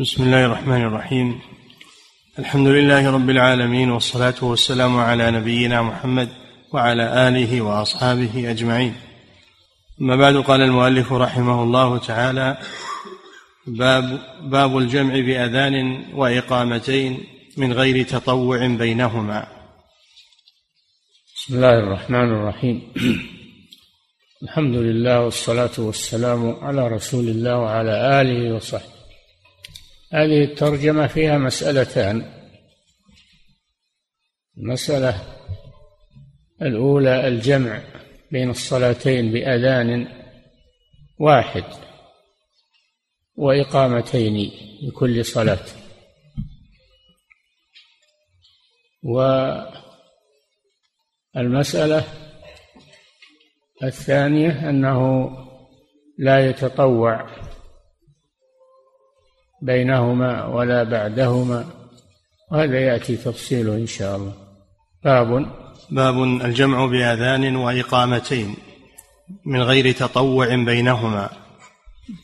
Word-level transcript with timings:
بسم 0.00 0.22
الله 0.22 0.44
الرحمن 0.46 0.82
الرحيم. 0.82 1.40
الحمد 2.38 2.66
لله 2.66 3.10
رب 3.10 3.30
العالمين 3.30 3.90
والصلاة 3.90 4.34
والسلام 4.42 4.96
على 4.96 5.30
نبينا 5.30 5.82
محمد 5.82 6.28
وعلى 6.72 7.28
آله 7.28 7.60
وأصحابه 7.60 8.50
أجمعين. 8.50 8.94
أما 10.00 10.16
بعد 10.16 10.36
قال 10.36 10.60
المؤلف 10.60 11.12
رحمه 11.12 11.62
الله 11.62 11.98
تعالى 11.98 12.58
باب 13.66 14.20
باب 14.42 14.78
الجمع 14.78 15.14
بأذان 15.14 16.04
وإقامتين 16.14 17.18
من 17.56 17.72
غير 17.72 18.04
تطوع 18.04 18.66
بينهما. 18.66 19.46
بسم 21.36 21.54
الله 21.54 21.78
الرحمن 21.78 22.28
الرحيم. 22.32 22.82
الحمد 24.42 24.74
لله 24.74 25.20
والصلاة 25.24 25.76
والسلام 25.78 26.56
على 26.62 26.88
رسول 26.88 27.28
الله 27.28 27.58
وعلى 27.58 28.20
آله 28.20 28.54
وصحبه 28.54 28.95
هذه 30.12 30.44
الترجمة 30.44 31.06
فيها 31.06 31.38
مسألتان. 31.38 32.32
المسألة 34.58 35.22
الأولى 36.62 37.28
الجمع 37.28 37.82
بين 38.32 38.50
الصلاتين 38.50 39.32
بأذان 39.32 40.08
واحد 41.18 41.64
وإقامتين 43.36 44.50
لكل 44.82 45.24
صلاة. 45.24 45.66
والمسألة 51.34 52.04
الثانية 53.82 54.70
أنه 54.70 55.30
لا 56.18 56.48
يتطوع 56.48 57.45
بينهما 59.62 60.44
ولا 60.44 60.82
بعدهما. 60.82 61.64
وهذا 62.52 62.80
يأتي 62.80 63.16
تفصيله 63.16 63.74
إن 63.74 63.86
شاء 63.86 64.16
الله. 64.16 64.32
باب. 65.04 65.46
باب 65.90 66.22
الجمع 66.22 66.86
بأذان 66.86 67.56
وإقامتين 67.56 68.54
من 69.46 69.62
غير 69.62 69.92
تطوع 69.92 70.54
بينهما. 70.54 71.30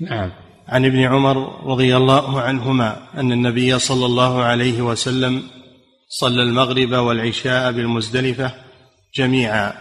نعم. 0.00 0.30
عن 0.68 0.84
ابن 0.84 0.98
عمر 0.98 1.66
رضي 1.66 1.96
الله 1.96 2.40
عنهما 2.40 2.96
أن 3.14 3.32
النبي 3.32 3.78
صلى 3.78 4.06
الله 4.06 4.42
عليه 4.42 4.82
وسلم 4.82 5.42
صلى 6.08 6.42
المغرب 6.42 6.92
والعشاء 6.92 7.72
بالمزدلفة 7.72 8.54
جميعا 9.14 9.72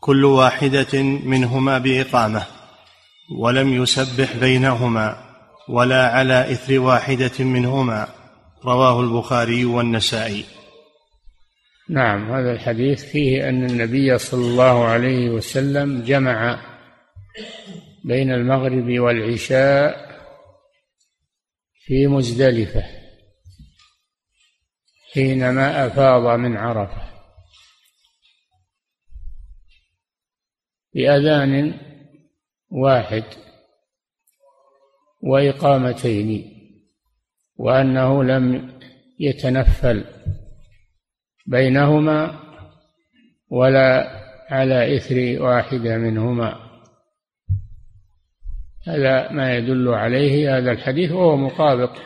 كل 0.00 0.24
واحدة 0.24 1.02
منهما 1.02 1.78
بإقامة 1.78 2.42
ولم 3.38 3.82
يسبح 3.82 4.36
بينهما. 4.36 5.27
ولا 5.68 6.06
على 6.06 6.52
إثر 6.52 6.78
واحدة 6.78 7.44
منهما. 7.44 8.08
رواه 8.64 9.00
البخاري 9.00 9.64
والنسائي. 9.64 10.44
نعم 11.88 12.32
هذا 12.32 12.52
الحديث 12.52 13.04
فيه 13.04 13.48
أن 13.48 13.64
النبي 13.64 14.18
صلى 14.18 14.46
الله 14.46 14.84
عليه 14.84 15.30
وسلم 15.30 16.02
جمع 16.02 16.60
بين 18.04 18.32
المغرب 18.32 18.98
والعشاء 18.98 20.08
في 21.84 22.06
مزدلفة 22.06 22.82
حينما 25.14 25.86
أفاض 25.86 26.38
من 26.38 26.56
عرفة. 26.56 27.08
بأذان 30.94 31.80
واحد 32.70 33.24
وإقامتين 35.20 36.58
وأنه 37.56 38.24
لم 38.24 38.78
يتنفل 39.20 40.04
بينهما 41.46 42.40
ولا 43.50 44.18
على 44.50 44.96
إثر 44.96 45.42
واحدة 45.42 45.96
منهما. 45.96 46.68
هذا 48.86 49.32
ما 49.32 49.56
يدل 49.56 49.88
عليه 49.88 50.58
هذا 50.58 50.70
الحديث 50.70 51.12
وهو 51.12 51.36
مطابق 51.36 51.98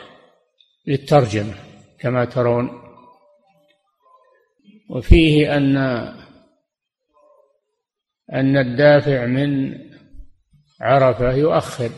للترجمة 0.87 1.53
كما 1.99 2.25
ترون. 2.25 2.69
وفيه 4.89 5.57
أن 5.57 5.77
أن 8.33 8.57
الدافع 8.57 9.25
من 9.25 9.79
عرفة 10.81 11.31
يؤخر. 11.31 11.89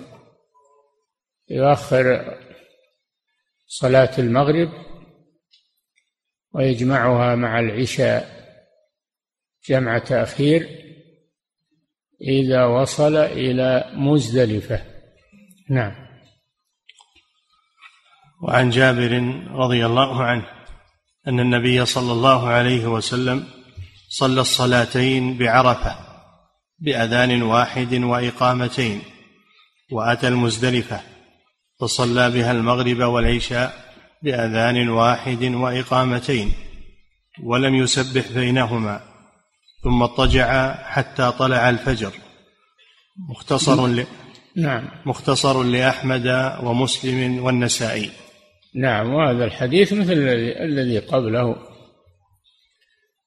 يؤخر 1.50 2.38
صلاة 3.67 4.11
المغرب 4.19 4.69
ويجمعها 6.53 7.35
مع 7.35 7.59
العشاء 7.59 8.35
جمع 9.69 9.97
تأخير 9.97 10.85
إذا 12.22 12.66
وصل 12.66 13.16
إلى 13.16 13.91
مزدلفة. 13.94 14.84
نعم. 15.69 16.05
وعن 18.41 18.69
جابر 18.69 19.44
رضي 19.51 19.85
الله 19.85 20.23
عنه 20.23 20.45
أن 21.28 21.39
النبي 21.39 21.85
صلى 21.85 22.11
الله 22.11 22.47
عليه 22.47 22.85
وسلم 22.88 23.47
صلى 24.09 24.41
الصلاتين 24.41 25.38
بعرفة 25.38 25.95
بأذان 26.79 27.41
واحد 27.41 27.94
وإقامتين 27.94 29.01
وأتى 29.91 30.28
المزدلفة 30.28 31.14
فصلى 31.79 32.31
بها 32.31 32.51
المغرب 32.51 32.99
والعشاء 32.99 33.73
بأذان 34.23 34.89
واحد 34.89 35.43
وإقامتين 35.43 36.51
ولم 37.43 37.75
يسبح 37.75 38.31
بينهما 38.31 39.01
ثم 39.83 40.03
اضطجع 40.03 40.73
حتى 40.83 41.31
طلع 41.39 41.69
الفجر. 41.69 42.11
مختصر 43.29 43.87
ل... 43.87 44.05
نعم. 44.55 44.89
مختصر 45.05 45.63
لأحمد 45.63 46.57
ومسلم 46.63 47.43
والنسائي. 47.43 48.11
نعم 48.75 49.13
وهذا 49.13 49.45
الحديث 49.45 49.93
مثل 49.93 50.13
الذي 50.59 50.99
قبله 50.99 51.55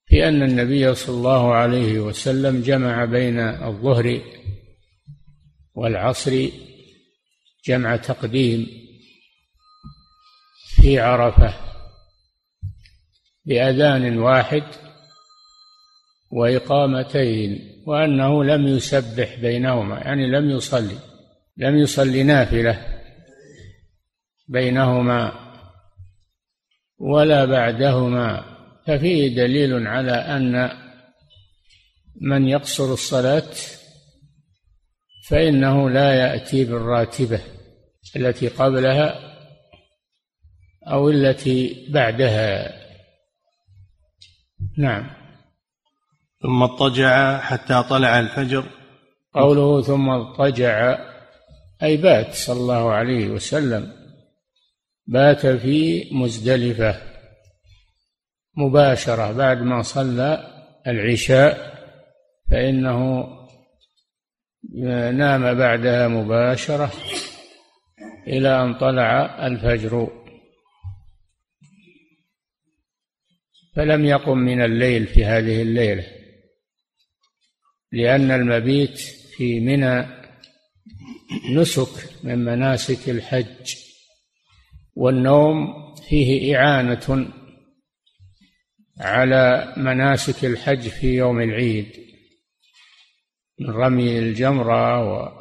في 0.07 0.29
أن 0.29 0.43
النبي 0.43 0.95
صلى 0.95 1.17
الله 1.17 1.55
عليه 1.55 2.01
وسلم 2.01 2.61
جمع 2.63 3.05
بين 3.05 3.39
الظهر 3.39 4.21
والعصر 5.75 6.49
جمع 7.65 7.97
تقديم 7.97 8.67
في 10.77 10.99
عرفة 11.01 11.55
بأذان 13.45 14.19
واحد 14.19 14.63
وإقامتين 16.31 17.83
وأنه 17.87 18.45
لم 18.45 18.67
يسبح 18.67 19.35
بينهما 19.35 19.99
يعني 19.99 20.27
لم 20.31 20.51
يصلي 20.51 20.99
لم 21.57 21.79
يصلي 21.79 22.23
نافلة 22.23 23.03
بينهما 24.49 25.49
ولا 26.99 27.45
بعدهما. 27.45 28.59
ففيه 28.87 29.37
دليل 29.37 29.87
على 29.87 30.13
أن 30.13 30.71
من 32.21 32.49
يقصر 32.49 32.93
الصلاة 32.93 33.51
فإنه 35.29 35.91
لا 35.91 36.15
يأتي 36.15 36.65
بالراتبة 36.65 37.41
التي 38.17 38.49
قبلها 38.49 39.35
أو 40.87 41.09
التي 41.09 41.87
بعدها. 41.91 42.73
نعم. 44.79 45.11
ثم 46.43 46.63
اضطجع 46.63 47.41
حتى 47.41 47.83
طلع 47.91 48.21
الفجر. 48.21 48.65
قوله 49.35 49.83
ثم 49.83 50.09
اضطجع 50.09 50.99
أي 51.83 51.97
بات 51.97 52.35
صلى 52.35 52.61
الله 52.61 52.93
عليه 52.93 53.29
وسلم. 53.29 53.93
بات 55.07 55.47
في 55.47 56.09
مزدلفة 56.13 57.01
مباشرة 58.57 59.33
بعد 59.33 59.63
ما 59.63 59.83
صلى 59.83 60.53
العشاء 60.87 61.79
فإنه 62.51 63.29
نام 65.13 65.55
بعدها 65.55 66.09
مباشرة 66.09 66.93
إلى 68.27 68.63
أن 68.63 68.75
طلع 68.75 69.47
الفجر. 69.47 70.11
فلم 73.77 74.05
يقم 74.05 74.39
من 74.39 74.63
الليل 74.63 75.07
في 75.07 75.25
هذه 75.25 75.63
الليلة 75.63 76.07
لأن 77.93 78.31
المبيت 78.31 78.99
في 79.37 79.61
منى 79.61 80.07
نسك 81.51 82.25
من 82.25 82.39
مناسك 82.39 83.09
الحج 83.09 83.75
والنوم 84.95 85.75
فيه 86.09 86.57
إعانة 86.57 87.33
على 89.01 89.75
مناسك 89.77 90.45
الحج 90.45 90.89
في 90.89 91.07
يوم 91.07 91.41
العيد. 91.41 92.08
من 93.61 93.71
رمي 93.71 94.19
الجمرة 94.19 95.05
و 95.05 95.39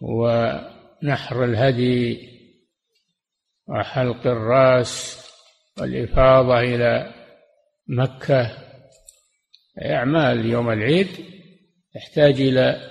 ونحر 0.00 1.44
الهدي 1.44 2.28
وحلق 3.66 4.26
الرأس 4.26 5.24
والإفاضة 5.78 6.60
إلى 6.60 7.14
مكة. 7.88 8.58
أعمال 9.84 10.46
يوم 10.46 10.70
العيد 10.70 11.08
تحتاج 11.94 12.40
إلى 12.40 12.90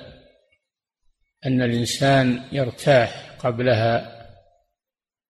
أن 1.45 1.61
الإنسان 1.61 2.43
يرتاح 2.51 3.35
قبلها 3.39 4.25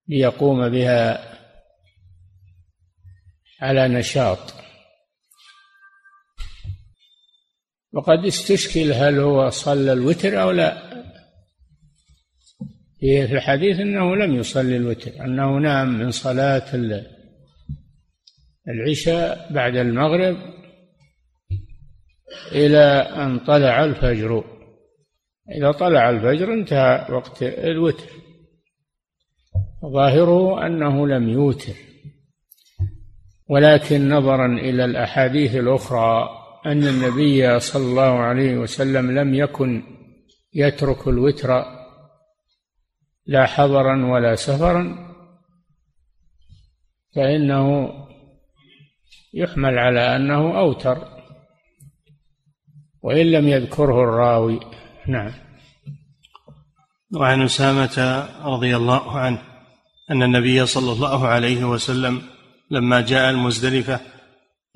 ليقوم 0.08 0.68
بها 0.68 1.34
على 3.60 3.88
نشاط. 3.88 4.53
وقد 7.94 8.24
استشكل 8.26 8.92
هل 8.92 9.18
هو 9.18 9.50
صلى 9.50 9.92
الوتر 9.92 10.42
أو 10.42 10.50
لا. 10.50 10.94
في 13.00 13.32
الحديث 13.32 13.80
أنه 13.80 14.16
لم 14.16 14.34
يصلي 14.34 14.76
الوتر 14.76 15.24
أنه 15.24 15.58
نام 15.58 15.98
من 15.98 16.10
صلاة 16.10 16.64
العشاء 18.68 19.52
بعد 19.52 19.76
المغرب 19.76 20.36
إلى 22.52 22.84
أن 23.16 23.38
طلع 23.38 23.84
الفجر. 23.84 24.44
إذا 25.56 25.72
طلع 25.72 26.10
الفجر 26.10 26.52
انتهى 26.52 27.06
وقت 27.10 27.42
الوتر. 27.42 28.10
ظاهره 29.84 30.66
أنه 30.66 31.06
لم 31.06 31.28
يوتر. 31.28 31.74
ولكن 33.48 34.08
نظرا 34.08 34.46
إلى 34.46 34.84
الأحاديث 34.84 35.56
الأخرى 35.56 36.43
أن 36.66 36.86
النبي 36.86 37.60
صلى 37.60 37.82
الله 37.82 38.18
عليه 38.18 38.56
وسلم 38.56 39.18
لم 39.18 39.34
يكن 39.34 39.82
يترك 40.54 41.08
الوتر 41.08 41.64
لا 43.26 43.46
حضرا 43.46 44.06
ولا 44.06 44.34
سفرا 44.34 45.14
فإنه 47.14 47.90
يحمل 49.34 49.78
على 49.78 50.16
أنه 50.16 50.58
أوتر 50.58 51.08
وإن 53.02 53.26
لم 53.26 53.48
يذكره 53.48 54.04
الراوي. 54.04 54.60
نعم. 55.08 55.32
وعن 57.14 57.42
أسامة 57.42 58.28
رضي 58.44 58.76
الله 58.76 59.18
عنه 59.18 59.42
أن 60.10 60.22
النبي 60.22 60.66
صلى 60.66 60.92
الله 60.92 61.28
عليه 61.28 61.64
وسلم 61.64 62.22
لما 62.70 63.00
جاء 63.00 63.30
المزدلفة 63.30 64.00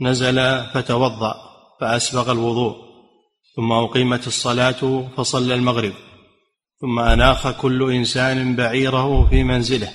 نزل 0.01 0.65
فتوضأ. 0.65 1.48
فأسبغ 1.81 2.33
الوضوء 2.33 2.77
ثم 3.57 3.73
أقيمت 3.73 4.27
الصلاة 4.27 5.09
فصلى 5.17 5.55
المغرب 5.55 5.93
ثم 6.81 6.99
أناخ 6.99 7.61
كل 7.61 7.93
إنسان 7.93 8.57
بعيره 8.57 9.29
في 9.31 9.45
منزله 9.45 9.93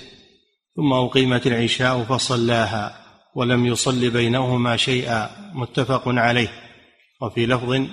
ثم 0.75 0.93
أقيمت 0.93 1.47
العشاء 1.47 2.03
فصلاها 2.03 3.05
ولم 3.35 3.65
يصل 3.65 4.09
بينهما 4.09 4.77
شيئا 4.77 5.29
متفق 5.53 6.03
عليه. 6.07 6.63
وفي 7.21 7.45
لفظ 7.45 7.87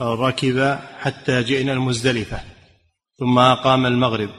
ركب 0.00 0.78
حتى 1.00 1.42
جئنا 1.42 1.72
المزدلفة 1.72 2.40
ثم 3.18 3.38
أقام 3.38 3.86
المغرب 3.86 4.30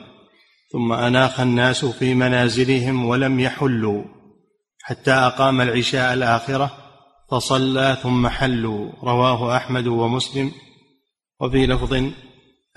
ثم 0.71 0.93
أناخ 0.93 1.39
الناس 1.39 1.85
في 1.85 2.13
منازلهم 2.13 3.05
ولم 3.05 3.39
يحلوا 3.39 4.03
حتى 4.83 5.11
أقام 5.11 5.61
العشاء 5.61 6.13
الآخرة 6.13 6.82
فصلى 7.33 7.97
ثم 8.03 8.27
حلوا 8.27 8.91
رواه 9.03 9.57
أحمد 9.57 9.87
ومسلم. 9.87 10.51
وفي 11.39 11.65
لفظ 11.65 11.93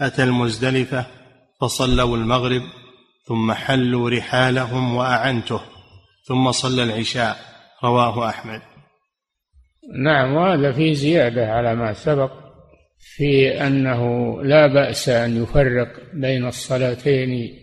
أتى 0.01 0.23
المزدلفة 0.23 1.07
فصلوا 1.61 2.17
المغرب 2.17 2.63
ثم 3.29 3.53
حلوا 3.53 4.11
رحالهم 4.11 4.95
وأعنته 4.95 5.61
ثم 6.29 6.53
صلى 6.53 6.83
العشاء 6.83 7.37
رواه 7.85 8.29
أحمد. 8.29 8.63
نعم 10.05 10.35
وهذا 10.35 10.73
فيه 10.73 10.93
زيادة 10.93 11.47
على 11.47 11.75
ما 11.75 11.93
سبق 11.93 12.33
في 12.99 13.61
أنه 13.67 14.03
لا 14.43 14.67
بأس 14.67 15.09
أن 15.09 15.43
يفرق 15.43 16.15
بين 16.15 16.47
الصلاتين 16.47 17.59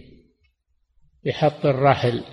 بحط 1.25 1.66
الرحل 1.66 2.24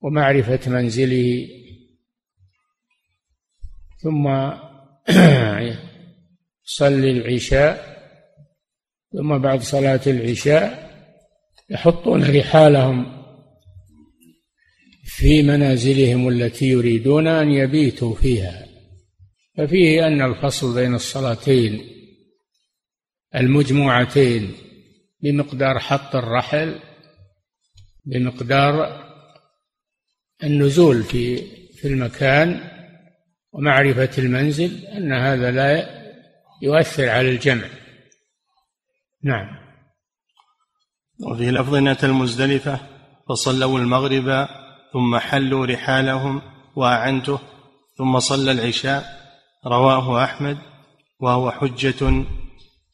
ومعرفة 0.00 0.70
منزله. 0.70 1.60
ثم 4.02 4.26
صلي 6.64 7.10
العشاء 7.10 7.90
ثم 9.12 9.38
بعد 9.38 9.60
صلاة 9.62 10.00
العشاء 10.06 10.90
يحطون 11.70 12.36
رحالهم 12.36 13.24
في 15.04 15.42
منازلهم 15.42 16.28
التي 16.28 16.66
يريدون 16.66 17.26
أن 17.26 17.50
يبيتوا 17.50 18.14
فيها. 18.14 18.66
ففيه 19.56 20.06
أن 20.06 20.22
الفصل 20.22 20.74
بين 20.74 20.94
الصلاتين 20.94 21.84
المجموعتين 23.34 24.52
بمقدار 25.22 25.78
حط 25.78 26.16
الرحل 26.16 26.78
بمقدار 28.04 29.04
النزول 30.44 31.02
في 31.02 31.36
في 31.72 31.88
المكان 31.88 32.60
ومعرفة 33.52 34.10
المنزل 34.18 34.86
أن 34.86 35.12
هذا 35.12 35.50
لا 35.50 36.00
يؤثر 36.62 37.08
على 37.08 37.30
الجمع. 37.30 37.64
نعم. 39.24 39.46
وفي 41.30 41.50
لفظ 41.50 41.74
أتى 41.74 42.06
المزدلفة 42.06 42.80
فصلوا 43.28 43.78
المغرب 43.78 44.48
ثم 44.92 45.18
حلوا 45.18 45.66
رحالهم 45.66 46.42
وأعنته 46.76 47.38
ثم 47.98 48.18
صلى 48.18 48.52
العشاء. 48.52 49.20
رواه 49.66 50.24
أحمد 50.24 50.58
وهو 51.20 51.50
حجة 51.50 52.24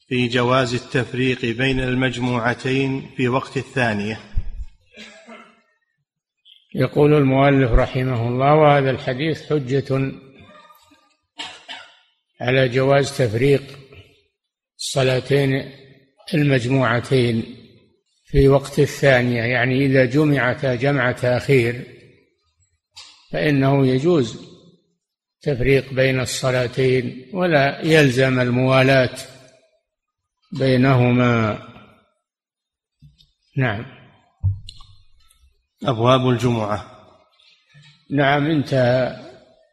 في 0.09 0.29
جواز 0.29 0.75
التفريق 0.75 1.45
بين 1.45 1.81
المجموعتين 1.81 3.11
في 3.17 3.29
وقت 3.29 3.57
الثانية. 3.57 4.21
يقول 6.75 7.15
المؤلف 7.15 7.73
رحمه 7.73 8.29
الله 8.29 8.55
وهذا 8.55 8.91
الحديث 8.91 9.53
حجة 9.53 10.13
على 12.41 12.69
جواز 12.69 13.19
تفريق 13.19 13.63
الصلاتين 14.79 15.73
المجموعتين 16.35 17.57
في 18.27 18.49
وقت 18.49 18.79
الثانية 18.79 19.43
يعني 19.43 19.87
إذا 19.87 20.05
جمعتا 20.05 20.75
جمع 20.75 21.13
تأخير 21.13 21.85
فإنه 23.33 23.87
يجوز 23.87 24.47
تفريق 25.43 25.93
بين 25.93 26.21
الصلاتين 26.21 27.31
ولا 27.33 27.81
يلزم 27.85 28.41
الموالاة 28.41 29.17
بينهما. 30.53 31.59
نعم. 33.57 33.87
أبواب 35.85 36.29
الجمعة. 36.29 37.09
نعم 38.11 38.47
انتهى 38.47 39.17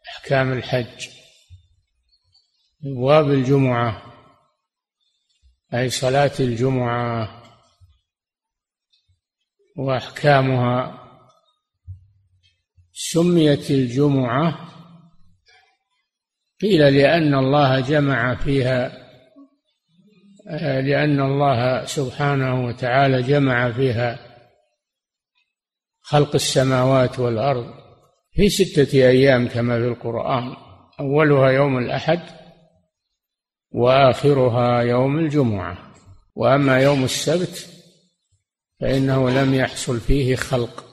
أحكام 0.08 0.52
الحج. 0.52 1.13
أبواب 2.86 3.30
الجمعة 3.30 4.02
أي 5.74 5.90
صلاة 5.90 6.32
الجمعة 6.40 7.42
وأحكامها. 9.76 11.00
سميت 12.92 13.70
الجمعة 13.70 14.68
قيل 16.60 16.80
لأن 16.80 17.34
الله 17.34 17.80
جمع 17.80 18.34
فيها 18.34 19.04
لأن 20.80 21.20
الله 21.20 21.84
سبحانه 21.84 22.64
وتعالى 22.64 23.22
جمع 23.22 23.72
فيها 23.72 24.18
خلق 26.00 26.34
السماوات 26.34 27.18
والأرض 27.18 27.74
في 28.32 28.48
ستة 28.48 28.98
أيام 28.98 29.48
كما 29.48 29.78
في 29.78 29.86
القرآن 29.88 30.56
أولها 31.00 31.50
يوم 31.50 31.78
الأحد 31.78 32.43
وآخرها 33.74 34.80
يوم 34.80 35.18
الجمعة. 35.18 35.94
وأما 36.34 36.80
يوم 36.80 37.04
السبت 37.04 37.68
فإنه 38.80 39.30
لم 39.30 39.54
يحصل 39.54 40.00
فيه 40.00 40.36
خلق. 40.36 40.84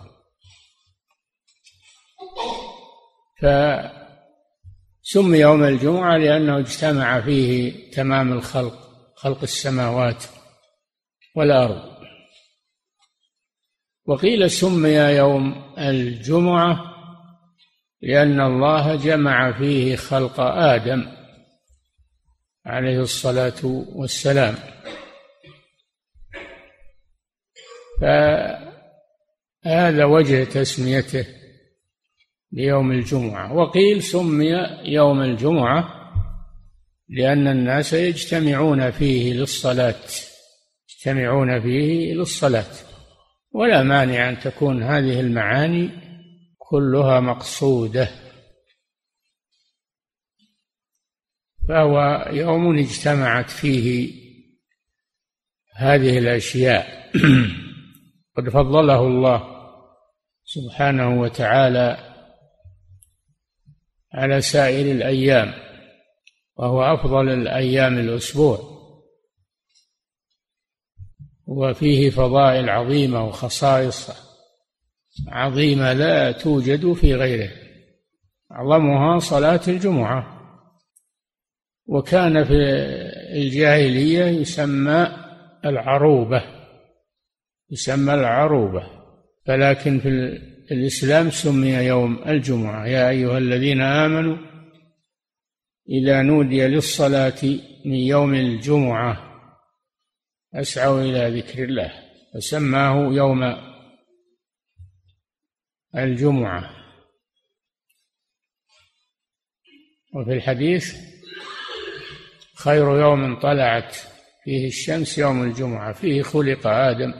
فسمي 3.42 5.38
يوم 5.38 5.64
الجمعة 5.64 6.18
لأنه 6.18 6.60
اجتمع 6.60 7.22
فيه 7.22 7.92
تمام 7.92 8.34
الخلق 8.34 8.92
خلق 9.16 9.42
السماوات 9.44 10.24
والأرض. 11.36 11.92
وقيل 14.06 14.52
سمي 14.52 14.96
يوم 14.96 15.74
الجمعة 15.78 16.92
لأن 18.02 18.42
الله 18.42 18.96
جمع 18.96 19.52
فيه 19.60 19.96
خلق 19.96 20.40
آدم. 20.40 21.21
عليه 22.66 23.00
الصلاة 23.00 23.86
والسلام. 23.96 24.56
هذا 29.66 30.06
وجه 30.06 30.44
تسميته 30.44 31.26
بيوم 32.52 32.92
الجمعة. 32.92 33.54
وقيل 33.54 34.04
سمي 34.04 34.52
يوم 34.84 35.22
الجمعة 35.22 36.02
لأن 37.10 37.48
الناس 37.48 37.94
يجتمعون 37.94 38.92
فيه 38.92 39.34
للصلاة 39.34 39.96
يجتمعون 40.90 41.62
فيه 41.62 42.14
للصلاة. 42.14 42.74
ولا 43.54 43.84
مانع 43.84 44.30
أن 44.30 44.40
تكون 44.40 44.84
هذه 44.84 45.20
المعاني 45.20 45.90
كلها 46.58 47.20
مقصودة. 47.20 48.10
فهو 51.68 52.28
يوم 52.32 52.78
اجتمعت 52.78 53.50
فيه 53.50 54.12
هذه 55.76 56.18
الأشياء. 56.18 57.12
قد 58.38 58.50
فضله 58.50 59.02
الله 59.02 59.62
سبحانه 60.44 61.22
وتعالى 61.22 61.98
على 64.14 64.42
سائر 64.42 64.92
الأيام 64.92 65.54
وهو 66.56 66.84
أفضل 66.84 67.30
الأيام 67.30 67.98
الأسبوع. 67.98 68.72
وفيه 71.46 72.10
فضائل 72.10 72.70
عظيمة 72.70 73.28
وخصائص 73.28 74.12
عظيمة 75.28 75.94
لا 75.94 76.32
توجد 76.32 76.94
في 76.94 77.16
غيره. 77.16 77.52
أعظمها 78.52 79.20
صلاة 79.20 79.62
الجمعة. 79.68 80.41
وكان 81.86 82.44
في 82.44 82.56
الجاهلية 83.34 84.26
يسمى 84.26 85.18
العروبة 85.66 86.44
يسمى 87.72 88.14
العروبة 88.14 89.02
فلكن 89.46 90.00
في 90.00 90.10
الإسلام 90.72 91.30
سمي 91.30 91.70
يوم 91.70 92.24
الجمعة. 92.28 92.88
يا 92.88 93.10
أيها 93.10 93.38
الذين 93.38 93.82
آمنوا 93.82 94.38
إذا 95.90 96.22
نودي 96.22 96.68
للصلاة 96.68 97.44
من 97.86 97.96
يوم 97.96 98.34
الجمعة 98.34 99.32
أسعوا 100.54 101.02
إلى 101.02 101.40
ذكر 101.40 101.64
الله. 101.64 101.94
فسماه 102.34 103.14
يوم 103.14 103.56
الجمعة. 105.96 106.70
وفي 110.16 110.34
الحديث 110.34 111.11
خير 112.64 113.00
يوم 113.00 113.40
طلعت 113.40 113.98
فيه 114.44 114.68
الشمس 114.68 115.18
يوم 115.18 115.44
الجمعة 115.44 115.94
فيه 115.94 116.22
خلق 116.22 116.68
آدم 116.68 117.14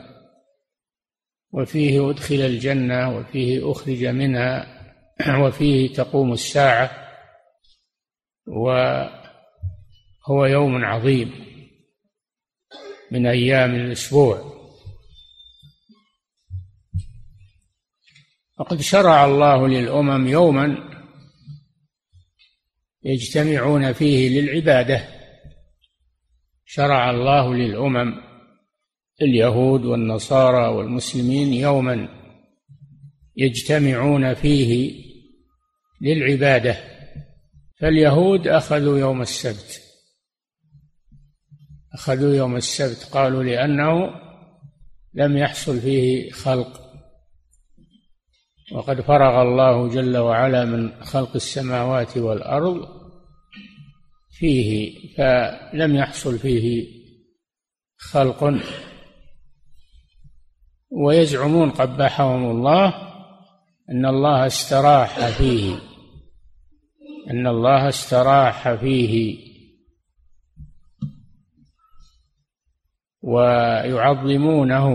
وفيه 1.52 2.10
أدخل 2.10 2.34
الجنة 2.34 3.16
وفيه 3.16 3.72
أخرج 3.72 4.04
منها 4.04 4.82
وفيه 5.44 5.92
تقوم 5.92 6.32
الساعة 6.32 6.90
وهو 8.46 9.10
يوم 10.44 10.84
عظيم 10.84 11.32
من 13.10 13.26
أيام 13.26 13.74
الأسبوع. 13.74 14.52
وقد 18.58 18.80
شرع 18.80 19.24
الله 19.24 19.68
للأمم 19.68 20.28
يوما 20.28 20.76
يجتمعون 23.02 23.92
فيه 23.92 24.40
للعبادة. 24.40 25.21
شرع 26.74 27.10
الله 27.10 27.54
للأمم 27.54 28.14
اليهود 29.22 29.84
والنصارى 29.84 30.66
والمسلمين 30.66 31.52
يوما 31.52 32.08
يجتمعون 33.36 34.34
فيه 34.34 34.92
للعبادة. 36.02 36.76
فاليهود 37.80 38.48
أخذوا 38.48 38.98
يوم 38.98 39.22
السبت. 39.22 39.82
أخذوا 41.94 42.34
يوم 42.34 42.56
السبت 42.56 43.12
قالوا 43.12 43.42
لأنه 43.42 44.10
لم 45.14 45.36
يحصل 45.36 45.80
فيه 45.80 46.30
خلق. 46.30 46.80
وقد 48.72 49.00
فرغ 49.00 49.42
الله 49.42 49.88
جل 49.88 50.16
وعلا 50.16 50.64
من 50.64 51.04
خلق 51.04 51.34
السماوات 51.34 52.16
والأرض 52.16 53.01
فيه 54.42 54.92
فلم 55.16 55.96
يحصل 55.96 56.38
فيه 56.38 56.86
خلق. 57.96 58.54
ويزعمون 60.90 61.70
قبحهم 61.70 62.50
الله 62.50 62.94
أن 63.90 64.06
الله 64.06 64.46
استراح 64.46 65.28
فيه 65.28 65.74
أن 67.30 67.46
الله 67.46 67.88
استراح 67.88 68.74
فيه. 68.74 69.38
ويعظمونه. 73.22 74.86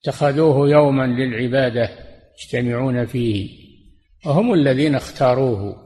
اتخذوه 0.00 0.68
يوما 0.68 1.06
للعبادة 1.06 1.90
يجتمعون 2.38 3.06
فيه. 3.06 3.50
وهم 4.26 4.54
الذين 4.54 4.94
اختاروه. 4.94 5.83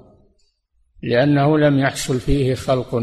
لأنه 1.02 1.58
لم 1.58 1.78
يحصل 1.78 2.20
فيه 2.20 2.54
خلق 2.54 2.94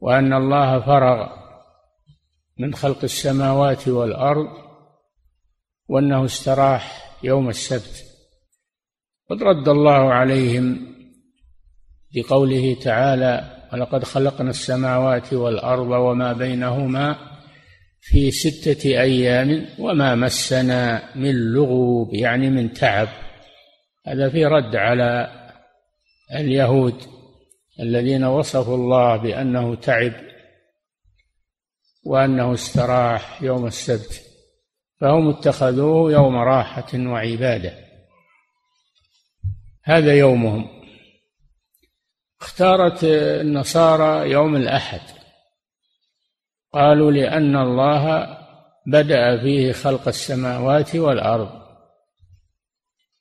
وأن 0.00 0.32
الله 0.32 0.80
فرغ 0.80 1.28
من 2.58 2.74
خلق 2.74 2.98
السماوات 3.04 3.88
والأرض 3.88 4.48
وأنه 5.88 6.24
استراح 6.24 7.14
يوم 7.22 7.48
السبت. 7.48 8.04
قد 9.30 9.42
رد 9.42 9.68
الله 9.68 10.12
عليهم 10.12 10.94
بقوله 12.14 12.76
تعالى 12.82 13.64
ولقد 13.72 14.04
خلقنا 14.04 14.50
السماوات 14.50 15.32
والأرض 15.32 15.90
وما 15.90 16.32
بينهما 16.32 17.16
في 18.00 18.30
ستة 18.30 18.88
أيام 18.88 19.66
وما 19.78 20.14
مسنا 20.14 21.02
من 21.16 21.34
لغوب 21.34 22.14
يعني 22.14 22.50
من 22.50 22.72
تعب. 22.72 23.08
هذا 24.06 24.28
في 24.28 24.44
رد 24.44 24.76
على 24.76 25.37
اليهود 26.34 27.02
الذين 27.80 28.24
وصفوا 28.24 28.76
الله 28.76 29.16
بأنه 29.16 29.74
تعب 29.74 30.12
وأنه 32.04 32.54
استراح 32.54 33.42
يوم 33.42 33.66
السبت 33.66 34.22
فهم 35.00 35.28
اتخذوه 35.28 36.12
يوم 36.12 36.36
راحة 36.36 36.86
وعبادة. 36.94 37.72
هذا 39.84 40.14
يومهم. 40.14 40.68
اختارت 42.40 43.04
النصارى 43.04 44.30
يوم 44.30 44.56
الأحد. 44.56 45.00
قالوا 46.72 47.12
لأن 47.12 47.56
الله 47.56 48.36
بدأ 48.86 49.40
فيه 49.40 49.72
خلق 49.72 50.08
السماوات 50.08 50.96
والأرض. 50.96 51.57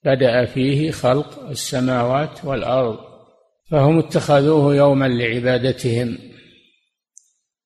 بدأ 0.08 0.46
فيه 0.46 0.92
خلق 0.92 1.40
السماوات 1.50 2.46
والأرض 2.46 3.00
فهم 3.72 4.00
اتخذوه 4.00 4.76
يوما 4.76 5.06
لعبادتهم. 5.08 6.18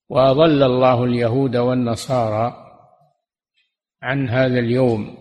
وأضل 0.08 0.62
الله 0.62 1.04
اليهود 1.04 1.56
والنصارى 1.56 2.56
عن 4.02 4.28
هذا 4.28 4.58
اليوم 4.58 5.16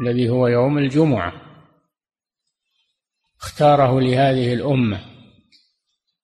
الذي 0.00 0.28
هو 0.28 0.46
يوم 0.46 0.78
الجمعة. 0.78 1.32
اختاره 3.40 4.00
لهذه 4.00 4.54
الأمة. 4.54 5.00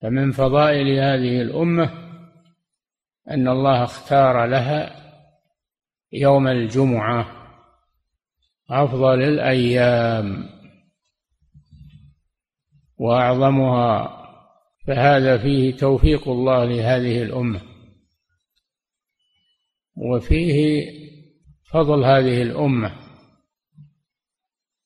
فمن 0.03 0.33
فضائل 0.33 0.99
هذه 0.99 1.43
الأمة 1.43 1.91
أن 3.31 3.49
الله 3.49 3.85
اختار 3.85 4.47
لها 4.47 4.97
يوم 6.13 6.49
الجمعة. 6.49 7.40
أفضل 8.71 9.23
الأيام. 9.23 10.49
وأعظمها 12.97 14.21
فهذا 14.87 15.39
فيه 15.39 15.77
توفيق 15.77 16.29
الله 16.29 16.65
لهذه 16.65 17.23
الأمة. 17.23 17.61
وفيه 19.97 20.85
فضل 21.73 22.05
هذه 22.05 22.43
الأمة 22.43 22.97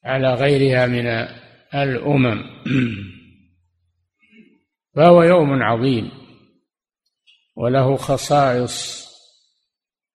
على 0.04 0.34
غيرها 0.34 0.86
من 0.86 1.06
الأمم. 1.74 2.42
فهو 4.96 5.22
يوم 5.22 5.62
عظيم 5.62 6.10
وله 7.56 7.96
خصائص 7.96 9.04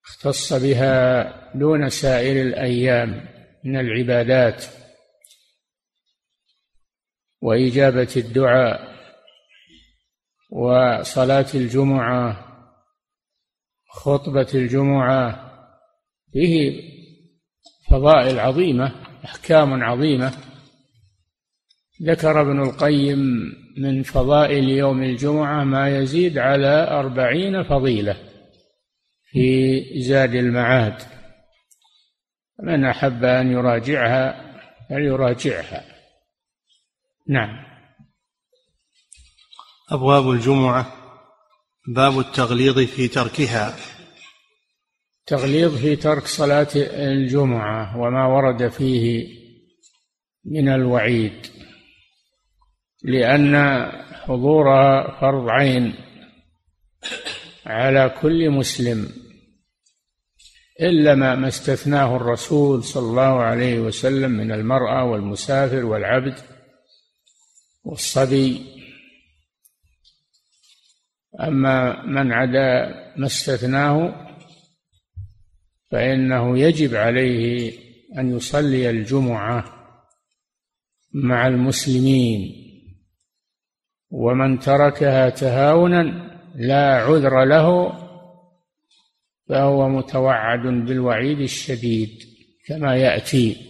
اختص 0.05 0.53
بها 0.53 1.33
دون 1.57 1.89
سائر 1.89 2.41
الأيام. 2.41 3.38
من 3.63 3.79
العبادات 3.79 4.65
وإجابة 7.41 8.13
الدعاء 8.17 8.99
وصلاة 10.51 11.47
الجمعة 11.55 12.45
خطبة 13.89 14.47
الجمعة 14.53 15.49
فيه 16.33 16.81
فضائل 17.89 18.39
عظيمة 18.39 18.91
أحكام 19.25 19.83
عظيمة. 19.83 20.33
ذكر 22.03 22.41
ابن 22.41 22.61
القيم 22.61 23.19
من 23.77 24.03
فضائل 24.03 24.69
يوم 24.69 25.03
الجمعة 25.03 25.63
ما 25.63 25.97
يزيد 25.97 26.37
على 26.37 26.87
أربعين 26.91 27.63
فضيلة 27.63 28.17
في 29.31 29.81
زاد 30.01 30.35
المعاد. 30.35 31.18
من 32.63 32.85
أحب 32.85 33.23
أن 33.23 33.51
يراجعها 33.51 34.49
فليراجعها. 34.89 35.85
نعم. 37.27 37.49
أبواب 39.91 40.29
الجمعة 40.29 40.93
باب 41.87 42.19
التغليظ 42.19 42.79
في 42.79 43.07
تركها. 43.07 43.75
تغليظ 45.25 45.77
في 45.77 45.95
ترك 45.95 46.27
صلاة 46.27 46.67
الجمعة 46.75 47.97
وما 47.97 48.27
ورد 48.27 48.67
فيه 48.67 49.27
من 50.45 50.69
الوعيد 50.69 51.47
لأن 53.03 53.85
حضورها 54.13 55.19
فرض 55.21 55.49
عين 55.49 55.93
على 57.65 58.15
كل 58.21 58.49
مسلم. 58.49 59.28
إلا 60.81 61.15
ما 61.15 61.48
استثناه 61.48 62.15
الرسول 62.15 62.83
صلى 62.83 63.09
الله 63.09 63.41
عليه 63.41 63.79
وسلم 63.79 64.31
من 64.31 64.51
المرأة 64.51 65.03
والمسافر 65.03 65.86
والعبد 65.86 66.39
والصبي. 67.83 68.65
أما 71.39 72.05
من 72.05 72.31
عدا 72.31 72.95
ما 73.17 73.25
استثناه 73.25 74.25
فإنه 75.91 76.59
يجب 76.59 76.95
عليه 76.95 77.74
أن 78.17 78.36
يصلي 78.38 78.89
الجمعة 78.89 79.65
مع 81.13 81.48
المسلمين 81.48 82.55
ومن 84.12 84.59
تركها 84.59 85.29
تهاونا 85.29 86.29
لا 86.55 86.95
عذر 86.95 87.45
له 87.45 88.08
فهو 89.49 89.89
متوعد 89.89 90.59
بالوعيد 90.59 91.39
الشديد 91.39 92.09
كما 92.67 92.95
يأتي. 92.95 93.69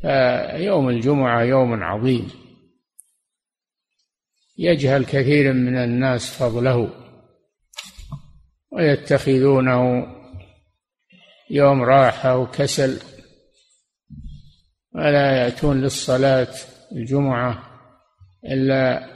فيوم 0.00 0.88
الجمعة 0.88 1.42
يوم 1.42 1.82
عظيم. 1.82 2.30
يجهل 4.58 5.04
كثير 5.04 5.52
من 5.52 5.76
الناس 5.76 6.30
فضله. 6.30 6.90
ويتخذونه 8.70 10.06
يوم 11.50 11.82
راحة 11.82 12.38
وكسل. 12.38 13.00
ولا 14.94 15.36
يأتون 15.36 15.80
للصلاة 15.80 16.54
الجمعة 16.92 17.80
إلا 18.44 19.10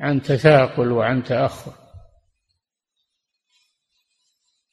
عن 0.00 0.22
تثاقل 0.22 0.92
وعن 0.92 1.22
تأخر. 1.22 1.79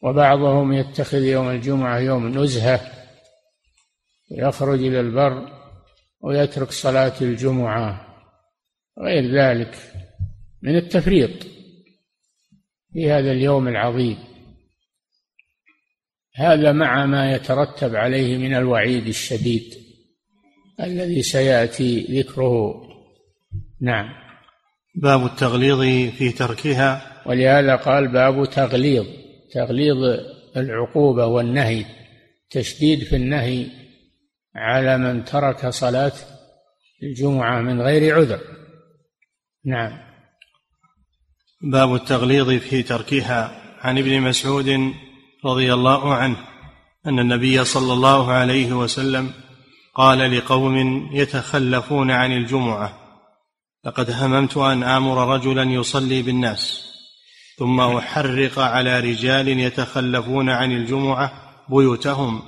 وبعضهم 0.02 0.74
يتخذ 0.74 1.22
يوم 1.22 1.50
الجمعة 1.50 2.00
يوم 2.00 2.28
نزهة 2.28 2.82
ويخرج 4.32 4.80
إلى 4.80 5.00
البر 5.00 5.52
ويترك 6.22 6.72
صلاة 6.72 7.14
الجمعة 7.22 8.08
غير 9.00 9.32
ذلك 9.36 9.78
من 10.62 10.76
التفريط 10.76 11.48
في 12.94 13.12
هذا 13.12 13.32
اليوم 13.32 13.68
العظيم. 13.68 14.18
هذا 16.36 16.72
مع 16.72 17.06
ما 17.06 17.32
يترتب 17.32 17.96
عليه 17.96 18.38
من 18.38 18.54
الوعيد 18.54 19.08
الشديد 19.08 19.74
الذي 20.80 21.24
سيأتي 21.24 22.20
ذكره. 22.20 22.82
نعم. 23.82 24.10
باب 24.96 25.26
التغليظ 25.26 26.12
في 26.18 26.32
تركها. 26.32 27.22
ولهذا 27.26 27.76
قال 27.76 28.08
باب 28.08 28.50
تغليظ. 28.50 29.06
تغليظ 29.52 29.98
العقوبة 30.58 31.26
والنهي 31.26 31.86
تشديد 32.50 33.04
في 33.04 33.16
النهي 33.16 33.68
على 34.56 34.98
من 34.98 35.26
ترك 35.26 35.70
صلاة 35.70 36.14
الجمعة 37.04 37.62
من 37.62 37.82
غير 37.82 38.16
عذر. 38.16 38.40
نعم. 39.66 40.00
باب 41.62 41.96
التغليظ 41.96 42.50
في 42.50 42.84
تركها. 42.84 43.68
عن 43.80 43.98
ابن 43.98 44.22
مسعود 44.22 44.94
رضي 45.46 45.74
الله 45.74 46.14
عنه 46.14 46.38
أن 47.06 47.20
النبي 47.20 47.64
صلى 47.64 47.94
الله 47.94 48.32
عليه 48.32 48.74
وسلم 48.74 49.32
قال 49.96 50.38
لقوم 50.38 51.10
يتخلفون 51.14 52.12
عن 52.12 52.32
الجمعة 52.32 53.00
لقد 53.86 54.12
هممت 54.12 54.58
أن 54.58 54.84
آمر 54.84 55.36
رجلا 55.36 55.64
يصلي 55.64 56.22
بالناس. 56.22 56.87
ثم 57.58 57.80
أحرق 57.80 58.60
على 58.60 59.00
رجال 59.00 59.48
يتخلفون 59.48 60.50
عن 60.50 60.72
الجمعة 60.72 61.32
بيوتهم. 61.70 62.42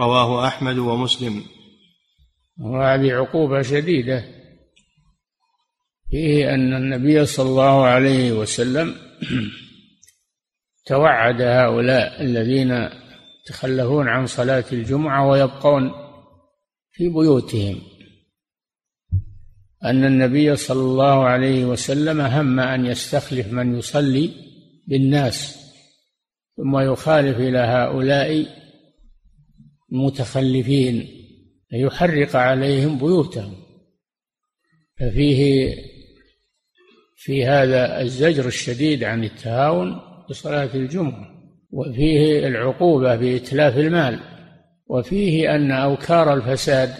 رواه 0.00 0.46
أحمد 0.46 0.78
ومسلم. 0.78 1.42
وهذه 2.60 3.12
عقوبة 3.12 3.62
شديدة. 3.62 4.24
فيه 6.10 6.54
أن 6.54 6.74
النبي 6.74 7.26
صلى 7.26 7.48
الله 7.48 7.84
عليه 7.84 8.32
وسلم 8.32 8.94
توعد 10.86 11.42
هؤلاء 11.42 12.22
الذين 12.22 12.88
يتخلفون 13.42 14.08
عن 14.08 14.26
صلاة 14.26 14.64
الجمعة 14.72 15.28
ويبقون 15.28 15.92
في 16.92 17.08
بيوتهم. 17.08 17.80
أن 19.84 20.04
النبي 20.04 20.56
صلى 20.56 20.80
الله 20.80 21.24
عليه 21.24 21.64
وسلم 21.64 22.20
هم 22.20 22.60
أن 22.60 22.86
يستخلف 22.86 23.52
من 23.52 23.78
يصلي 23.78 24.51
بالناس 24.92 25.58
ثم 26.56 26.78
يخالف 26.78 27.38
إلى 27.38 27.58
هؤلاء 27.58 28.46
المتخلفين 29.92 31.08
ليحرق 31.72 32.36
عليهم 32.36 32.98
بيوتهم. 32.98 33.54
ففيه 35.00 35.74
في 37.16 37.46
هذا 37.46 38.00
الزجر 38.00 38.46
الشديد 38.46 39.04
عن 39.04 39.24
التهاون 39.24 40.00
بصلاة 40.30 40.74
الجمعة 40.74 41.26
وفيه 41.70 42.46
العقوبة 42.46 43.16
بإتلاف 43.16 43.78
المال 43.78 44.20
وفيه 44.86 45.54
أن 45.54 45.70
أوكار 45.70 46.34
الفساد 46.34 46.94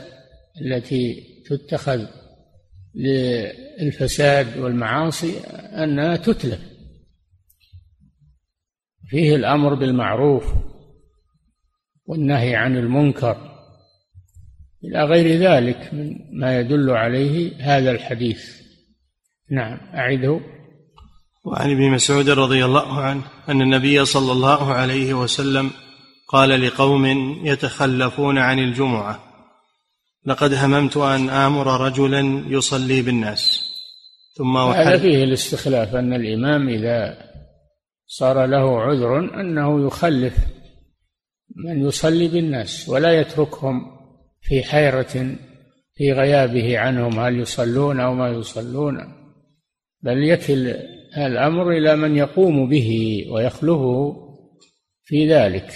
التي 0.60 1.22
تتخذ 1.46 2.06
للفساد 2.94 4.58
والمعاصي 4.58 5.38
أنها 5.84 6.16
تتلف. 6.16 6.71
فيه 9.12 9.36
الأمر 9.36 9.74
بالمعروف 9.74 10.44
والنهي 12.06 12.56
عن 12.56 12.76
المنكر 12.76 13.36
إلى 14.84 15.04
غير 15.04 15.38
ذلك 15.38 15.94
من 15.94 16.16
ما 16.32 16.60
يدل 16.60 16.90
عليه 16.90 17.52
هذا 17.60 17.90
الحديث. 17.90 18.42
نعم 19.50 19.78
أعده. 19.94 20.40
وعن 21.44 21.70
ابن 21.70 21.90
مسعود 21.90 22.30
رضي 22.30 22.64
الله 22.64 23.00
عنه 23.00 23.22
أن 23.48 23.62
النبي 23.62 24.04
صلى 24.04 24.32
الله 24.32 24.72
عليه 24.72 25.14
وسلم 25.14 25.70
قال 26.28 26.66
لقوم 26.66 27.06
يتخلفون 27.46 28.38
عن 28.38 28.58
الجمعة 28.58 29.20
لقد 30.26 30.54
هممت 30.54 30.96
أن 30.96 31.30
آمر 31.30 31.80
رجلا 31.80 32.44
يصلي 32.48 33.02
بالناس 33.02 33.72
ثم 34.36 34.56
هذا 34.56 34.98
فيه 34.98 35.24
الاستخلاف 35.24 35.94
أن 35.94 36.12
الإمام 36.12 36.68
إذا 36.68 37.31
صار 38.14 38.46
له 38.46 38.80
عذر 38.80 39.40
أنه 39.40 39.86
يخلف 39.86 40.36
من 41.56 41.86
يصلي 41.86 42.28
بالناس 42.28 42.88
ولا 42.88 43.20
يتركهم 43.20 43.82
في 44.40 44.62
حيرة 44.62 45.36
في 45.94 46.12
غيابه 46.12 46.78
عنهم 46.78 47.20
هل 47.20 47.40
يصلون 47.40 48.00
أو 48.00 48.14
ما 48.14 48.28
يصلون 48.28 48.98
بل 50.02 50.24
يكل 50.24 50.74
الأمر 51.16 51.70
إلى 51.70 51.96
من 51.96 52.16
يقوم 52.16 52.68
به 52.68 53.22
ويخلفه 53.30 54.16
في 55.04 55.28
ذلك. 55.32 55.72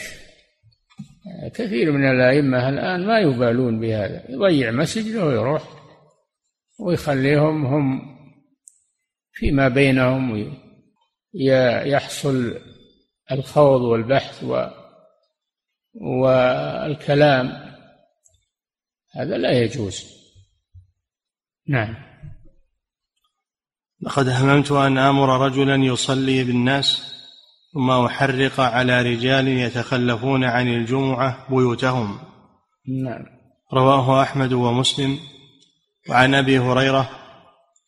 كثير 1.54 1.92
من 1.92 2.10
الأئمة 2.10 2.68
الآن 2.68 3.06
ما 3.06 3.18
يبالون 3.18 3.80
بهذا 3.80 4.24
يضيع 4.28 4.70
مسجده 4.70 5.24
ويروح 5.24 5.62
ويخليهم 6.78 7.66
هم 7.66 8.00
فيما 9.32 9.68
بينهم 9.68 10.65
يحصل 11.86 12.58
الخوض 13.32 13.80
والبحث 13.80 14.44
و 14.44 14.66
والكلام 15.94 17.52
هذا 19.12 19.36
لا 19.36 19.62
يجوز. 19.62 20.04
نعم. 21.68 21.94
لقد 24.00 24.28
هممت 24.28 24.72
أن 24.72 24.98
آمر 24.98 25.46
رجلا 25.46 25.76
يصلي 25.76 26.44
بالناس 26.44 27.12
ثم 27.72 27.90
أحرق 27.90 28.60
على 28.60 29.02
رجال 29.02 29.48
يتخلفون 29.48 30.44
عن 30.44 30.68
الجمعة 30.68 31.46
بيوتهم. 31.50 32.18
نعم. 32.88 33.26
رواه 33.72 34.22
أحمد 34.22 34.52
ومسلم. 34.52 35.18
وعن 36.10 36.34
أبي 36.34 36.58
هريرة 36.58 37.10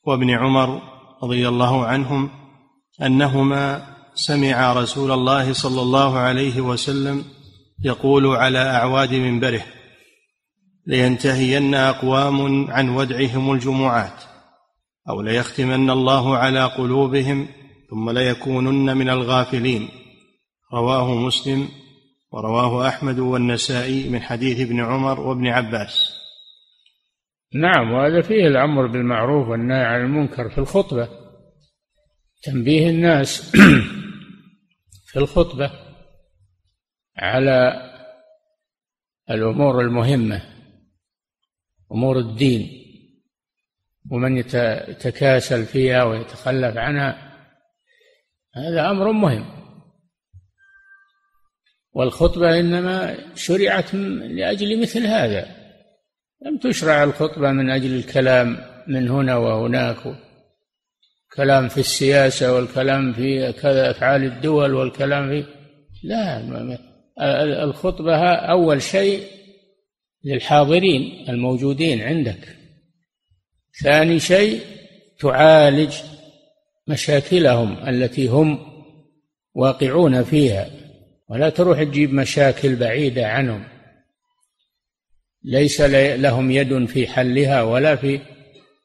وابن 0.04 0.30
عمر 0.30 0.82
رضي 1.22 1.48
الله 1.48 1.86
عنهم 1.86 2.47
أنهما 3.02 3.86
سمع 4.14 4.72
رسول 4.72 5.12
الله 5.12 5.52
صلى 5.52 5.82
الله 5.82 6.18
عليه 6.18 6.60
وسلم 6.60 7.24
يقول 7.84 8.26
على 8.26 8.58
أعواد 8.58 9.14
منبره 9.14 9.62
لينتهين 10.86 11.74
أقوام 11.74 12.70
عن 12.70 12.88
ودعهم 12.88 13.52
الجمعات 13.52 14.22
أو 15.08 15.22
ليختمن 15.22 15.90
الله 15.90 16.36
على 16.36 16.64
قلوبهم 16.64 17.48
ثم 17.90 18.10
ليكونن 18.10 18.96
من 18.96 19.10
الغافلين. 19.10 19.88
رواه 20.74 21.14
مسلم 21.14 21.68
ورواه 22.32 22.88
أحمد 22.88 23.18
والنسائي 23.18 24.08
من 24.08 24.22
حديث 24.22 24.60
ابن 24.60 24.80
عمر 24.80 25.20
وابن 25.20 25.46
عباس. 25.46 26.18
نعم 27.54 27.92
وهذا 27.92 28.20
فيه 28.22 28.46
الأمر 28.46 28.86
بالمعروف 28.86 29.48
والنهي 29.48 29.84
عن 29.84 30.00
المنكر 30.00 30.48
في 30.48 30.58
الخطبة. 30.58 31.27
تنبيه 32.42 32.90
الناس 32.90 33.50
في 35.08 35.16
الخطبة 35.16 35.70
على 37.16 37.82
الأمور 39.30 39.80
المهمة 39.80 40.42
أمور 41.92 42.18
الدين 42.18 42.84
ومن 44.10 44.36
يتكاسل 44.38 45.64
فيها 45.64 46.04
ويتخلف 46.04 46.76
عنها 46.76 47.28
هذا 48.54 48.90
أمر 48.90 49.12
مهم. 49.12 49.44
والخطبة 51.92 52.60
إنما 52.60 53.16
شرعت 53.34 53.94
لأجل 53.94 54.80
مثل 54.80 55.06
هذا. 55.06 55.58
لم 56.42 56.58
تشرع 56.58 57.04
الخطبة 57.04 57.52
من 57.52 57.70
أجل 57.70 57.94
الكلام 57.94 58.58
من 58.88 59.08
هنا 59.08 59.36
وهناك 59.36 60.27
كلام 61.38 61.68
في 61.68 61.80
السياسة 61.80 62.52
والكلام 62.52 63.12
في 63.12 63.52
كذا 63.52 63.90
أفعال 63.90 64.24
الدول 64.24 64.74
والكلام 64.74 65.28
في 65.28 65.44
لا 66.04 67.64
الخطبة 67.64 68.16
أول 68.34 68.82
شيء 68.82 69.22
للحاضرين 70.24 71.28
الموجودين 71.28 72.00
عندك. 72.00 72.56
ثاني 73.82 74.20
شيء 74.20 74.60
تعالج 75.20 75.94
مشاكلهم 76.88 77.88
التي 77.88 78.26
هم 78.26 78.58
واقعون 79.54 80.22
فيها 80.24 80.70
ولا 81.28 81.48
تروح 81.48 81.82
تجيب 81.82 82.12
مشاكل 82.12 82.76
بعيدة 82.76 83.26
عنهم. 83.26 83.64
ليس 85.44 85.80
لهم 85.80 86.50
يد 86.50 86.84
في 86.84 87.06
حلها 87.06 87.62
ولا 87.62 87.96
في 87.96 88.20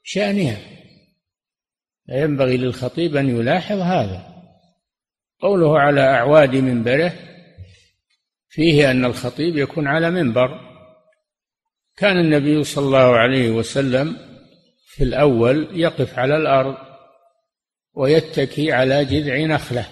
شأنها. 0.04 0.73
ينبغي 2.10 2.58
للخطيب 2.58 3.16
أن 3.16 3.30
يلاحظ 3.30 3.80
هذا. 3.80 4.34
قوله 5.42 5.80
على 5.80 6.02
أعواد 6.02 6.56
منبره 6.56 7.14
فيه 8.50 8.92
أن 8.92 9.06
الخطيب 9.06 9.58
يكون 9.58 9.88
على 9.88 10.12
منبر. 10.12 10.60
كان 11.98 12.20
النبي 12.20 12.64
صلى 12.64 12.86
الله 12.86 13.18
عليه 13.18 13.52
وسلم 13.52 14.18
في 14.88 15.04
الأول 15.04 15.68
يقف 15.72 16.20
على 16.20 16.38
الأرض 16.38 16.76
ويتكي 17.94 18.72
على 18.72 19.06
جذع 19.06 19.46
نخلة. 19.56 19.86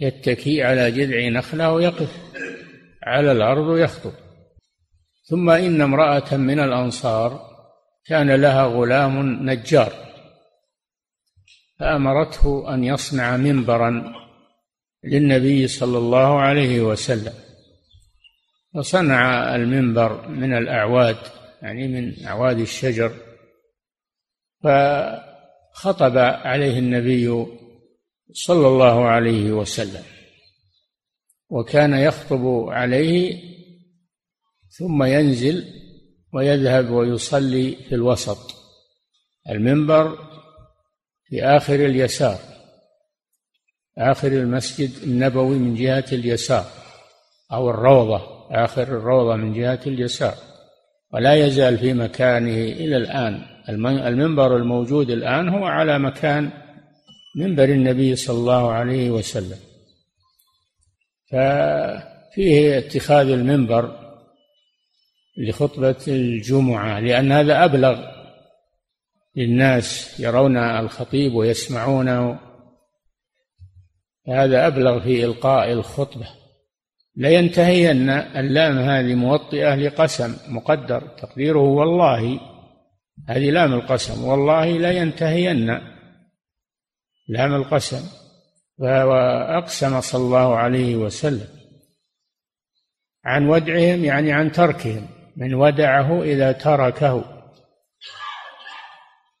يتكي 0.00 0.62
على 0.62 0.90
جذع 0.90 1.28
نخلة 1.28 1.72
ويقف 1.72 2.16
على 3.02 3.32
الأرض 3.32 3.66
ويخطب. 3.66 4.12
ثم 5.24 5.50
إن 5.50 5.80
امرأة 5.80 6.36
من 6.36 6.60
الأنصار 6.60 7.40
كان 8.04 8.30
لها 8.30 8.66
غلام 8.66 9.50
نجار. 9.50 10.11
فأمرته 11.82 12.74
أن 12.74 12.84
يصنع 12.84 13.36
منبرا 13.36 14.14
للنبي 15.04 15.68
صلى 15.68 15.98
الله 15.98 16.40
عليه 16.40 16.80
وسلم. 16.80 17.32
فصنع 18.74 19.54
المنبر 19.56 20.28
من 20.28 20.56
الأعواد 20.56 21.16
يعني 21.62 21.88
من 21.88 22.26
أعواد 22.26 22.58
الشجر. 22.58 23.12
ف 24.62 24.68
خطب 25.72 26.18
عليه 26.18 26.78
النبي 26.78 27.46
صلى 28.32 28.66
الله 28.68 29.04
عليه 29.04 29.52
وسلم 29.52 30.04
وكان 31.50 31.94
يخطب 31.94 32.68
عليه 32.68 33.42
ثم 34.78 35.02
ينزل 35.02 35.64
ويذهب 36.32 36.90
ويصلي 36.90 37.76
في 37.88 37.94
الوسط. 37.94 38.54
المنبر 39.50 40.31
في 41.32 41.44
آخر 41.44 41.74
اليسار 41.74 42.38
آخر 43.98 44.28
المسجد 44.28 44.90
النبوي 45.02 45.58
من 45.58 45.74
جهة 45.74 46.04
اليسار 46.12 46.64
أو 47.52 47.70
الروضة 47.70 48.20
آخر 48.50 48.82
الروضة 48.82 49.36
من 49.36 49.52
جهة 49.52 49.80
اليسار. 49.86 50.34
ولا 51.12 51.34
يزال 51.34 51.78
في 51.78 51.92
مكانه 51.92 52.54
إلى 52.54 52.96
الآن. 52.96 53.42
المنبر 53.68 54.56
الموجود 54.56 55.10
الآن 55.10 55.48
هو 55.48 55.64
على 55.64 55.98
مكان 55.98 56.50
منبر 57.36 57.64
النبي 57.64 58.16
صلى 58.16 58.36
الله 58.36 58.72
عليه 58.72 59.10
وسلم. 59.10 59.58
ففيه 61.30 62.78
اتخاذ 62.78 63.28
المنبر 63.28 63.96
لخطبة 65.38 66.04
الجمعة 66.08 67.00
لأن 67.00 67.32
هذا 67.32 67.64
أبلغ 67.64 68.21
للناس 69.36 70.20
يرون 70.20 70.56
الخطيب 70.56 71.34
ويسمعونه 71.34 72.38
هذا 74.28 74.66
أبلغ 74.66 75.00
في 75.00 75.24
إلقاء 75.24 75.72
الخطبة. 75.72 76.28
لينتهين 77.16 78.10
اللام 78.10 78.78
هذه 78.78 79.14
موطئة 79.14 79.74
لقسم 79.74 80.36
مقدر. 80.48 81.00
تقديره 81.00 81.58
والله 81.58 82.40
هذه 83.28 83.50
لام 83.50 83.74
القسم. 83.74 84.24
والله 84.24 84.66
لا 84.66 84.90
ينتهين 84.90 85.66
لام 87.28 87.54
القسم. 87.54 88.08
وأقسم 88.78 90.00
صلى 90.00 90.22
الله 90.24 90.56
عليه 90.56 90.96
وسلم 90.96 91.48
عن 93.24 93.48
ودعهم 93.48 94.04
يعني 94.04 94.32
عن 94.32 94.52
تركهم 94.52 95.06
من 95.36 95.54
ودعه 95.54 96.22
إذا 96.22 96.52
تركه. 96.52 97.41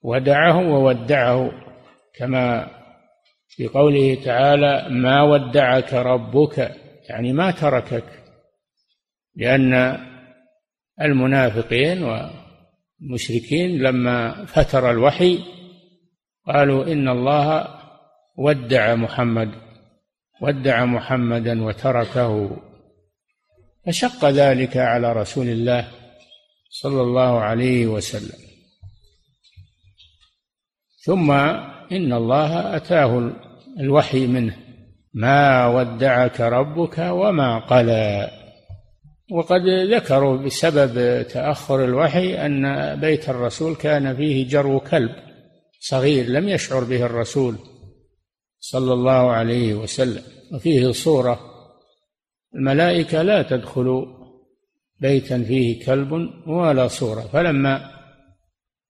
ودعه 0.02 0.68
وودعه 0.68 1.52
كما 2.14 2.70
في 3.48 3.66
قوله 3.66 4.14
تعالى 4.24 4.86
ما 4.90 5.22
ودعك 5.22 5.94
ربك 5.94 6.74
يعني 7.08 7.32
ما 7.32 7.50
تركك 7.50 8.04
لأن 9.36 9.98
المنافقين 11.00 12.18
المشركين 13.02 13.78
لما 13.78 14.44
فتر 14.44 14.90
الوحي 14.90 15.38
قالوا 16.46 16.84
إن 16.84 17.08
الله 17.08 17.68
ودع 18.36 18.94
محمد 18.94 19.50
ودع 20.42 20.84
محمدا 20.84 21.64
وتركه. 21.64 22.56
فشق 23.86 24.24
ذلك 24.24 24.76
على 24.76 25.12
رسول 25.12 25.48
الله 25.48 25.88
صلى 26.70 27.00
الله 27.00 27.40
عليه 27.40 27.86
وسلم. 27.86 28.51
ثم 31.04 31.30
إن 31.92 32.12
الله 32.12 32.76
أتاه 32.76 33.32
الوحي 33.80 34.26
منه. 34.26 34.56
ما 35.14 35.66
ودعك 35.66 36.40
ربك 36.40 36.98
وما 36.98 37.58
قلى. 37.58 38.30
وقد 39.32 39.62
ذكروا 39.68 40.36
بسبب 40.36 41.22
تأخر 41.22 41.84
الوحي 41.84 42.46
أن 42.46 42.94
بيت 43.00 43.28
الرسول 43.28 43.74
كان 43.74 44.16
فيه 44.16 44.48
جرو 44.48 44.80
كلب 44.80 45.10
صغير 45.80 46.26
لم 46.26 46.48
يشعر 46.48 46.84
به 46.84 47.06
الرسول 47.06 47.56
صلى 48.60 48.92
الله 48.92 49.30
عليه 49.30 49.74
وسلم. 49.74 50.22
وفيه 50.54 50.90
صورة 50.90 51.40
الملائكة 52.54 53.22
لا 53.22 53.42
تدخل 53.42 54.06
بيتا 55.00 55.42
فيه 55.42 55.84
كلب 55.86 56.12
ولا 56.46 56.88
صورة. 56.88 57.20
فلما 57.20 58.01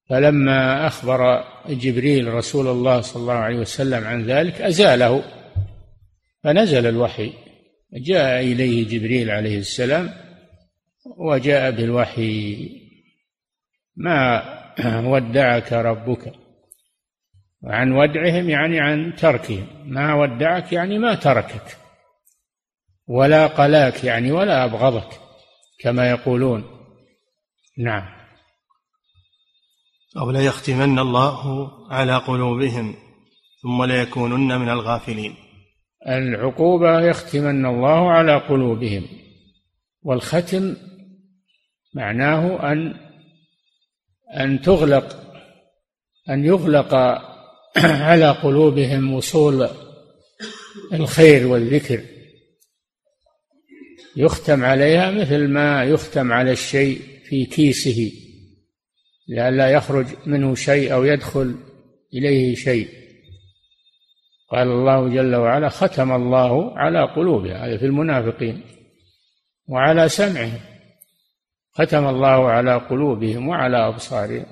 فلما 0.08 0.86
أخبر 0.86 1.44
جبريل 1.68 2.34
رسول 2.34 2.68
الله 2.68 3.00
صلى 3.00 3.20
الله 3.20 3.34
عليه 3.34 3.56
وسلم 3.56 4.04
عن 4.04 4.22
ذلك 4.22 4.60
أزاله. 4.60 5.24
فنزل 6.44 6.86
الوحي. 6.86 7.32
جاء 7.92 8.40
إليه 8.40 8.88
جبريل 8.88 9.30
عليه 9.30 9.58
السلام 9.58 10.10
وجاء 11.18 11.70
بالوحي. 11.70 12.70
ما 13.96 14.42
ودعك 15.04 15.72
ربك؟ 15.72 16.32
وعن 17.62 17.92
ودعهم 17.92 18.50
يعني 18.50 18.80
عن 18.80 19.14
تركهم. 19.16 19.66
ما 19.84 20.14
ودعك 20.14 20.72
يعني 20.72 20.98
ما 20.98 21.14
تركك. 21.14 21.76
ولا 23.06 23.46
قلاك 23.46 24.04
يعني 24.04 24.32
ولا 24.32 24.64
أبغضك 24.64 25.20
كما 25.80 26.10
يقولون. 26.10 26.64
نعم. 27.78 28.21
أو 30.18 30.30
لا 30.30 30.40
يختمن 30.40 30.98
الله 30.98 31.70
على 31.90 32.16
قلوبهم 32.16 32.94
ثم 33.62 33.84
ليكونن 33.84 34.60
من 34.60 34.68
الغافلين. 34.68 35.34
العقوبة 36.08 37.00
يختمن 37.00 37.66
الله 37.66 38.10
على 38.10 38.36
قلوبهم 38.36 39.06
والختم 40.02 40.76
معناه 41.94 42.72
أن 42.72 42.94
أن 44.40 44.60
تغلق 44.60 45.16
أن 46.30 46.44
يغلق 46.44 46.94
على 48.08 48.30
قلوبهم 48.30 49.14
وصول 49.14 49.68
الخير 50.92 51.46
والذكر. 51.46 52.00
يختم 54.16 54.64
عليها 54.64 55.10
مثل 55.10 55.48
ما 55.48 55.84
يختم 55.84 56.32
على 56.32 56.52
الشيء 56.52 57.00
في 57.28 57.44
كيسه. 57.44 58.12
لئلا 59.28 59.70
يخرج 59.70 60.06
منه 60.26 60.54
شيء 60.54 60.92
أو 60.92 61.04
يدخل 61.04 61.54
إليه 62.14 62.54
شيء. 62.54 62.88
قال 64.50 64.68
الله 64.68 65.08
جل 65.08 65.36
وعلا 65.36 65.68
ختم 65.68 66.12
الله 66.12 66.78
على 66.78 67.02
قلوبها 67.02 67.66
هذا 67.66 67.78
في 67.78 67.86
المنافقين 67.86 68.62
وعلى 69.68 70.08
سمعهم. 70.08 70.60
ختم 71.72 72.06
الله 72.08 72.50
على 72.50 72.74
قلوبهم 72.74 73.48
وعلى 73.48 73.88
أبصارهم 73.88 74.44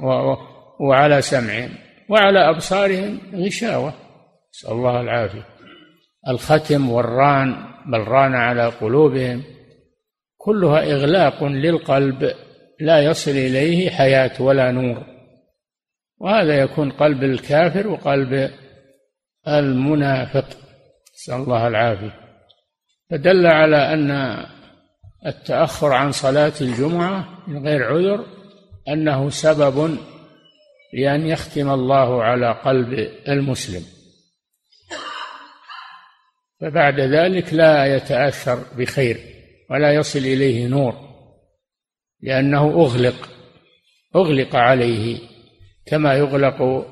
وعلى 0.80 1.22
سمعهم 1.22 1.70
وعلى 2.08 2.50
أبصارهم 2.50 3.20
غشاوة. 3.34 3.94
نسأل 4.54 4.72
الله 4.72 5.00
العافية. 5.00 5.46
الختم 6.28 6.90
والران 6.90 7.54
بل 7.92 7.98
ران 7.98 8.34
على 8.34 8.66
قلوبهم 8.66 9.42
كلها 10.38 10.92
إغلاق 10.92 11.44
للقلب. 11.44 12.34
لا 12.80 13.00
يصل 13.00 13.30
إليه 13.30 13.90
حياة 13.90 14.42
ولا 14.42 14.70
نور. 14.70 15.04
وهذا 16.18 16.62
يكون 16.62 16.90
قلب 16.90 17.22
الكافر 17.24 17.88
وقلب 17.88 18.50
المنافق. 19.48 20.46
نسأل 21.14 21.34
الله 21.34 21.68
العافية. 21.68 22.20
فدل 23.10 23.46
على 23.46 23.94
أن 23.94 24.10
التأخر 25.26 25.92
عن 25.92 26.12
صلاة 26.12 26.52
الجمعة 26.60 27.48
من 27.48 27.66
غير 27.66 27.84
عذر 27.84 28.26
أنه 28.88 29.30
سبب 29.30 29.98
لأن 30.92 31.26
يختم 31.26 31.70
الله 31.70 32.22
على 32.22 32.52
قلب 32.52 32.92
المسلم. 33.28 33.82
فبعد 36.60 37.00
ذلك 37.00 37.54
لا 37.54 37.96
يتأثر 37.96 38.64
بخير 38.76 39.20
ولا 39.70 39.92
يصل 39.92 40.18
إليه 40.18 40.66
نور. 40.66 41.09
لأنه 42.22 42.64
أغلق 42.64 43.28
أغلق 44.16 44.56
عليه 44.56 45.18
كما 45.86 46.14
يغلق 46.14 46.86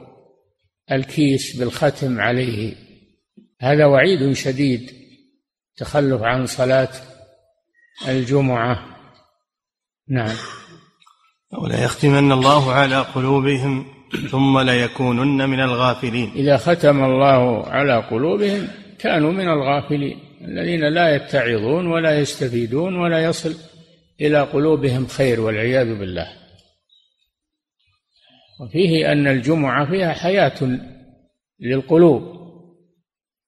الكيس 0.93 1.57
بالختم 1.57 2.21
عليه. 2.21 2.75
هذا 3.61 3.87
وعيد 3.87 4.33
شديد 4.33 4.91
تخلف 5.77 6.23
عن 6.23 6.47
صلاة 6.47 6.89
الجمعة. 8.09 8.97
نعم. 10.09 10.37
ولا 11.53 11.85
يختمن 11.85 12.33
الله 12.33 12.73
على 12.73 13.01
قلوبهم 13.01 13.87
ثم 14.31 14.59
ليكونن 14.59 15.49
من 15.49 15.61
الغافلين. 15.61 16.31
إذا 16.31 16.57
ختم 16.57 17.05
الله 17.05 17.67
على 17.67 17.97
قلوبهم 17.97 18.69
كانوا 18.99 19.33
من 19.33 19.49
الغافلين 19.49 20.19
الذين 20.45 20.89
لا 20.89 21.17
يتعظون 21.17 21.87
ولا 21.87 22.21
يستفيدون 22.21 22.97
ولا 22.97 23.25
يصل. 23.25 23.68
إلى 24.21 24.43
قلوبهم 24.43 25.07
خير 25.07 25.41
والعياذ 25.41 25.99
بالله. 25.99 26.33
وفيه 28.61 29.13
أن 29.13 29.27
الجمعة 29.27 29.91
فيها 29.91 30.13
حياة 30.13 30.79
للقلوب 31.61 32.39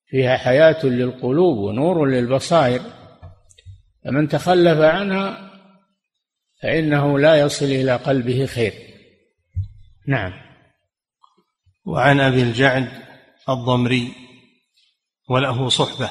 فيها 0.06 0.36
حياة 0.36 0.86
للقلوب 0.86 1.58
ونور 1.58 2.06
للبصائر. 2.06 2.82
فمن 4.04 4.28
تخلف 4.28 4.78
عنها 4.78 5.50
فإنه 6.62 7.18
لا 7.18 7.40
يصل 7.40 7.64
إلى 7.64 7.96
قلبه 7.96 8.46
خير. 8.46 8.72
نعم. 10.08 10.32
وعن 11.86 12.20
أبي 12.20 12.42
الجعد 12.42 12.88
الضمري 13.48 14.12
وله 15.28 15.68
صحبة. 15.68 16.10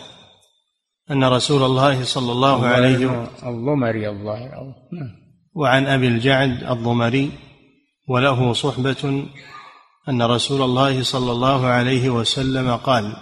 أن 1.11 1.23
رسول 1.23 1.63
الله 1.63 2.03
صلى 2.03 2.31
الله 2.31 2.67
عليه 2.67 3.05
وسلم 3.05 3.27
الضمري 3.43 4.09
الظاهر 4.09 4.73
نعم. 4.91 5.11
وعن 5.55 5.85
أبي 5.85 6.07
الجعد 6.07 6.63
الضمري 6.63 7.31
وله 8.07 8.53
صحبة 8.53 9.25
أن 10.09 10.21
رسول 10.21 10.61
الله 10.61 11.03
صلى 11.03 11.31
الله 11.31 11.65
عليه 11.65 12.09
وسلم 12.09 12.75
قال 12.75 13.13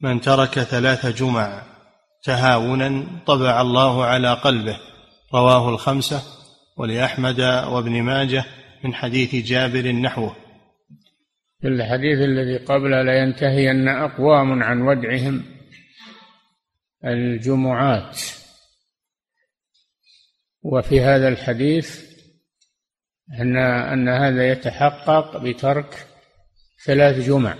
من 0.00 0.20
ترك 0.20 0.58
ثلاث 0.58 1.06
جمع 1.06 1.62
تهاونا 2.24 3.06
طبع 3.26 3.60
الله 3.60 4.04
على 4.04 4.34
قلبه. 4.34 4.76
رواه 5.34 5.68
الخمسة 5.68 6.22
ولأحمد 6.78 7.40
وابن 7.40 8.02
ماجه 8.02 8.44
من 8.84 8.94
حديث 8.94 9.34
جابر 9.34 9.92
نحوه. 9.92 10.36
في 11.60 11.68
الحديث 11.68 12.18
الذي 12.18 12.64
قبل 12.64 13.06
لينتهين 13.06 13.88
أقوام 13.88 14.62
عن 14.62 14.82
ودعهم 14.82 15.51
الجمعات. 17.04 18.20
وفي 20.62 21.00
هذا 21.00 21.28
الحديث 21.28 22.12
أن 23.40 23.56
أن 23.56 24.08
هذا 24.08 24.48
يتحقق 24.48 25.36
بترك 25.36 26.06
ثلاث 26.84 27.26
جمع. 27.28 27.54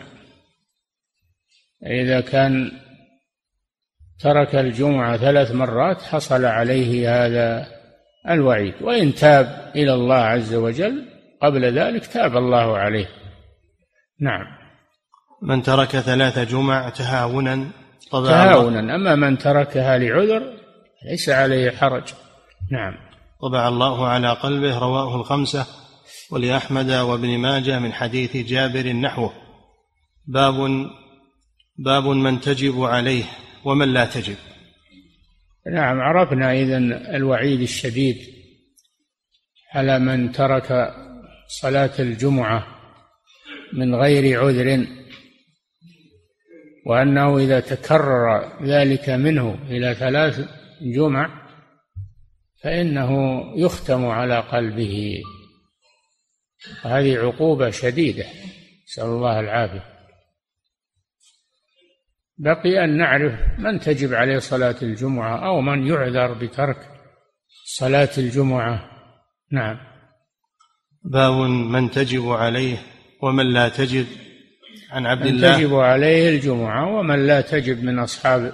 إذا 1.86 2.20
كان 2.20 2.80
ترك 4.20 4.54
الجمعة 4.54 5.16
ثلاث 5.16 5.50
مرات 5.50 6.02
حصل 6.02 6.44
عليه 6.44 7.24
هذا 7.24 7.66
الوعيد 8.28 8.74
وإن 8.80 9.14
تاب 9.14 9.72
إلى 9.76 9.94
الله 9.94 10.16
عز 10.16 10.54
وجل 10.54 11.08
قبل 11.42 11.78
ذلك 11.78 12.06
تاب 12.06 12.36
الله 12.36 12.78
عليه. 12.78 13.08
نعم. 14.20 14.62
من 15.42 15.62
ترك 15.62 15.88
ثلاث 15.88 16.38
جمع 16.38 16.88
تهاونا 16.88 17.81
تهاونا. 18.10 18.94
أما 18.94 19.14
من 19.14 19.38
تركها 19.38 19.98
لعذر 19.98 20.42
ليس 21.10 21.28
عليه 21.28 21.70
حرج. 21.70 22.04
نعم. 22.72 22.94
طبع 23.42 23.68
الله 23.68 24.06
على 24.06 24.32
قلبه 24.32 24.78
رواه 24.78 25.16
الخمسة 25.16 25.66
ولأحمد 26.30 26.90
وابن 26.90 27.38
ماجه 27.38 27.78
من 27.78 27.92
حديث 27.92 28.36
جابر 28.36 28.92
نحوه. 28.92 29.32
باب 30.26 30.86
باب 31.78 32.06
من 32.06 32.40
تجب 32.40 32.82
عليه 32.82 33.24
ومن 33.64 33.92
لا 33.92 34.04
تجب. 34.04 34.36
نعم 35.72 36.00
عرفنا 36.00 36.52
إذا 36.52 36.76
الوعيد 37.16 37.60
الشديد 37.60 38.16
على 39.74 39.98
من 39.98 40.32
ترك 40.32 40.94
صلاة 41.60 41.92
الجمعة 41.98 42.66
من 43.72 43.94
غير 43.94 44.44
عذر. 44.44 44.86
وأنه 46.86 47.38
إذا 47.38 47.60
تكرر 47.60 48.62
ذلك 48.62 49.10
منه 49.10 49.58
إلى 49.68 49.94
ثلاث 49.94 50.48
جمع 50.82 51.42
فإنه 52.62 53.42
يختم 53.56 54.06
على 54.06 54.40
قلبه. 54.40 55.22
هذه 56.82 57.18
عقوبة 57.18 57.70
شديدة. 57.70 58.24
نسأل 58.88 59.04
الله 59.04 59.40
العافية. 59.40 59.84
بقي 62.38 62.84
أن 62.84 62.96
نعرف 62.96 63.58
من 63.58 63.80
تجب 63.80 64.14
عليه 64.14 64.38
صلاة 64.38 64.76
الجمعة 64.82 65.46
أو 65.46 65.60
من 65.60 65.86
يعذر 65.86 66.32
بترك 66.32 66.76
صلاة 67.64 68.10
الجمعة. 68.18 68.90
نعم. 69.52 69.78
باب 71.04 71.32
من 71.48 71.90
تجب 71.90 72.28
عليه 72.28 72.78
ومن 73.22 73.52
لا 73.52 73.68
تجب. 73.68 74.06
عن 74.92 75.06
عبد 75.06 75.26
الله. 75.26 75.56
تجب 75.56 75.74
عليه 75.74 76.28
الجمعة 76.28 76.96
ومن 76.96 77.26
لا 77.26 77.40
تجب 77.40 77.84
من 77.84 77.98
أصحاب 77.98 78.52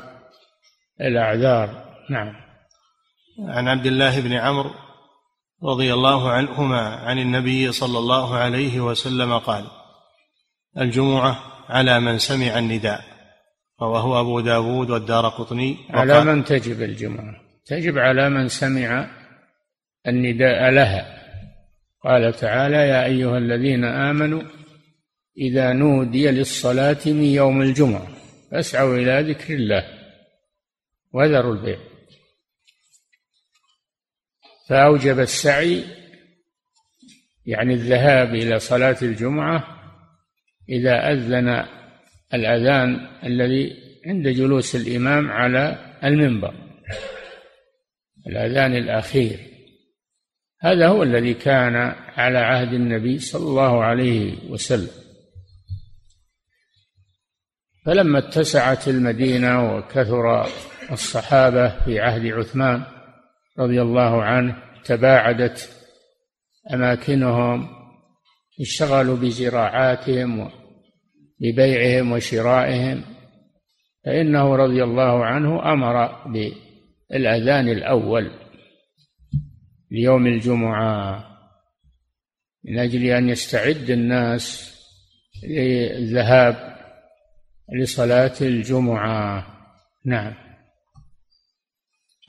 الأعذار. 1.00 1.84
نعم. 2.10 2.32
عن 3.48 3.68
عبد 3.68 3.86
الله 3.86 4.20
بن 4.20 4.32
عمرو 4.32 4.70
رضي 5.64 5.94
الله 5.94 6.30
عنهما 6.30 6.80
عن 6.80 7.18
النبي 7.18 7.72
صلى 7.72 7.98
الله 7.98 8.36
عليه 8.36 8.80
وسلم 8.80 9.38
قال 9.38 9.64
الجمعة 10.78 11.38
على 11.68 12.00
من 12.00 12.18
سمع 12.18 12.58
النداء. 12.58 13.00
رواه 13.82 14.20
أبو 14.20 14.40
داود 14.40 14.90
والدار 14.90 15.28
قطني. 15.28 15.76
على 15.90 16.24
من 16.24 16.44
تجب 16.44 16.82
الجمعة؟ 16.82 17.34
تجب 17.66 17.98
على 17.98 18.28
من 18.28 18.48
سمع 18.48 19.10
النداء 20.06 20.70
لها. 20.70 21.18
قال 22.04 22.32
تعالى 22.32 22.76
يا 22.76 23.04
أيها 23.04 23.38
الذين 23.38 23.84
آمنوا 23.84 24.42
إذا 25.38 25.72
نودي 25.72 26.30
للصلاة 26.30 26.98
من 27.06 27.24
يوم 27.24 27.62
الجمعة. 27.62 28.08
فاسعوا 28.50 28.96
إلى 28.96 29.32
ذكر 29.32 29.54
الله. 29.54 29.84
وذروا 31.12 31.54
البيع. 31.54 31.78
فأوجب 34.68 35.18
السعي 35.18 35.84
يعني 37.46 37.74
الذهاب 37.74 38.34
إلى 38.34 38.58
صلاة 38.58 38.96
الجمعة 39.02 39.64
إذا 40.68 41.12
أذن 41.12 41.64
الأذان 42.34 43.08
الذي 43.24 43.76
عند 44.06 44.28
جلوس 44.28 44.76
الإمام 44.76 45.30
على 45.30 45.94
المنبر. 46.04 46.54
الأذان 48.26 48.76
الأخير. 48.76 49.38
هذا 50.60 50.88
هو 50.88 51.02
الذي 51.02 51.34
كان 51.34 51.76
على 52.16 52.38
عهد 52.38 52.72
النبي 52.72 53.18
صلى 53.18 53.42
الله 53.42 53.84
عليه 53.84 54.50
وسلم. 54.50 55.07
فلما 57.88 58.18
اتسعت 58.18 58.88
المدينة 58.88 59.76
وكثر 59.76 60.46
الصحابة 60.92 61.84
في 61.84 62.00
عهد 62.00 62.26
عثمان 62.26 62.82
رضي 63.58 63.82
الله 63.82 64.22
عنه 64.22 64.56
تباعدت 64.84 65.70
أماكنهم 66.74 67.68
اشتغلوا 68.60 69.16
بزراعاتهم 69.16 70.50
ببيعهم 71.40 72.12
وشرائهم 72.12 73.02
فإنه 74.04 74.56
رضي 74.56 74.84
الله 74.84 75.24
عنه 75.24 75.72
أمر 75.72 76.26
بالأذان 77.10 77.68
الأول 77.68 78.30
ليوم 79.90 80.26
الجمعة 80.26 81.24
من 82.64 82.78
أجل 82.78 83.04
أن 83.04 83.28
يستعد 83.28 83.90
الناس 83.90 84.74
للذهاب 85.44 86.77
لصلاة 87.72 88.34
الجمعة. 88.40 89.46
نعم. 90.06 90.34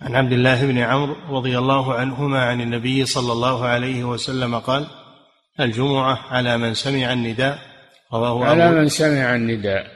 عن 0.01 0.15
عبد 0.15 0.31
الله 0.31 0.65
بن 0.65 0.77
عمرو 0.77 1.37
رضي 1.37 1.57
الله 1.57 1.93
عنهما 1.93 2.39
عن 2.43 2.61
النبي 2.61 3.05
صلى 3.05 3.31
الله 3.31 3.65
عليه 3.65 4.03
وسلم 4.03 4.59
قال 4.59 4.87
الجمعة 5.59 6.17
على 6.33 6.57
من 6.57 6.73
سمع 6.73 7.13
النداء. 7.13 7.59
رواه 8.13 8.45
على 8.45 8.71
من 8.71 8.87
سمع 8.87 9.35
النداء. 9.35 9.87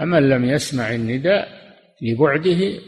أما 0.00 0.20
لم 0.20 0.44
يسمع 0.44 0.94
النداء 0.94 1.48
لبعده 2.02 2.80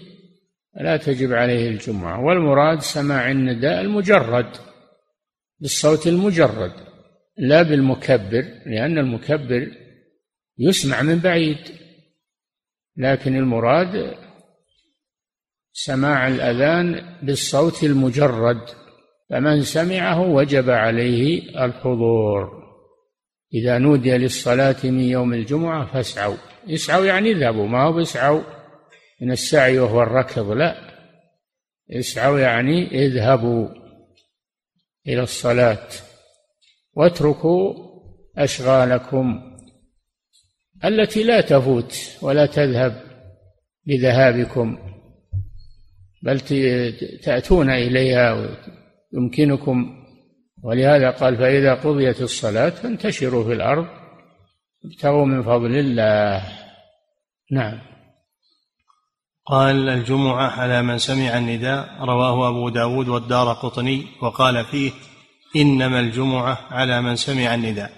لا 0.81 0.97
تجب 0.97 1.33
عليه 1.33 1.69
الجمعة. 1.69 2.21
والمراد 2.21 2.81
سماع 2.81 3.31
النداء 3.31 3.81
المجرد 3.81 4.57
بالصوت 5.61 6.07
المجرد 6.07 6.73
لا 7.39 7.63
بالمكبر 7.63 8.45
لأن 8.67 8.99
المكبر 8.99 9.86
يسمع 10.59 11.03
من 11.03 11.19
بعيد 11.19 11.59
لكن 12.97 13.37
المراد 13.37 14.17
سماع 15.73 16.29
الأذان 16.29 17.17
بالصوت 17.23 17.85
المجرد 17.85 18.61
فمن 19.31 19.63
سمعه 19.63 20.21
وجب 20.21 20.71
عليه 20.71 21.43
الحضور. 21.65 22.67
إذا 23.55 23.79
نودي 23.79 24.19
للصلاة 24.19 24.77
من 24.85 25.01
يوم 25.01 25.35
الجمعة 25.35 25.93
فاسعوا. 25.93 26.37
اسعوا 26.69 27.05
يعني 27.05 27.31
اذهبوا 27.31 27.67
ما 27.67 27.83
هو 27.83 27.93
باسعوا 27.93 28.43
من 29.21 29.33
السعي 29.33 29.79
وهو 29.79 30.03
الركض 30.03 30.51
لا. 30.51 30.77
اسعوا 31.91 32.39
يعني 32.39 33.07
اذهبوا 33.07 33.69
إلى 35.07 35.23
الصلاة. 35.23 35.89
واتركوا 36.95 37.75
أشغالكم. 38.39 39.46
التي 40.85 41.23
لا 41.23 41.41
تفوت 41.41 42.19
ولا 42.23 42.47
تذهب 42.47 43.03
بذهابكم 43.87 44.79
بل 46.23 46.41
تأتون 47.23 47.71
إليها 47.71 48.49
يمكنكم 49.13 50.07
ولهذا 50.63 51.11
قال 51.11 51.37
فإذا 51.37 51.75
قضيت 51.75 52.21
الصلاة 52.21 52.71
فانتشروا 52.71 53.45
في 53.45 53.53
الأرض 53.53 53.87
ابتغوا 54.85 55.27
من 55.27 55.43
فضل 55.43 55.77
الله. 55.79 56.43
نعم. 57.53 57.79
قال 59.47 59.89
الجمعة 59.89 60.51
على 60.51 60.83
من 60.83 60.99
سمع 60.99 61.39
النداء 61.39 61.89
رواه 62.01 62.49
أبو 62.49 62.69
داود 62.69 63.09
والدار 63.09 63.53
قطني 63.53 64.07
وقال 64.23 64.65
فيه 64.65 64.91
إنما 65.57 66.01
الجمعة 66.01 66.59
على 66.71 67.03
من 67.03 67.17
سمع 67.17 67.55
النداء. 67.55 67.93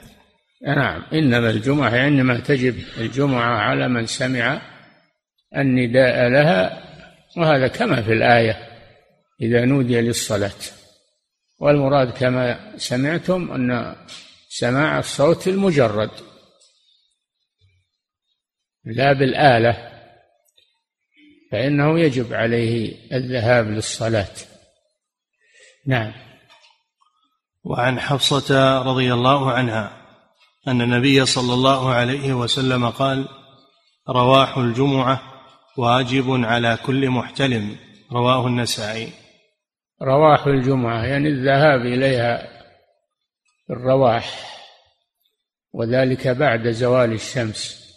نعم 0.63 1.03
إنما 1.13 1.51
الجمعة 1.51 2.07
إنما 2.09 2.41
تجب 2.41 2.79
الجمعة 2.99 3.59
على 3.59 3.89
من 3.89 4.07
سمع 4.07 4.61
النداء 5.57 6.29
لها 6.29 6.85
وهذا 7.37 7.69
كما 7.69 8.03
في 8.03 8.13
الآية 8.13 8.69
إذا 9.41 9.65
نودي 9.65 10.01
للصلاة. 10.01 10.61
والمراد 11.59 12.11
كما 12.11 12.75
سمعتم 12.77 13.51
أن 13.53 13.97
سماع 14.49 14.99
الصوت 14.99 15.49
المجرد 15.49 16.11
لا 18.85 19.13
بالآلة 19.13 19.93
فإنه 21.53 22.01
يجب 22.01 22.35
عليه 22.35 22.97
الذهاب 23.13 23.71
للصلاة. 23.71 24.35
نعم. 25.87 26.13
وعن 27.65 28.01
حفصة 28.01 28.83
رضي 28.83 29.13
الله 29.13 29.53
عنها 29.53 30.08
أن 30.67 30.83
النبي 30.83 31.27
صلى 31.27 31.55
الله 31.55 31.91
عليه 31.91 32.33
وسلم 32.33 32.91
قال 32.91 33.29
رواح 34.09 34.59
الجمعة 34.59 35.23
واجب 35.77 36.31
على 36.31 36.79
كل 36.87 37.11
محتلم. 37.11 37.77
رواه 38.13 38.47
النسائي. 38.47 39.13
رواح 40.03 40.47
الجمعة 40.47 41.05
يعني 41.05 41.29
الذهاب 41.29 41.81
إليها 41.81 42.49
الرواح 43.71 44.59
وذلك 45.73 46.29
بعد 46.29 46.71
زوال 46.71 47.13
الشمس. 47.13 47.89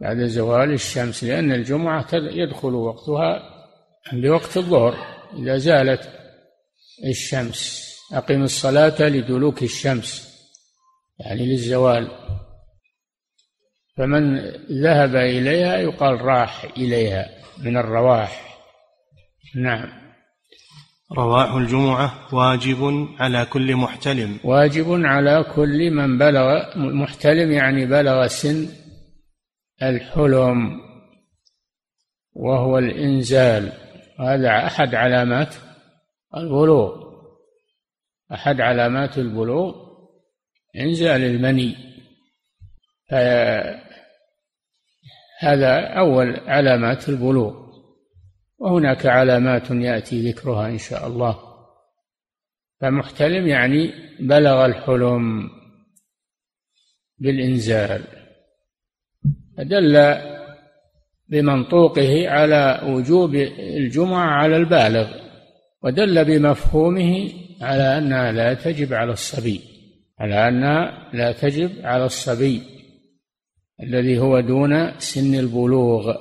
بعد 0.00 0.24
زوال 0.24 0.72
الشمس 0.72 1.24
لأن 1.24 1.52
الجمعة 1.52 2.08
يدخل 2.12 2.74
وقتها 2.74 3.42
بوقت 4.12 4.56
الظهر 4.56 4.96
إذا 5.38 5.56
زالت 5.56 6.08
الشمس. 7.04 7.90
أقم 8.12 8.42
الصلاة 8.42 9.02
لدلوك 9.02 9.62
الشمس. 9.62 10.29
يعني 11.24 11.46
للزوال. 11.46 12.08
فمن 13.96 14.38
ذهب 14.82 15.16
إليها 15.16 15.76
يقال 15.76 16.20
راح 16.20 16.64
إليها 16.76 17.28
من 17.58 17.76
الرواح. 17.76 18.58
نعم. 19.56 20.00
رواح 21.18 21.54
الجمعة 21.54 22.34
واجب 22.34 23.08
على 23.18 23.44
كل 23.44 23.76
محتلم. 23.76 24.38
واجب 24.44 24.86
على 24.90 25.44
كل 25.54 25.90
من 25.90 26.18
بلغ 26.18 26.76
محتلم 26.76 27.52
يعني 27.52 27.86
بلغ 27.86 28.26
سن 28.26 28.68
الحلم 29.82 30.80
وهو 32.32 32.78
الإنزال. 32.78 33.72
هذا 34.20 34.66
أحد 34.66 34.94
علامات 34.94 35.54
البلوغ. 36.36 37.10
أحد 38.32 38.60
علامات 38.60 39.18
البلوغ. 39.18 39.89
إنزال 40.76 41.24
المني. 41.24 41.76
هذا 45.40 45.80
أول 45.98 46.40
علامات 46.46 47.08
البلوغ. 47.08 47.70
وهناك 48.58 49.06
علامات 49.06 49.70
يأتي 49.70 50.30
ذكرها 50.30 50.68
إن 50.68 50.78
شاء 50.78 51.06
الله. 51.06 51.38
فمحتلم 52.80 53.46
يعني 53.46 53.92
بلغ 54.20 54.66
الحلم 54.66 55.50
بالإنزال. 57.18 58.04
فدل 59.56 60.16
بمنطوقه 61.28 62.30
على 62.30 62.80
وجوب 62.84 63.34
الجمعة 63.58 64.26
على 64.26 64.56
البالغ. 64.56 65.14
ودل 65.82 66.24
بمفهومه 66.24 67.32
على 67.62 67.98
أنها 67.98 68.32
لا 68.32 68.54
تجب 68.54 68.94
على 68.94 69.12
الصبي. 69.12 69.69
على 70.20 70.48
انها 70.48 71.10
لا 71.12 71.32
تجب 71.32 71.86
على 71.86 72.04
الصبي 72.04 72.62
الذي 73.82 74.18
هو 74.18 74.40
دون 74.40 75.00
سن 75.00 75.34
البلوغ 75.34 76.14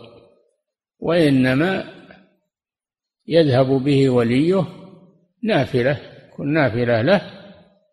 وإنما 0.99 1.93
يذهب 3.27 3.67
به 3.67 4.09
وليه 4.09 4.65
نافلة 5.43 5.99
يكون 6.27 6.53
نافلة 6.53 7.01
له 7.01 7.21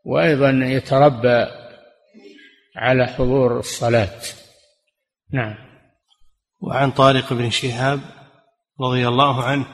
وأيضا 0.05 0.51
يتربى 0.51 1.47
على 2.77 3.07
حضور 3.07 3.59
الصلاة. 3.59 4.21
نعم. 5.33 5.55
وعن 6.61 6.91
طارق 6.91 7.33
بن 7.33 7.51
شهاب 7.51 8.01
رضي 8.81 9.09
الله 9.09 9.45
عنه 9.45 9.67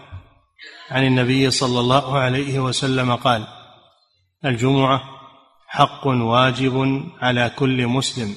عن 0.90 1.06
النبي 1.06 1.50
صلى 1.50 1.80
الله 1.80 2.18
عليه 2.18 2.60
وسلم 2.60 3.14
قال 3.14 3.46
الجمعة 4.44 5.11
حق 5.74 6.06
واجب 6.06 7.02
على 7.20 7.50
كل 7.56 7.86
مسلم 7.86 8.34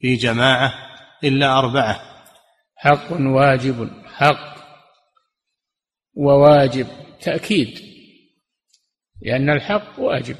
في 0.00 0.14
جماعة 0.14 0.74
إلا 1.24 1.58
أربعة. 1.58 2.00
حق 2.76 3.12
واجب 3.12 3.90
حق 4.06 4.58
وواجب 6.14 6.86
تأكيد. 7.20 7.78
لأن 9.22 9.50
الحق 9.50 9.98
واجب. 9.98 10.36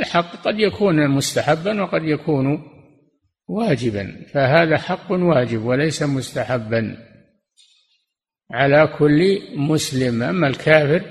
الحق 0.00 0.36
قد 0.36 0.58
يكون 0.58 1.08
مستحبا 1.08 1.82
وقد 1.82 2.02
يكون 2.02 2.62
واجبا. 3.48 4.26
فهذا 4.34 4.78
حق 4.78 5.12
واجب 5.12 5.64
وليس 5.64 6.02
مستحبا 6.02 6.96
على 8.50 8.96
كل 8.98 9.38
مسلم. 9.56 10.22
أما 10.22 10.48
الكافر 10.48 11.02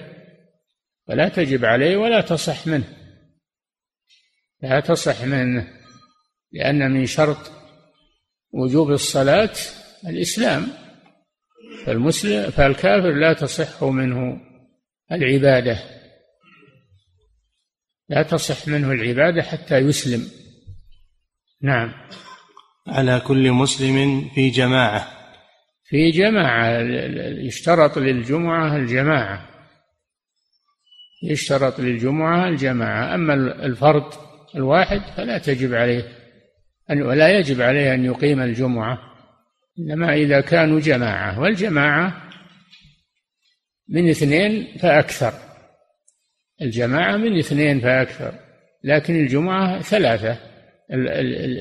فلا 1.08 1.30
تجب 1.30 1.66
عليه 1.66 1.98
ولا 1.98 2.22
تصح 2.22 2.68
منه. 2.68 2.99
لا 4.62 4.80
تصح 4.80 5.24
منه 5.24 5.68
لأن 6.52 6.92
من 6.92 7.06
شرط 7.06 7.52
وجوب 8.52 8.92
الصلاة 8.92 9.56
الإسلام. 10.08 10.68
فالمسلم 11.86 12.52
فالكافر 12.52 13.12
لا 13.12 13.34
تصح 13.34 13.84
منه 13.84 14.42
العبادة. 15.12 15.80
لا 18.10 18.24
تصح 18.24 18.68
منه 18.68 18.92
العبادة 18.92 19.42
حتى 19.42 19.78
يسلم. 19.78 20.32
نعم. 21.62 21.92
على 22.88 23.22
كل 23.28 23.52
مسلم 23.52 24.30
في 24.36 24.50
جماعة. 24.50 25.08
في 25.86 26.12
جماعة 26.12 26.80
يشترط 27.48 27.98
للجمعة 27.98 28.76
الجماعة. 28.76 29.50
يشترط 31.24 31.80
للجمعة 31.80 32.48
الجماعة. 32.48 33.16
أما 33.16 33.34
الفرد 33.66 34.29
الواحد 34.56 35.02
فلا 35.18 35.38
تجب 35.38 35.74
عليه 35.74 36.04
أن 36.92 37.02
ولا 37.02 37.40
يجب 37.40 37.62
عليه 37.62 37.94
أن 37.94 38.06
يقيم 38.06 38.42
الجمعة 38.42 38.98
إنما 39.80 40.14
إذا 40.14 40.42
كانوا 40.42 40.80
جماعة 40.80 41.40
والجماعة 41.40 42.30
من 43.90 44.10
اثنين 44.10 44.78
فأكثر. 44.78 45.34
الجماعة 46.62 47.18
من 47.18 47.38
اثنين 47.38 47.80
فأكثر 47.80 48.34
لكن 48.84 49.16
الجمعة 49.16 49.82
ثلاثة. 49.82 50.38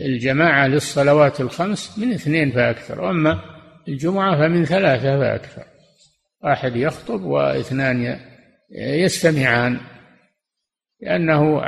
الجماعة 0.07 0.67
للصلوات 0.67 1.41
الخمس 1.41 1.99
من 1.99 2.13
اثنين 2.13 2.51
فأكثر 2.51 3.01
وأما 3.01 3.41
الجمعة 3.89 4.37
فمن 4.37 4.65
ثلاثة 4.65 5.19
فأكثر. 5.19 5.65
واحد 6.45 6.77
يخطب 6.77 7.23
واثنان 7.23 8.21
يستمعان 8.81 9.81
لأنه 11.01 11.63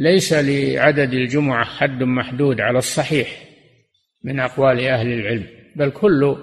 ليس 0.00 0.32
لعدد 0.32 1.12
الجمعة 1.12 1.64
حد 1.64 2.02
محدود 2.02 2.60
على 2.60 2.78
الصحيح 2.78 3.28
من 4.24 4.40
أقوال 4.40 4.86
أهل 4.86 5.12
العلم 5.12 5.46
بل 5.76 5.90
كل 5.90 6.36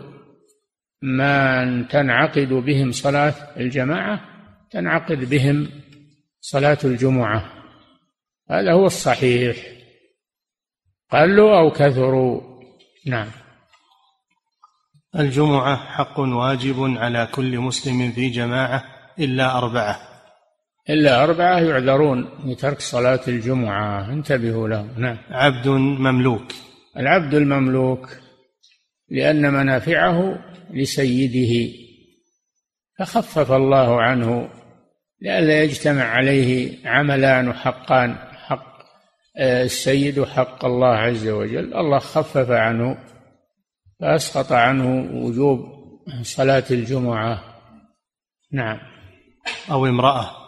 من 1.02 1.88
تنعقد 1.88 2.54
بهم 2.54 2.92
صلاة 2.92 3.34
الجماعة 3.58 4.22
تنعقد 4.72 5.30
بهم 5.30 5.70
صلاة 6.42 6.78
الجمعة. 6.84 7.54
هذا 8.50 8.74
هو 8.74 8.86
الصحيح. 8.86 9.58
قلوا 11.12 11.60
أو 11.60 11.72
كثروا. 11.72 12.42
نعم. 13.06 13.28
الجمعة 15.16 15.76
حق 15.76 16.20
واجب 16.20 16.98
على 16.98 17.28
كل 17.32 17.60
مسلم 17.60 18.12
في 18.12 18.30
جماعة 18.30 18.84
إلا 19.20 19.58
أربعة. 19.58 20.07
إلا 20.90 21.24
أربعة 21.24 21.60
يعذرون 21.60 22.30
لترك 22.46 22.80
صلاة 22.80 23.20
الجمعة. 23.28 24.14
انتبهوا 24.14 24.68
له. 24.68 24.88
نعم. 24.98 25.18
عبد 25.30 25.68
مملوك. 25.68 26.52
العبد 26.98 27.34
المملوك 27.34 28.10
لأن 29.10 29.54
منافعه 29.54 30.40
لسيده 30.74 31.74
فخفف 33.00 33.52
الله 33.52 34.02
عنه 34.02 34.50
لئلا 35.22 35.64
يجتمع 35.64 36.04
عليه 36.04 36.78
عملان 36.88 37.48
وحقان 37.48 38.16
حق 38.16 38.78
آه، 39.38 39.64
السيد 39.64 40.20
وحق 40.20 40.66
الله 40.66 40.96
عز 40.96 41.28
وجل. 41.28 41.74
الله 41.74 42.00
خفف 42.00 42.52
عنه 42.52 42.98
فأسقط 44.00 44.52
عنه 44.52 45.10
وجوب 45.14 45.60
صلاة 46.22 46.64
الجمعة. 46.72 47.44
نعم. 48.52 48.80
أو 49.72 49.86
امرأة. 49.86 50.47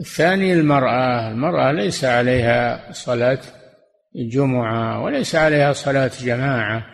الثاني 0.00 0.52
المرأة 0.52 1.28
المرأة 1.30 1.72
ليس 1.72 2.04
عليها 2.04 2.92
صلاة 2.92 3.40
الجمعة 4.16 5.02
وليس 5.02 5.34
عليها 5.34 5.72
صلاة 5.72 6.10
جماعة 6.20 6.86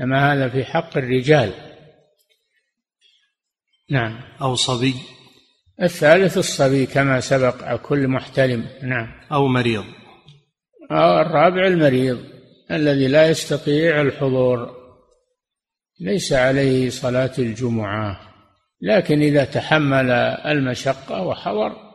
إنما 0.00 0.32
هذا 0.32 0.48
في 0.48 0.64
حق 0.64 0.96
الرجال. 0.96 1.52
نعم. 3.90 4.20
أو 4.42 4.54
صبي. 4.54 4.94
الثالث 5.82 6.38
الصبي 6.38 6.86
كما 6.86 7.20
سبق 7.20 7.76
كل 7.76 8.08
محتلم 8.08 8.66
نعم. 8.82 9.08
أو 9.32 9.46
مريض. 9.46 9.84
أو 10.90 11.20
الرابع 11.20 11.66
المريض 11.66 12.24
الذي 12.70 13.08
لا 13.08 13.28
يستطيع 13.28 14.00
الحضور. 14.00 14.82
ليس 16.00 16.32
عليه 16.32 16.90
صلاة 16.90 17.32
الجمعة 17.38 18.20
لكن 18.80 19.22
إذا 19.22 19.44
تحمل 19.44 20.10
المشقة 20.46 21.22
وحضر 21.22 21.91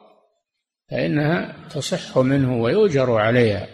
فإنها 0.92 1.56
تصح 1.70 2.18
منه 2.18 2.62
ويؤجر 2.62 3.12
عليها. 3.12 3.68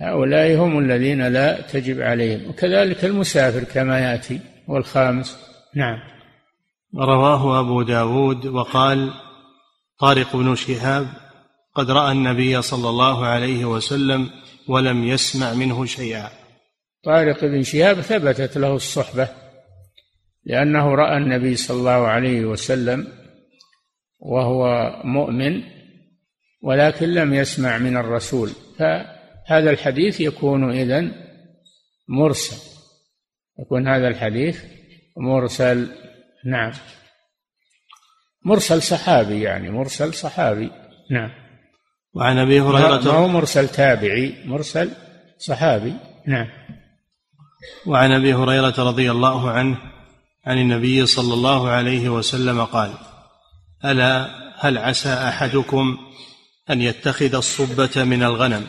هؤلاء 0.00 0.56
هم 0.56 0.78
الذين 0.78 1.28
لا 1.28 1.60
تجب 1.60 2.00
عليهم. 2.00 2.50
وكذلك 2.50 3.04
المسافر 3.04 3.64
كما 3.64 3.98
يأتي 4.00 4.40
والخامس. 4.68 5.38
نعم. 5.74 5.98
رواه 6.96 7.60
أبو 7.60 7.82
داود 7.82 8.46
وقال 8.46 9.12
طارق 10.00 10.36
بن 10.36 10.54
شهاب 10.54 11.06
قد 11.74 11.90
رأى 11.90 12.12
النبي 12.12 12.62
صلى 12.62 12.88
الله 12.88 13.26
عليه 13.26 13.64
وسلم 13.64 14.30
ولم 14.68 15.04
يسمع 15.04 15.54
منه 15.54 15.84
شيئا. 15.84 16.30
طارق 17.04 17.44
بن 17.44 17.62
شهاب 17.62 18.00
ثبتت 18.00 18.58
له 18.58 18.74
الصحبة 18.74 19.28
لأنه 20.44 20.94
رأى 20.94 21.16
النبي 21.16 21.56
صلى 21.56 21.76
الله 21.76 22.06
عليه 22.06 22.44
وسلم 22.44 23.06
وهو 24.18 24.92
مؤمن 25.04 25.62
ولكن 26.62 27.08
لم 27.08 27.34
يسمع 27.34 27.78
من 27.78 27.96
الرسول. 27.96 28.50
فهذا 28.78 29.70
الحديث 29.70 30.20
يكون 30.20 30.70
إذن 30.70 31.12
مرسل. 32.08 32.56
يكون 33.58 33.88
هذا 33.88 34.08
الحديث 34.08 34.64
مرسل 35.16 35.88
نعم. 36.44 36.72
مرسل 38.44 38.82
صحابي 38.82 39.42
يعني 39.42 39.70
مرسل 39.70 40.14
صحابي 40.14 40.70
نعم. 41.10 41.30
وعن 42.14 42.38
أبي 42.38 42.60
هريرة 42.60 43.04
ما 43.04 43.10
هو 43.10 43.28
مرسل 43.28 43.68
تابعي 43.68 44.34
مرسل 44.44 44.90
صحابي 45.38 45.94
نعم. 46.26 46.46
وعن 47.86 48.12
أبي 48.12 48.34
هريرة 48.34 48.74
رضي 48.78 49.10
الله 49.10 49.50
عنه 49.50 49.78
عن 50.46 50.58
النبي 50.58 51.06
صلى 51.06 51.34
الله 51.34 51.68
عليه 51.68 52.08
وسلم 52.08 52.64
قال 52.64 52.90
ألا 53.84 54.30
هل 54.58 54.78
عسى 54.78 55.12
أحدكم 55.12 55.98
أن 56.70 56.82
يتخذ 56.82 57.34
الصبة 57.34 58.04
من 58.04 58.22
الغنم 58.22 58.66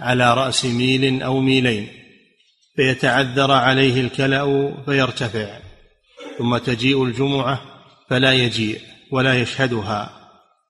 على 0.00 0.34
رأس 0.34 0.64
ميل 0.64 1.22
أو 1.22 1.40
ميلين 1.40 1.88
فيتعذر 2.76 3.52
عليه 3.52 4.00
الكلأ 4.00 4.74
فيرتفع 4.84 5.60
ثم 6.38 6.56
تجيء 6.56 7.04
الجمعة 7.04 7.62
فلا 8.10 8.32
يجيء 8.32 8.80
ولا 9.10 9.34
يشهدها 9.34 10.10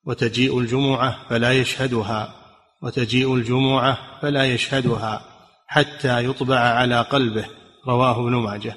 وتجيء 0.04 0.58
الجمعة 0.58 1.18
فلا 1.30 1.52
يشهدها 1.52 2.34
وتجيء 2.82 3.34
الجمعة 3.34 3.98
فلا 4.22 4.44
يشهدها 4.44 5.24
حتى 5.66 6.24
يطبع 6.24 6.58
على 6.58 7.00
قلبه 7.00 7.44
رواه 7.88 8.20
ابن 8.20 8.34
ماجه. 8.34 8.76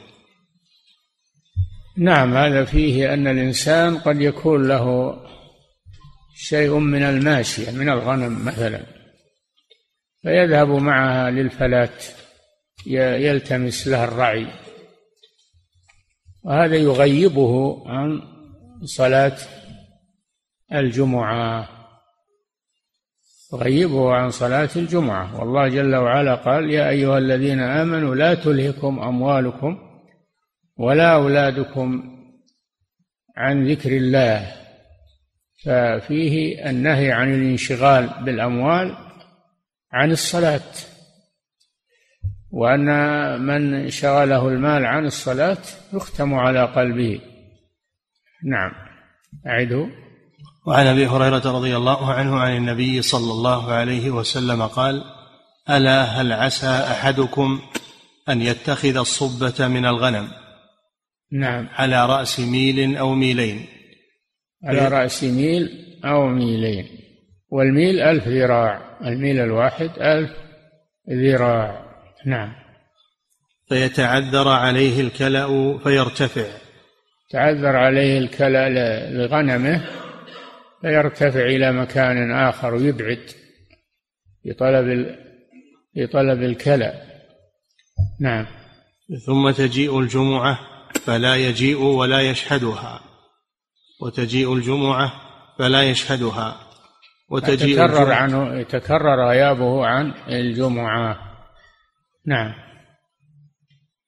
نعم 1.97 2.37
هذا 2.37 2.65
فيه 2.65 3.13
أن 3.13 3.27
الإنسان 3.27 3.97
قد 3.97 4.21
يكون 4.21 4.67
له 4.67 5.15
شيء 6.35 6.77
من 6.77 7.03
الماشية 7.03 7.71
من 7.71 7.89
الغنم 7.89 8.45
مثلا 8.45 8.81
فيذهب 10.21 10.69
معها 10.69 11.29
للفلات 11.29 12.05
يلتمس 12.87 13.87
لها 13.87 14.05
الرعي. 14.05 14.47
وهذا 16.43 16.75
يغيبه 16.75 17.83
عن 17.87 18.21
صلاة 18.83 19.37
الجمعة 20.73 21.69
يغيبه 23.53 24.13
عن 24.13 24.29
صلاة 24.29 24.69
الجمعة. 24.75 25.39
والله 25.39 25.67
جل 25.67 25.95
وعلا 25.95 26.35
قال 26.35 26.69
يا 26.69 26.89
أيها 26.89 27.17
الذين 27.17 27.59
آمنوا 27.59 28.15
لا 28.15 28.33
تلهكم 28.33 28.99
أموالكم 28.99 29.90
ولا 30.81 31.13
أولادكم 31.13 32.03
عن 33.37 33.67
ذكر 33.67 33.97
الله 33.97 34.51
ففيه 35.63 36.69
النهي 36.69 37.11
عن 37.11 37.33
الانشغال 37.33 38.09
بالأموال 38.25 38.97
عن 39.91 40.11
الصلاة. 40.11 40.71
وأن 42.51 42.87
من 43.41 43.89
شغله 43.89 44.47
المال 44.47 44.85
عن 44.85 45.05
الصلاة 45.05 45.57
يختم 45.93 46.33
على 46.33 46.65
قلبه. 46.65 47.21
نعم. 48.43 48.71
أعده. 49.47 49.87
وعن 50.67 50.87
أبي 50.87 51.07
هريرة 51.07 51.51
رضي 51.57 51.77
الله 51.77 52.13
عنه 52.13 52.39
عن 52.39 52.57
النبي 52.57 53.01
صلى 53.01 53.31
الله 53.31 53.73
عليه 53.73 54.09
وسلم 54.09 54.67
قال 54.67 55.03
ألا 55.69 56.03
هل 56.03 56.33
عسى 56.33 56.85
أحدكم 56.91 57.61
أن 58.29 58.41
يتخذ 58.41 58.97
الصبة 58.97 59.67
من 59.67 59.85
الغنم؟ 59.85 60.41
نعم. 61.31 61.67
على 61.71 62.05
رأس 62.05 62.39
ميل 62.39 62.97
أو 62.97 63.15
ميلين. 63.15 63.65
على 64.63 64.87
رأس 64.87 65.23
ميل 65.23 65.69
أو 66.05 66.27
ميلين. 66.27 66.85
والميل 67.49 67.99
ألف 67.99 68.27
ذراع. 68.27 68.97
الميل 69.05 69.39
الواحد 69.39 69.89
ألف 69.97 70.31
ذراع. 71.09 71.85
نعم. 72.25 72.53
فيتعذر 73.69 74.47
عليه 74.47 75.01
الكلأ 75.01 75.77
فيرتفع. 75.77 76.45
تعذر 77.29 77.75
عليه 77.75 78.17
الكلأ 78.17 78.69
لغنمه 79.09 79.85
فيرتفع 80.81 81.45
إلى 81.45 81.71
مكان 81.71 82.31
آخر 82.31 82.73
ويبعد 82.73 83.29
في 84.43 84.53
طلب 84.53 85.15
في 85.93 86.07
طلب 86.07 86.43
الكلأ. 86.43 86.93
نعم. 88.19 88.45
ثم 89.25 89.51
تجيء 89.51 89.99
الجمعة 89.99 90.70
فلا 90.97 91.35
يجيء 91.35 91.81
ولا 91.81 92.21
يشهدها. 92.21 93.01
وتجيء 94.01 94.53
الجمعة 94.53 95.13
فلا 95.59 95.83
يشهدها. 95.83 96.55
وتجيء 97.29 97.83
يتكرر 97.83 98.11
عنه 98.11 98.59
يتكرر 98.59 99.27
غيابه 99.29 99.85
عن 99.85 100.13
الجمعة. 100.27 101.17
نعم. 102.25 102.53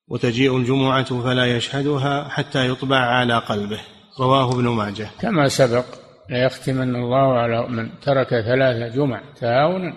وتجيء 0.07 0.57
الجمعة 0.57 1.23
فلا 1.23 1.45
يشهدها 1.45 2.29
حتى 2.29 2.69
يطبع 2.69 2.97
على 2.97 3.37
قلبه. 3.37 3.79
رواه 4.19 4.51
ابن 4.51 4.67
ماجه. 4.67 5.09
كما 5.21 5.47
سبق 5.47 5.85
ليختمن 6.29 6.95
الله 6.95 7.37
على 7.37 7.67
من 7.67 7.99
ترك 7.99 8.27
ثلاث 8.27 8.93
جمع 8.95 9.21
تهاونا 9.35 9.93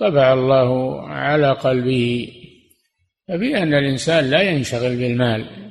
طبع 0.00 0.32
الله 0.32 1.02
على 1.08 1.52
قلبه. 1.52 2.28
ففي 3.28 3.62
أن 3.62 3.74
الإنسان 3.74 4.24
لا 4.24 4.40
ينشغل 4.40 4.96
بالمال. 4.96 5.67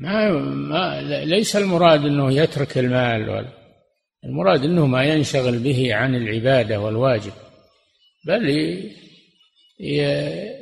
ما, 0.00 0.32
ما 0.42 1.00
ليس 1.24 1.56
المراد 1.56 2.04
أنه 2.04 2.32
يترك 2.32 2.78
المال 2.78 3.28
ولا 3.28 3.52
المراد 4.24 4.64
أنه 4.64 4.86
ما 4.86 5.04
ينشغل 5.04 5.58
به 5.58 5.94
عن 5.94 6.14
العبادة 6.14 6.80
والواجب 6.80 7.32
بل 8.26 8.48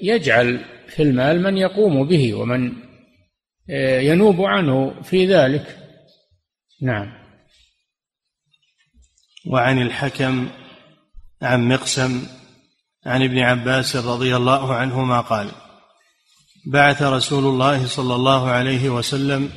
يجعل 0.03 0.65
في 0.89 1.03
المال 1.03 1.43
من 1.43 1.57
يقوم 1.57 2.09
به 2.09 2.35
ومن 2.35 2.73
ينوب 4.01 4.41
عنه 4.41 5.03
في 5.03 5.27
ذلك. 5.27 5.79
نعم. 6.83 7.13
وعن 9.47 9.83
الحكم 9.83 10.49
عن 11.43 11.69
مقسم 11.69 12.27
عن 13.07 13.23
ابن 13.23 13.39
عباس 13.39 13.97
رضي 13.97 14.37
الله 14.37 14.75
عنهما 14.75 15.21
قال 15.21 15.49
بعث 16.69 17.03
رسول 17.03 17.45
الله 17.45 17.87
صلى 17.87 18.15
الله 18.15 18.49
عليه 18.49 18.89
وسلم 18.89 19.51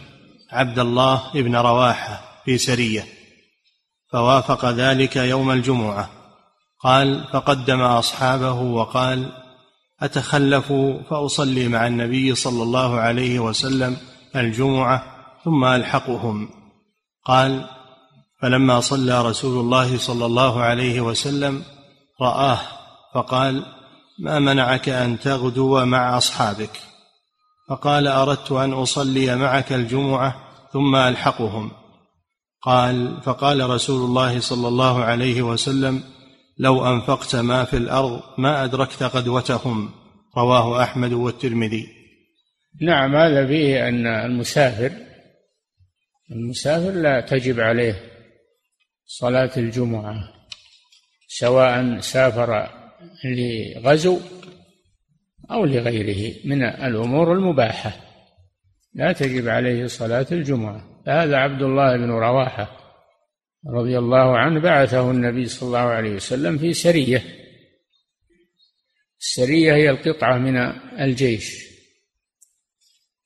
عبد 0.52 0.80
الله 0.80 1.32
بن 1.34 1.56
رواحة 1.56 2.22
في 2.46 2.58
سرية 2.58 3.06
فوافق 4.12 4.66
ذلك 4.66 5.16
يوم 5.16 5.52
الجمعة. 5.52 6.10
قال 6.84 7.24
فقدم 7.34 7.82
أصحابه 7.82 8.62
وقال 8.62 9.32
أتخلف 10.02 10.74
فأصلي 11.10 11.68
مع 11.68 11.88
النبي 11.88 12.36
صلى 12.36 12.64
الله 12.64 13.00
عليه 13.00 13.40
وسلم 13.40 13.98
الجمعة 14.36 15.04
ثم 15.46 15.66
ألحقهم. 15.66 16.50
قال 17.26 17.66
فلما 18.42 18.80
صلى 18.80 19.22
رسول 19.22 19.60
الله 19.60 19.98
صلى 19.98 20.26
الله 20.26 20.62
عليه 20.62 21.02
وسلم 21.02 21.64
رآه 22.22 22.60
فقال 23.14 23.66
ما 24.20 24.40
منعك 24.40 24.90
أن 24.90 25.20
تغدو 25.20 25.86
مع 25.86 26.18
أصحابك؟ 26.18 26.91
فقال 27.70 28.08
أردت 28.08 28.52
أن 28.52 28.74
أصلي 28.74 29.36
معك 29.36 29.74
الجمعة 29.74 30.36
ثم 30.74 30.96
ألحقهم. 30.96 31.72
قال 32.62 33.22
فقال 33.24 33.70
رسول 33.70 34.06
الله 34.06 34.40
صلى 34.40 34.68
الله 34.68 35.04
عليه 35.04 35.42
وسلم 35.42 36.04
لو 36.58 36.94
أنفقت 36.94 37.36
ما 37.36 37.64
في 37.66 37.78
الأرض 37.78 38.22
ما 38.38 38.64
أدركت 38.64 39.04
غدوتهم. 39.04 39.92
رواه 40.38 40.84
أحمد 40.84 41.14
والترمذي. 41.14 41.88
نعم 42.82 43.16
هذا 43.16 43.48
فيه 43.48 43.88
أن 43.88 44.08
المسافر 44.08 44.92
المسافر 46.32 46.92
لا 46.92 47.22
تجب 47.22 47.60
عليه 47.60 48.04
صلاة 49.06 49.52
الجمعة 49.58 50.16
سواء 51.28 52.00
سافر 52.00 52.70
لغزو 53.26 54.20
أو 55.52 55.66
لغيره 55.66 56.36
من 56.46 56.64
الأمور 56.64 57.34
المباحة. 57.34 57.92
لا 58.94 59.12
تجب 59.12 59.48
عليه 59.48 59.86
صلاة 59.86 60.28
الجمعة. 60.32 61.02
هذا 61.08 61.38
عبد 61.38 61.62
الله 61.62 61.98
بن 61.98 62.10
رواحة 62.10 62.78
رضي 63.68 63.98
الله 63.98 64.38
عنه 64.38 64.60
بعثه 64.60 65.12
النبي 65.12 65.46
صلى 65.46 65.68
الله 65.68 65.80
عليه 65.80 66.16
وسلم 66.16 66.58
في 66.58 66.74
سرية. 66.74 67.24
السرية 69.20 69.74
هي 69.74 69.90
القطعة 69.90 70.38
من 70.38 70.58
الجيش. 71.02 71.72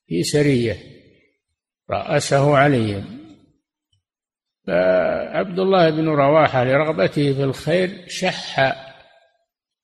في 0.08 0.24
سرية 0.24 0.78
رأسه 1.90 2.58
علي. 2.58 3.04
فعبد 4.68 5.60
الله 5.60 5.90
بن 5.90 6.08
رواحة 6.08 6.64
لرغبته 6.64 7.34
في 7.34 7.44
الخير 7.44 8.06
شح 8.08 8.85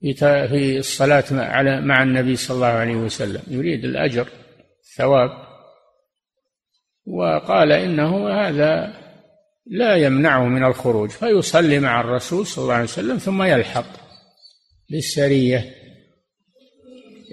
في 0.01 0.77
الصلاة 0.77 1.23
مع 1.79 2.03
النبي 2.03 2.35
صلى 2.35 2.55
الله 2.55 2.67
عليه 2.67 2.95
وسلم. 2.95 3.41
يريد 3.47 3.85
الأجر 3.85 4.27
ثواب 4.97 5.29
وقال 7.07 7.71
إنه 7.71 8.29
هذا 8.29 8.93
لا 9.65 9.95
يمنعه 9.95 10.45
من 10.45 10.63
الخروج. 10.63 11.09
فيصلي 11.09 11.79
مع 11.79 12.01
الرسول 12.01 12.45
صلى 12.45 12.63
الله 12.63 12.73
عليه 12.73 12.83
وسلم 12.83 13.17
ثم 13.17 13.43
يلحق 13.43 13.85
بالسرية. 14.89 15.75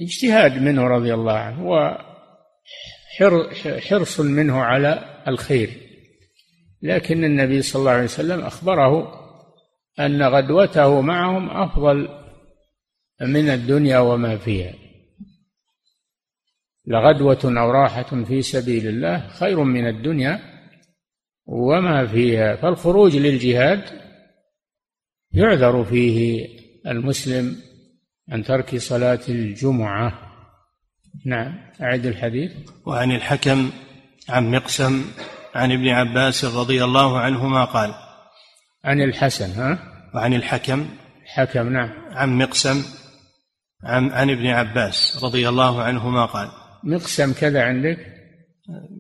اجتهاد 0.02 0.62
منه 0.62 0.82
رضي 0.82 1.14
الله 1.14 1.32
عنه 1.32 1.66
وحرص 3.20 4.20
منه 4.20 4.60
على 4.60 5.22
الخير. 5.28 5.70
لكن 6.82 7.24
النبي 7.24 7.62
صلى 7.62 7.80
الله 7.80 7.92
عليه 7.92 8.04
وسلم 8.04 8.40
أخبره 8.40 9.12
أن 10.00 10.22
غدوته 10.22 11.00
معهم 11.00 11.50
أفضل 11.50 12.17
من 13.20 13.50
الدنيا 13.50 13.98
وما 13.98 14.36
فيها. 14.36 14.74
لغدوة 16.86 17.38
أو 17.44 17.70
راحة 17.70 18.24
في 18.24 18.42
سبيل 18.42 18.88
الله 18.88 19.28
خير 19.28 19.64
من 19.64 19.88
الدنيا 19.88 20.40
وما 21.46 22.06
فيها. 22.06 22.56
فالخروج 22.56 23.16
للجهاد 23.16 23.84
يعذر 25.32 25.84
فيه 25.84 26.48
المسلم 26.86 27.56
عن 28.28 28.42
ترك 28.42 28.76
صلاة 28.76 29.20
الجمعة. 29.28 30.12
نعم 31.26 31.54
أعد 31.80 32.06
الحديث. 32.06 32.52
وعن 32.86 33.12
الحكم 33.12 33.70
عن 34.28 34.50
مقسم 34.50 35.04
عن 35.54 35.72
ابن 35.72 35.88
عباس 35.88 36.44
رضي 36.44 36.84
الله 36.84 37.20
عنهما 37.20 37.64
قال 37.64 37.94
عن 38.84 39.00
الحسن 39.00 39.50
ها؟ 39.50 39.78
وعن 40.14 40.34
الحكم 40.34 40.88
حكم 41.26 41.68
نعم. 41.68 41.90
عن 42.10 42.38
مقسم 42.38 42.97
عن, 43.84 44.10
عن 44.10 44.30
ابن 44.30 44.46
عباس 44.46 45.20
رضي 45.24 45.48
الله 45.48 45.82
عنهما 45.82 46.26
قال 46.26 46.48
مقسم 46.84 47.32
كذا 47.32 47.62
عندك؟ 47.62 47.98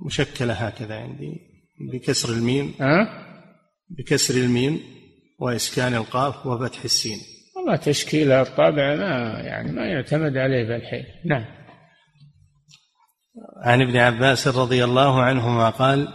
مشكلة 0.06 0.52
هكذا 0.52 0.94
عندي. 0.94 1.48
بكسر 1.92 2.32
الميم. 2.32 2.74
ها؟ 2.80 3.08
بكسر 3.90 4.34
الميم 4.34 4.80
وإسكان 5.38 5.94
القاف 5.94 6.46
وفتح 6.46 6.84
السين. 6.84 7.18
والله 7.56 7.76
تشكيل 7.76 8.32
الطابع 8.32 8.96
ما 8.96 9.40
يعني 9.40 9.72
ما 9.72 9.86
يعتمد 9.86 10.36
عليه 10.36 10.68
بالحيل 10.68 11.04
نعم. 11.24 11.44
عن 13.56 13.82
ابن 13.82 13.96
عباس 13.96 14.48
رضي 14.48 14.84
الله 14.84 15.22
عنهما 15.22 15.70
قال 15.70 16.08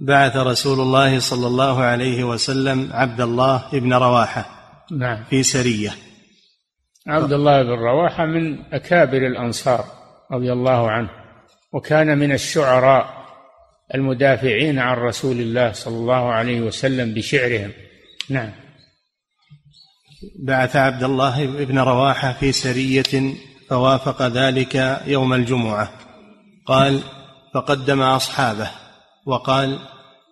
بعث 0.00 0.36
رسول 0.36 0.80
الله 0.80 1.18
صلى 1.18 1.46
الله 1.46 1.82
عليه 1.82 2.24
وسلم 2.24 2.92
عبد 2.92 3.20
الله 3.20 3.70
بن 3.72 3.94
رواحة 3.94 4.46
نعم. 4.92 5.24
في 5.24 5.42
سرية. 5.42 5.90
عبد 7.08 7.32
الله 7.32 7.62
بن 7.62 7.70
رواحة 7.70 8.26
من 8.26 8.58
أكابر 8.72 9.26
الأنصار 9.26 9.84
رضي 10.32 10.52
الله 10.52 10.90
عنه 10.90 11.10
وكان 11.72 12.18
من 12.18 12.32
الشعراء 12.32 13.24
المدافعين 13.94 14.78
عن 14.78 14.96
رسول 14.96 15.40
الله 15.40 15.72
صلى 15.72 15.96
الله 15.96 16.32
عليه 16.32 16.60
وسلم 16.60 17.14
بشعرهم. 17.14 17.72
نعم. 18.30 18.50
بعث 20.38 20.76
عبد 20.76 21.02
الله 21.02 21.46
بن 21.46 21.78
رواحة 21.78 22.32
في 22.32 22.52
سرية 22.52 23.34
فوافق 23.70 24.22
ذلك 24.22 25.02
يوم 25.06 25.34
الجمعة. 25.34 25.90
قال 26.66 27.00
فقدم 27.54 28.02
أصحابه 28.02 28.70
وقال 29.26 29.78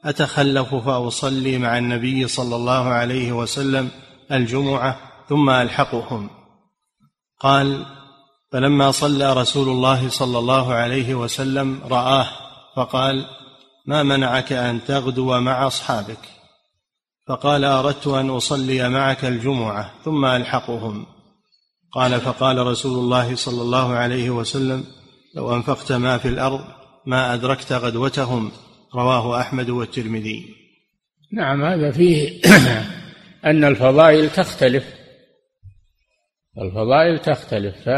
أتخلف 0.05 0.75
فأصلي 0.75 1.59
مع 1.59 1.79
النبي 1.79 2.29
صلى 2.29 2.57
الله 2.57 2.89
عليه 2.89 3.33
وسلم 3.33 3.89
الجمعة 4.33 4.97
ثم 5.29 5.51
ألحقهم. 5.51 6.41
قال 7.43 7.86
فلما 8.53 8.90
صلى 8.90 9.32
رسول 9.32 9.68
الله 9.68 10.09
صلى 10.09 10.38
الله 10.38 10.72
عليه 10.72 11.14
وسلم 11.14 11.80
رآه 11.84 12.26
فقال 12.76 13.26
ما 13.86 14.03
منعك 14.03 14.53
أن 14.53 14.84
تغدو 14.84 15.40
مع 15.40 15.66
أصحابك؟ 15.66 16.18
فقال 17.28 17.64
أردت 17.64 18.07
أن 18.07 18.30
أصلي 18.30 18.88
معك 18.88 19.24
الجمعة 19.24 19.90
ثم 20.05 20.24
ألحقهم. 20.24 21.07
قال 21.93 22.20
فقال 22.20 22.66
رسول 22.66 22.99
الله 22.99 23.34
صلى 23.34 23.62
الله 23.62 23.93
عليه 23.93 24.30
وسلم 24.30 24.84
لو 25.34 25.55
أنفقت 25.55 25.93
ما 25.93 26.18
في 26.18 26.28
الأرض 26.28 26.61
ما 27.07 27.34
أدركت 27.34 27.72
غدوتهم. 27.72 28.53
رواه 28.95 29.40
أحمد 29.40 29.70
والترمذي. 29.70 30.55
نعم 31.32 31.64
هذا 31.64 31.90
فيه 31.90 32.40
أن 33.51 33.64
الفضائل 33.64 34.30
تختلف. 34.30 35.01
الفضائل 36.59 37.18
تختلف 37.18 37.90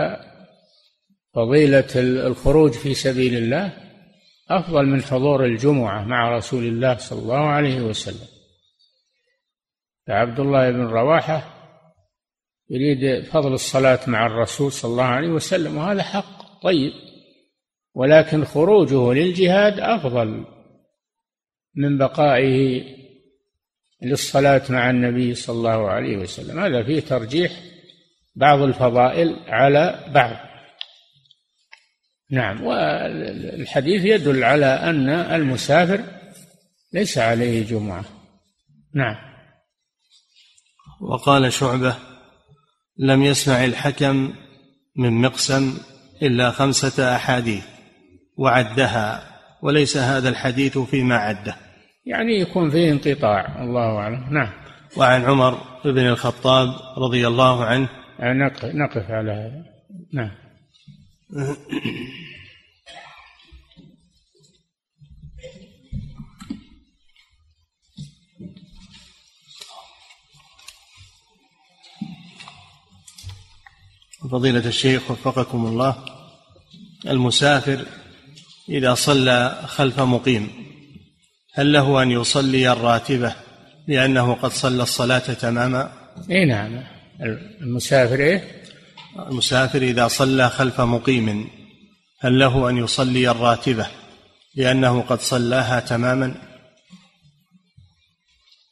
ففضيلة 1.34 1.88
الخروج 2.26 2.72
في 2.72 2.94
سبيل 2.94 3.36
الله 3.36 3.72
أفضل 4.50 4.86
من 4.86 5.02
حضور 5.02 5.44
الجمعة 5.44 6.04
مع 6.04 6.36
رسول 6.36 6.64
الله 6.64 6.96
صلى 6.96 7.18
الله 7.18 7.38
عليه 7.38 7.80
وسلم. 7.80 8.28
فعبد 10.06 10.40
الله 10.40 10.70
بن 10.70 10.86
رواحة 10.86 11.54
يريد 12.70 13.24
فضل 13.24 13.52
الصلاة 13.52 14.00
مع 14.06 14.26
الرسول 14.26 14.72
صلى 14.72 14.90
الله 14.90 15.04
عليه 15.04 15.28
وسلم 15.28 15.76
وهذا 15.76 16.02
حق 16.02 16.62
طيب 16.62 16.92
ولكن 17.94 18.44
خروجه 18.44 19.12
للجهاد 19.12 19.80
أفضل 19.80 20.44
من 21.74 21.98
بقائه 21.98 22.84
للصلاة 24.02 24.62
مع 24.70 24.90
النبي 24.90 25.34
صلى 25.34 25.56
الله 25.56 25.90
عليه 25.90 26.16
وسلم. 26.16 26.58
هذا 26.58 26.82
فيه 26.82 27.00
ترجيح 27.00 27.73
بعض 28.36 28.60
الفضائل 28.62 29.36
على 29.48 30.04
بعض. 30.14 30.36
نعم 32.30 32.64
والحديث 32.64 34.04
يدل 34.04 34.44
على 34.44 34.66
أن 34.66 35.08
المسافر 35.08 36.04
ليس 36.92 37.18
عليه 37.18 37.66
جمعة. 37.66 38.04
نعم. 38.94 39.16
وقال 41.00 41.52
شعبة 41.52 41.96
لم 42.98 43.22
يسمع 43.22 43.64
الحكم 43.64 44.34
من 44.96 45.12
مقسم 45.12 45.78
إلا 46.22 46.50
خمسة 46.50 47.16
أحاديث 47.16 47.64
وعدها 48.36 49.34
وليس 49.62 49.96
هذا 49.96 50.28
الحديث 50.28 50.78
فيما 50.78 51.16
عده. 51.16 51.56
يعني 52.06 52.40
يكون 52.40 52.70
فيه 52.70 52.92
انقطاع 52.92 53.62
الله 53.62 53.98
أعلم. 53.98 54.34
نعم. 54.34 54.52
وعن 54.96 55.24
عمر 55.24 55.58
بن 55.84 56.06
الخطاب 56.06 56.68
رضي 56.98 57.26
الله 57.26 57.64
عنه 57.64 58.03
نقف 58.64 59.10
على 59.10 59.32
هذا. 59.32 59.64
نعم. 60.12 60.30
فضيلة 74.30 74.66
الشيخ 74.66 75.10
وفقكم 75.10 75.66
الله 75.66 75.96
المسافر 77.06 77.84
إذا 78.68 78.94
صلى 78.94 79.62
خلف 79.66 80.00
مقيم 80.00 80.48
هل 81.54 81.72
له 81.72 82.02
أن 82.02 82.10
يصلي 82.10 82.72
الراتبة 82.72 83.34
لأنه 83.88 84.34
قد 84.34 84.50
صلى 84.50 84.82
الصلاة 84.82 85.18
تماما؟ 85.18 85.92
إيه 86.30 86.44
نعم. 86.44 86.93
المسافر 87.60 88.20
إيه؟ 88.20 88.62
المسافر 89.18 89.82
إذا 89.82 90.08
صلى 90.08 90.50
خلف 90.50 90.80
مقيم 90.80 91.50
هل 92.20 92.38
له 92.38 92.70
أن 92.70 92.76
يصلي 92.76 93.30
الراتبة 93.30 93.86
لأنه 94.54 95.00
قد 95.00 95.20
صلاها 95.20 95.80
تماما؟ 95.80 96.34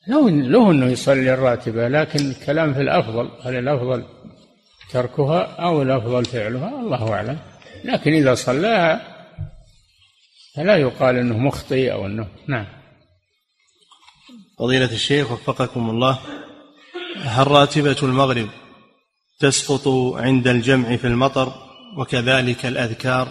له 0.09 0.31
له 0.31 0.71
أنه 0.71 0.87
يصلي 0.87 1.35
الراتبة 1.35 1.89
لكن 1.89 2.31
الكلام 2.31 2.75
في 2.75 2.81
الأفضل 2.81 3.31
هل 3.43 3.55
الأفضل 3.57 4.05
تركها 4.91 5.43
أو 5.43 5.83
الأفضل 5.83 6.25
فعلها؟ 6.25 6.81
الله 6.81 7.13
أعلم. 7.13 7.39
لكن 7.85 8.13
إذا 8.13 8.35
صلاها 8.35 9.13
فلا 10.55 10.77
يقال 10.77 11.17
أنه 11.17 11.39
مخطئ 11.39 11.93
أو 11.93 12.07
أنه 12.07 12.29
نعم. 12.49 12.67
فضيلة 14.59 14.93
الشيخ 14.93 15.33
وفقكم 15.33 15.91
الله. 15.91 16.19
هل 17.17 17.47
راتبة 17.47 17.97
المغرب 18.03 18.49
تسقط 19.41 19.89
عند 20.17 20.49
الجمع 20.49 20.97
في 20.97 21.07
المطر 21.07 21.53
وكذلك 21.99 22.67
الأذكار 22.67 23.29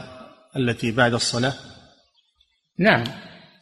التي 0.57 0.91
بعد 0.91 1.13
الصلاة؟ 1.13 1.53
نعم 2.79 3.03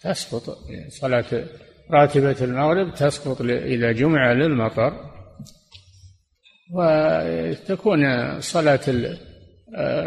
تسقط 0.04 0.58
صلاة 0.90 1.46
راتبة 1.92 2.36
المغرب 2.42 2.94
تسقط 2.94 3.42
إذا 3.42 3.92
جمع 3.92 4.32
للمطر 4.32 4.94
وتكون 6.74 8.02
صلاة 8.42 9.16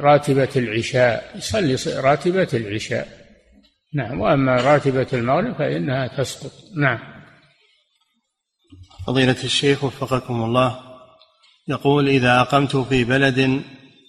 راتبة 0.01 0.49
العشاء 0.57 1.37
يصلي 1.37 2.01
راتبة 2.01 2.49
العشاء. 2.55 3.09
نعم 3.95 4.21
وأما 4.21 4.57
راتبة 4.57 5.07
المغرب 5.13 5.55
فإنها 5.55 6.07
تسقط. 6.07 6.53
نعم. 6.77 7.12
فضيلة 9.07 9.37
الشيخ 9.45 9.85
وفقكم 9.85 10.45
الله. 10.45 10.81
يقول 11.69 12.09
إذا 12.09 12.41
أقمت 12.41 12.77
في 12.77 13.05
بلد 13.05 13.63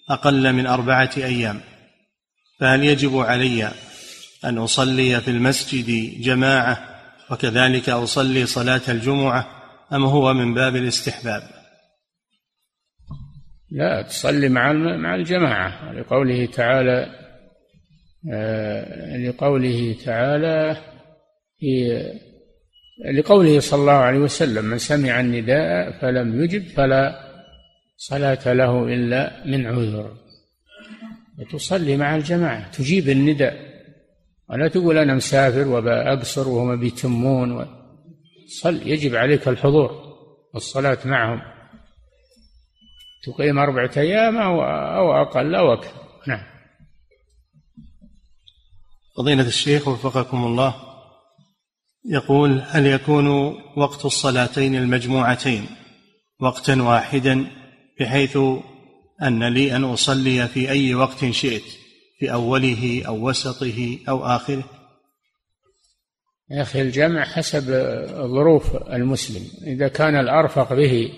أقل 0.10 0.54
من 0.54 0.68
أربعة 0.68 1.10
أيام 1.18 1.62
فهل 2.60 2.84
يجب 2.84 3.18
علي 3.18 3.72
أن 4.46 4.58
أصلي 4.58 5.22
في 5.22 5.32
المسجد 5.32 6.22
جماعة 6.22 6.90
وكذلك 7.32 7.90
أصلي 7.90 8.46
صلاة 8.46 8.82
الجمعة 8.90 9.48
أم 9.94 10.04
هو 10.06 10.34
من 10.34 10.54
باب 10.54 10.76
الاستحباب؟ 10.76 11.42
لا 13.72 14.02
تصلي 14.02 14.50
مع 14.50 14.74
مع 14.74 15.16
الجماعة. 15.16 15.94
لقوله 15.94 16.46
تعالى 16.46 17.24
آه، 18.34 19.18
لقوله 19.18 19.96
تعالى 20.06 20.78
في 21.60 21.98
لقوله 23.02 23.60
صلى 23.60 23.82
الله 23.82 23.92
عليه 23.92 24.20
وسلم 24.20 24.66
من 24.66 24.78
سمع 24.78 25.20
النداء 25.20 25.92
فلم 26.02 26.44
يجب 26.44 26.68
فلا 26.68 27.34
صلاة 27.98 28.54
له 28.54 28.84
إلا 28.84 29.44
من 29.46 29.66
عذر. 29.66 30.18
وتصلي 31.40 31.98
مع 31.98 32.16
الجماعة 32.16 32.72
تجيب 32.72 33.10
النداء. 33.10 33.74
ولا 34.50 34.68
تقول 34.68 34.98
أنا 34.98 35.14
مسافر 35.14 35.68
وبأقصر 35.68 36.48
وهم 36.50 36.80
بيتمون 36.80 37.68
صل 38.62 38.88
يجب 38.88 39.16
عليك 39.16 39.48
الحضور 39.48 39.92
والصلاة 40.54 40.98
معهم. 41.06 41.42
تقيم 43.24 43.60
أربعة 43.60 43.92
أيام 43.98 44.38
أو 44.38 45.22
أقل 45.22 45.56
أو 45.56 45.74
أكثر. 45.74 46.02
نعم. 46.28 46.44
فضيلة 49.18 49.48
الشيخ 49.48 49.88
وفقكم 49.88 50.44
الله. 50.44 50.93
يقول 52.06 52.62
هل 52.68 52.86
يكون 52.86 53.28
وقت 53.78 54.06
الصلاتين 54.06 54.76
المجموعتين 54.76 55.66
وقتا 56.40 56.82
واحدا 56.82 57.46
بحيث 58.00 58.38
أن 59.24 59.44
لي 59.54 59.76
أن 59.76 59.84
أصلي 59.84 60.48
في 60.48 60.70
أي 60.70 60.96
وقت 60.96 61.26
شئت 61.26 61.64
في 62.20 62.34
أوله 62.34 63.04
أو 63.08 63.30
وسطه 63.30 64.00
أو 64.10 64.26
آخره؟ 64.26 64.64
يا 66.52 66.62
أخي 66.62 66.82
الجمع 66.82 67.24
حسب 67.24 67.64
ظروف 68.16 68.76
المسلم. 68.76 69.44
إذا 69.68 69.88
كان 69.88 70.16
الأرفق 70.16 70.74
به 70.74 71.12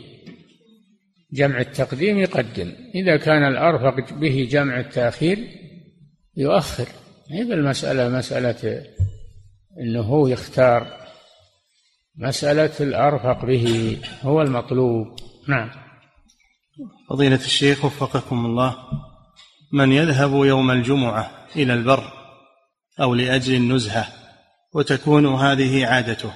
جمع 1.34 1.60
التقديم 1.62 2.18
يقدم. 2.18 2.74
إذا 2.96 3.18
كان 3.18 3.44
الأرفق 3.44 4.14
به 4.14 4.48
جمع 4.52 4.80
التأخير 4.80 5.38
يؤخر. 6.38 6.88
هي 7.32 7.42
المسألة 7.42 8.10
مسألة 8.10 8.86
أنه 9.82 10.02
هو 10.02 10.28
يختار 10.28 10.88
مسألة 12.18 12.72
الأرفق 12.80 13.46
به 13.46 13.98
هو 14.22 14.42
المطلوب. 14.42 15.08
نعم. 15.48 15.70
فضيلة 17.10 17.36
الشيخ 17.36 17.86
وفقكم 17.86 18.46
الله. 18.46 18.76
من 19.74 19.92
يذهب 19.92 20.32
يوم 20.32 20.72
الجمعة 20.72 21.32
إلى 21.56 21.74
البر 21.74 22.04
أو 23.02 23.16
لأجل 23.16 23.56
النزهة 23.56 24.08
وتكون 24.74 25.26
هذه 25.26 25.88
عادته 25.88 26.34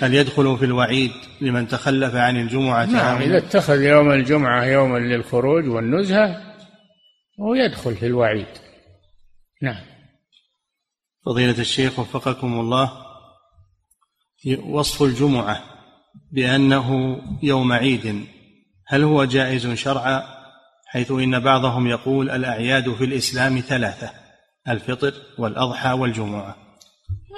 هل 0.00 0.14
يدخل 0.14 0.58
في 0.58 0.64
الوعيد 0.64 1.10
لمن 1.40 1.68
تخلف 1.68 2.14
عن 2.14 2.36
الجمعة 2.36 2.84
نعم 2.84 3.22
إذا 3.22 3.38
اتخذ 3.38 3.82
يوم 3.82 4.10
الجمعة 4.10 4.64
يوما 4.64 4.98
للخروج 4.98 5.68
والنزهة 5.68 6.54
هو 7.40 7.54
يدخل 7.54 7.96
في 7.96 8.06
الوعيد. 8.06 8.46
نعم. 9.62 9.91
فضيلة 11.26 11.58
الشيخ 11.58 11.98
وفقكم 11.98 12.60
الله 12.60 12.92
وصف 14.64 15.02
الجمعة 15.02 15.62
بأنه 16.32 17.18
يوم 17.42 17.72
عيد 17.72 18.26
هل 18.86 19.02
هو 19.02 19.24
جائز 19.24 19.68
شرعا؟ 19.68 20.22
حيث 20.86 21.10
إن 21.10 21.40
بعضهم 21.40 21.86
يقول 21.86 22.30
الأعياد 22.30 22.92
في 22.92 23.04
الإسلام 23.04 23.58
ثلاثة 23.58 24.10
الفطر 24.68 25.12
والأضحى 25.38 25.92
والجمعة. 25.92 26.56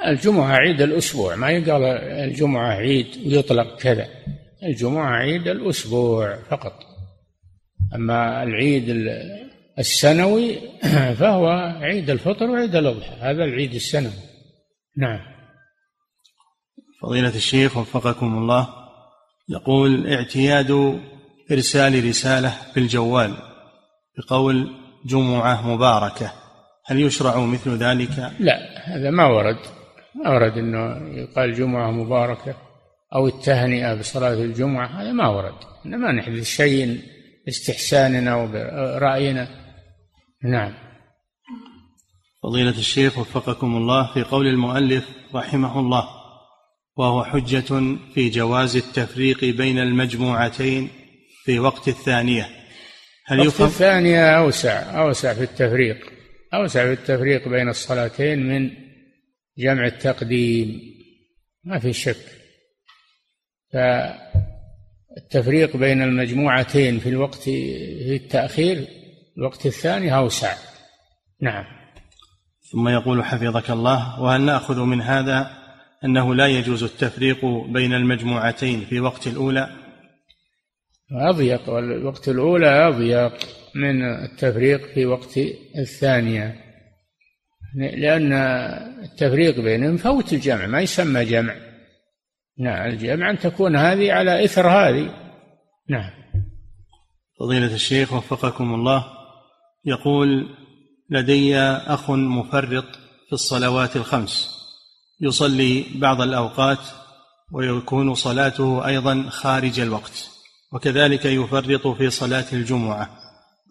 الجمعة 0.06 0.52
عيد 0.52 0.80
الأسبوع 0.80 1.34
ما 1.34 1.50
يقال 1.50 1.82
الجمعة 2.28 2.68
عيد 2.68 3.06
ويطلق 3.26 3.76
كذا. 3.76 4.08
الجمعة 4.62 5.10
عيد 5.10 5.48
الأسبوع 5.48 6.36
فقط. 6.50 6.72
أما 7.94 8.42
العيد 8.42 8.84
السنوي 9.78 10.58
فهو 11.18 11.48
عيد 11.80 12.10
الفطر 12.10 12.50
وعيد 12.50 12.76
الأضحى 12.76 13.16
هذا 13.20 13.44
العيد 13.44 13.74
السنوي. 13.74 14.12
نعم. 14.96 15.20
فضيلة 17.02 17.36
الشيخ 17.36 17.76
وفقكم 17.76 18.38
الله 18.38 18.68
يقول 19.48 20.12
اعتياد 20.12 21.00
إرسال 21.52 22.08
رسالة 22.08 22.54
بالجوال 22.74 23.36
بقول 24.18 24.70
جمعة 25.06 25.74
مباركة 25.74 26.32
هل 26.86 27.00
يشرع 27.00 27.40
مثل 27.40 27.70
ذلك؟ 27.70 28.32
لا 28.40 28.58
هذا 28.84 29.10
ما 29.10 29.26
ورد. 29.26 29.58
ما 30.14 30.30
ورد 30.30 30.58
إنه 30.58 31.08
يقال 31.18 31.54
جمعة 31.54 31.90
مباركة 31.90 32.54
أو 33.14 33.26
التهنئة 33.26 33.94
بصلاة 33.94 34.34
الجمعة 34.34 34.86
هذا 34.86 35.12
ما 35.12 35.28
ورد. 35.28 35.54
إنما 35.86 36.12
نحدث 36.12 36.44
شيء 36.44 37.00
باستحساننا 37.46 38.36
وبرأينا. 38.36 39.63
نعم. 40.44 40.74
فضيلة 42.42 42.78
الشيخ 42.78 43.18
وفقكم 43.18 43.76
الله 43.76 44.12
في 44.14 44.22
قول 44.22 44.46
المؤلف 44.46 45.08
رحمه 45.34 45.80
الله 45.80 46.08
وهو 46.96 47.24
حجة 47.24 47.96
في 48.14 48.30
جواز 48.30 48.76
التفريق 48.76 49.44
بين 49.44 49.78
المجموعتين 49.78 50.88
في 51.44 51.58
وقت 51.58 51.88
الثانية. 51.88 52.48
هل 53.26 53.38
وقت 53.38 53.48
يفهم؟ 53.48 53.66
الثانية 53.66 54.38
أوسع 54.38 55.00
أوسع 55.00 55.34
في 55.34 55.42
التفريق 55.42 56.12
أوسع 56.54 56.84
في 56.86 56.92
التفريق 56.92 57.48
بين 57.48 57.68
الصلاتين 57.68 58.46
من 58.46 58.70
جمع 59.58 59.86
التقديم. 59.86 60.80
ما 61.64 61.78
في 61.78 61.92
شك. 61.92 62.26
فالتفريق 65.16 65.76
بين 65.76 66.02
المجموعتين 66.02 66.98
في 66.98 67.08
الوقت 67.08 67.42
في 67.42 68.16
التأخير 68.16 69.03
الوقت 69.38 69.66
الثاني 69.66 70.16
أوسع. 70.16 70.54
نعم. 71.42 71.64
ثم 72.72 72.88
يقول 72.88 73.24
حفظك 73.24 73.70
الله 73.70 74.20
وهل 74.20 74.40
نأخذ 74.40 74.80
من 74.80 75.02
هذا 75.02 75.50
أنه 76.04 76.34
لا 76.34 76.46
يجوز 76.46 76.82
التفريق 76.82 77.44
بين 77.68 77.94
المجموعتين 77.94 78.80
في 78.80 79.00
وقت 79.00 79.26
الأولى؟ 79.26 79.68
أضيق 81.12 81.68
والوقت 81.68 82.28
الأولى 82.28 82.88
أضيق 82.88 83.32
من 83.74 84.02
التفريق 84.02 84.86
في 84.94 85.06
وقت 85.06 85.38
الثانية. 85.78 86.64
لأن 87.74 88.32
التفريق 89.02 89.60
بينهم 89.60 89.96
فوت 89.96 90.32
الجمع 90.32 90.66
ما 90.66 90.80
يسمى 90.80 91.24
جمع. 91.24 91.54
نعم 92.58 92.86
الجمع 92.86 93.30
ان 93.30 93.38
تكون 93.38 93.76
هذه 93.76 94.12
على 94.12 94.44
إثر 94.44 94.68
هذه. 94.68 95.10
نعم. 95.90 96.10
فضيلة 97.40 97.74
الشيخ 97.74 98.12
وفقكم 98.12 98.74
الله. 98.74 99.23
يقول 99.86 100.48
لدي 101.10 101.58
أخ 101.58 102.10
مفرط 102.10 102.84
في 103.26 103.32
الصلوات 103.32 103.96
الخمس. 103.96 104.50
يصلي 105.20 105.84
بعض 105.94 106.20
الأوقات 106.20 106.78
ويكون 107.52 108.14
صلاته 108.14 108.86
أيضا 108.86 109.26
خارج 109.28 109.80
الوقت 109.80 110.30
وكذلك 110.72 111.24
يفرط 111.24 111.86
في 111.86 112.10
صلاة 112.10 112.44
الجمعة 112.52 113.10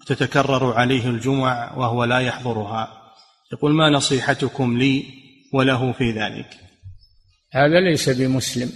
وتتكرر 0.01 0.73
عليه 0.73 1.09
الجمع 1.09 1.73
وهو 1.77 2.03
لا 2.03 2.19
يحضرها. 2.19 3.03
يقول 3.53 3.73
ما 3.73 3.89
نصيحتكم 3.89 4.77
لي 4.77 5.05
وله 5.53 5.91
في 5.91 6.11
ذلك؟ 6.11 6.49
هذا 7.51 7.79
ليس 7.79 8.09
بمسلم 8.09 8.71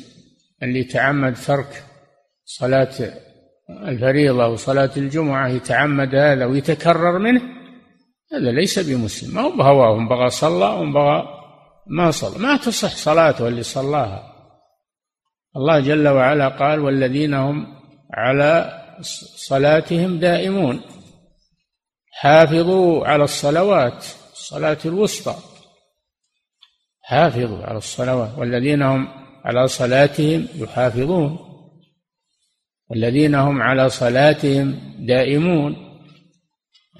اللي 0.64 0.84
تعمد 0.84 1.36
ترك 1.36 1.86
صلاة 2.46 3.14
الفريضة 3.70 4.48
وصلاه 4.48 4.92
الجمعة 4.98 5.48
يتعمد 5.48 6.16
هذا 6.16 6.46
ويتكرر 6.46 7.18
منه 7.20 7.42
هذا 8.34 8.52
ليس 8.52 8.80
بمسلم. 8.80 9.36
ما 9.36 9.42
هو 9.42 9.52
بهواه 9.52 10.08
بغى 10.08 10.30
صلى 10.30 10.66
وبغى 10.66 11.28
ما 11.88 12.12
صلى. 12.12 12.40
ما 12.40 12.58
تصح 12.58 12.96
صلاته 12.96 13.48
اللي 13.48 13.64
صلاها. 13.64 14.34
الله 15.56 15.80
جل 15.80 16.08
وعلا 16.08 16.48
قال 16.48 16.80
والذين 16.80 17.34
هم 17.34 17.68
على 18.14 18.84
صلاتهم 19.36 20.20
دائمون 20.20 20.82
حافظوا 22.12 23.08
على 23.08 23.24
الصلوات 23.24 24.06
الصلاة 24.34 24.78
الوسطى. 24.86 25.36
حافظوا 27.02 27.64
على 27.64 27.78
الصلوات. 27.78 28.30
والذين 28.38 28.82
هم 28.82 29.08
على 29.46 29.68
صلاتهم 29.68 30.48
يحافظون. 30.56 31.47
والذين 32.90 33.36
هم 33.36 33.62
على 33.62 33.90
صلاتهم 33.90 34.80
دائمون. 35.00 35.76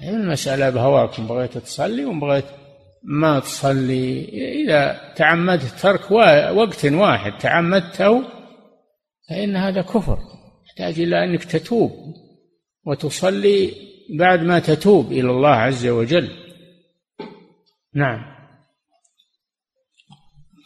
المسألة؟ 0.02 0.70
بهواكم 0.70 1.26
بغيت 1.26 1.58
تصلي 1.58 2.04
وبغيت 2.04 2.44
ما 3.04 3.40
تصلي. 3.40 4.24
إذا 4.64 5.12
تعمدت 5.16 5.80
ترك 5.80 6.10
وقت 6.56 6.84
واحد 6.84 7.38
تعمدته 7.38 8.24
فإن 9.28 9.56
هذا 9.56 9.82
كفر. 9.82 10.18
يحتاج 10.66 11.00
إلى 11.00 11.24
أنك 11.24 11.44
تتوب. 11.44 11.92
وتصلي 12.86 13.72
بعد 14.18 14.42
ما 14.42 14.58
تتوب 14.58 15.12
إلى 15.12 15.30
الله 15.30 15.48
عز 15.48 15.86
وجل. 15.86 16.30
نعم. 17.94 18.38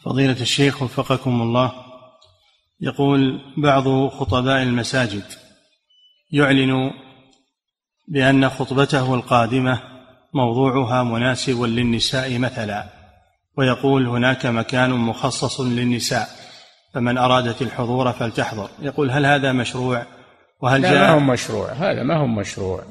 فضيلة 0.05 0.41
الشيخ 0.41 0.81
وفقكم 0.81 1.41
الله. 1.41 1.82
يقول 2.83 3.41
بعض 3.57 4.07
خطباء 4.07 4.63
المساجد 4.63 5.23
يعلن 6.31 6.91
بأن 8.07 8.49
خطبته 8.49 9.15
القادمة 9.15 9.79
موضوعها 10.33 11.03
مناسب 11.03 11.61
للنساء 11.61 12.39
مثلا 12.39 12.85
ويقول 13.57 14.07
هناك 14.07 14.45
مكان 14.45 14.89
مخصص 14.89 15.61
للنساء 15.61 16.27
فمن 16.93 17.17
أرادت 17.17 17.61
الحضور 17.61 18.11
فلتحضر. 18.11 18.69
يقول 18.81 19.11
هل 19.11 19.25
هذا 19.25 19.51
مشروع؟ 19.51 20.05
وهل 20.61 20.81
لا 20.81 20.91
جاء 20.91 21.01
ما 21.01 21.09
هو 21.09 21.19
مشروع. 21.19 21.71
هذا 21.71 22.03
ما 22.03 22.17
هو 22.17 22.27
مشروع. 22.27 22.83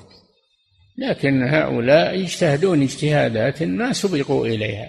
لكن 0.99 1.43
هؤلاء 1.43 2.15
يجتهدون 2.15 2.83
اجتهادات 2.83 3.63
ما 3.63 3.93
سبقوا 3.93 4.47
إليها. 4.47 4.89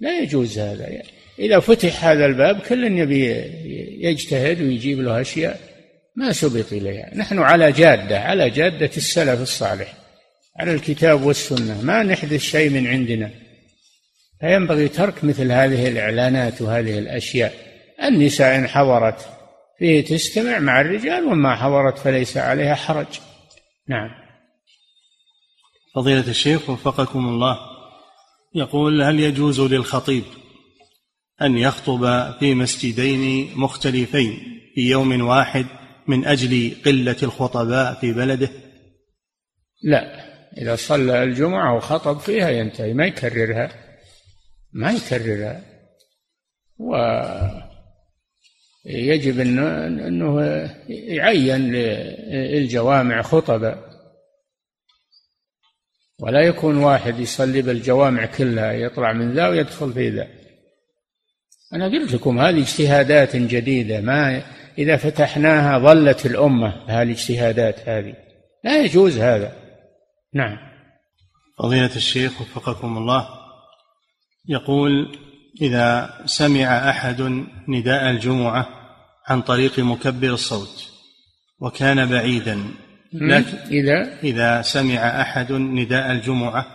لا 0.00 0.20
يجوز 0.20 0.58
هذا. 0.58 1.02
إذا 1.38 1.60
فتح 1.60 2.04
هذا 2.04 2.26
الباب 2.26 2.60
كل 2.60 2.98
يبي 2.98 3.26
يجتهد 4.00 4.62
ويجيب 4.62 5.00
له 5.00 5.20
أشياء 5.20 5.60
ما 6.16 6.32
سبق 6.32 6.72
إليها. 6.72 7.14
نحن 7.14 7.38
على 7.38 7.72
جادة 7.72 8.20
على 8.20 8.50
جادة 8.50 8.90
السلف 8.96 9.40
الصالح 9.40 9.94
على 10.56 10.74
الكتاب 10.74 11.22
والسنة. 11.22 11.82
ما 11.82 12.02
نحدث 12.02 12.40
شيء 12.40 12.70
من 12.70 12.86
عندنا. 12.86 13.30
فينبغي 14.40 14.88
ترك 14.88 15.24
مثل 15.24 15.52
هذه 15.52 15.88
الإعلانات 15.88 16.62
وهذه 16.62 16.98
الأشياء. 16.98 17.54
النساء 18.02 18.58
إن 18.58 18.68
حضرت 18.68 19.28
فيه 19.78 20.04
تستمع 20.04 20.58
مع 20.58 20.80
الرجال 20.80 21.24
وما 21.24 21.56
حضرت 21.56 21.98
فليس 21.98 22.36
عليها 22.36 22.74
حرج. 22.74 23.20
نعم. 23.88 24.10
فضيلة 25.94 26.28
الشيخ 26.28 26.70
وفقكم 26.70 27.28
الله. 27.28 27.58
يقول 28.54 29.02
هل 29.02 29.20
يجوز 29.20 29.60
للخطيب 29.60 30.24
أن 31.42 31.58
يخطب 31.58 32.32
في 32.38 32.54
مسجدين 32.54 33.50
مختلفين 33.58 34.60
في 34.74 34.90
يوم 34.90 35.20
واحد 35.20 35.66
من 36.06 36.26
أجل 36.26 36.76
قلة 36.86 37.16
الخطباء 37.22 37.94
في 37.94 38.12
بلده؟ 38.12 38.48
لا 39.82 40.28
إذا 40.58 40.76
صلى 40.76 41.22
الجمعة 41.22 41.76
وخطب 41.76 42.18
فيها 42.18 42.50
ينتهي 42.50 42.94
ما 42.94 43.06
يكررها. 43.06 43.70
ما 44.72 44.92
يكررها. 44.92 45.64
ويجب 48.86 49.40
أنه, 49.40 49.86
أنه 49.86 50.40
يعين 50.88 51.72
للجوامع 51.72 53.22
خطبا 53.22 53.88
ولا 56.20 56.40
يكون 56.40 56.76
واحد 56.76 57.20
يصلي 57.20 57.62
بالجوامع 57.62 58.26
كلها 58.26 58.72
يطلع 58.72 59.12
من 59.12 59.34
ذا 59.34 59.48
ويدخل 59.48 59.92
في 59.92 60.08
ذا. 60.08 60.37
أنا 61.74 61.84
قلت 61.84 62.12
لكم 62.12 62.38
هذه 62.38 62.60
اجتهادات 62.60 63.36
جديدة. 63.36 64.00
ما 64.00 64.42
إذا 64.78 64.96
فتحناها 64.96 65.78
ظلت 65.78 66.26
الأمة 66.26 66.84
هذه 66.86 67.02
الاجتهادات 67.02 67.88
هذه. 67.88 68.14
لا 68.64 68.82
يجوز 68.82 69.18
هذا. 69.18 69.52
نعم. 70.34 70.58
فضيلة 71.58 71.96
الشيخ 71.96 72.40
وفقكم 72.40 72.98
الله 72.98 73.28
يقول 74.48 75.18
إذا 75.60 76.14
سمع 76.26 76.90
أحد 76.90 77.44
نداء 77.68 78.10
الجمعة 78.10 78.68
عن 79.28 79.42
طريق 79.42 79.78
مكبر 79.78 80.28
الصوت 80.28 80.90
وكان 81.60 82.06
بعيدا 82.06 82.58
لكن 83.12 83.56
إذا 83.70 84.18
إذا 84.22 84.62
سمع 84.62 85.20
أحد 85.20 85.52
نداء 85.52 86.12
الجمعة 86.12 86.66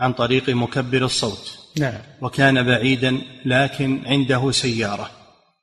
عن 0.00 0.12
طريق 0.12 0.50
مكبر 0.50 1.04
الصوت 1.04 1.58
نعم. 1.80 2.00
وكان 2.22 2.62
بعيدا 2.62 3.18
لكن 3.44 4.06
عنده 4.06 4.50
سيارة. 4.50 5.10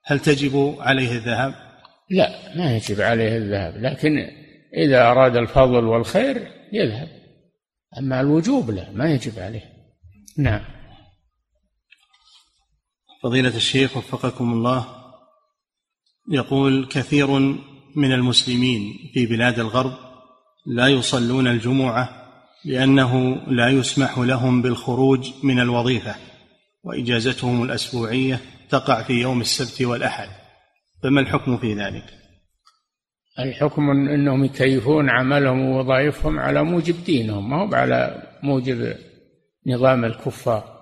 هل 0.05 0.19
تجب 0.19 0.75
عليه 0.79 1.11
الذهاب؟ 1.11 1.53
لا 2.09 2.55
ما 2.57 2.75
يجب 2.75 3.01
عليه 3.01 3.37
الذهاب 3.37 3.73
لكن 3.77 4.27
إذا 4.77 5.11
أراد 5.11 5.35
الفضل 5.35 5.83
والخير 5.85 6.47
يذهب. 6.73 7.07
أما 7.97 8.21
الوجوب 8.21 8.71
لا 8.71 8.91
ما 8.91 9.11
يجب 9.11 9.39
عليه. 9.39 9.73
نعم. 10.37 10.61
فضيلة 13.23 13.55
الشيخ 13.55 13.97
وفقكم 13.97 14.53
الله 14.53 14.87
يقول 16.31 16.87
كثير 16.91 17.27
من 17.95 18.11
المسلمين 18.11 18.93
في 19.13 19.25
بلاد 19.25 19.59
الغرب 19.59 19.93
لا 20.65 20.87
يصلون 20.87 21.47
الجمعة 21.47 22.24
لأنه 22.65 23.35
لا 23.47 23.69
يسمح 23.69 24.17
لهم 24.17 24.61
بالخروج 24.61 25.31
من 25.43 25.59
الوظيفة 25.59 26.15
وإجازتهم 26.83 27.63
الأسبوعية 27.63 28.39
تقع 28.69 29.01
في 29.01 29.13
يوم 29.13 29.41
السبت 29.41 29.81
والأحد. 29.81 30.29
فما 31.03 31.21
الحكم 31.21 31.57
في 31.57 31.73
ذلك؟ 31.73 32.03
الحكم 33.39 33.89
أنهم 33.89 34.45
يكيفون 34.45 35.09
عملهم 35.09 35.59
ووظائفهم 35.59 36.39
على 36.39 36.63
موجب 36.63 37.03
دينهم 37.05 37.49
ما 37.49 37.61
هو 37.61 37.75
على 37.75 38.23
موجب 38.43 38.95
نظام 39.67 40.05
الكفار. 40.05 40.75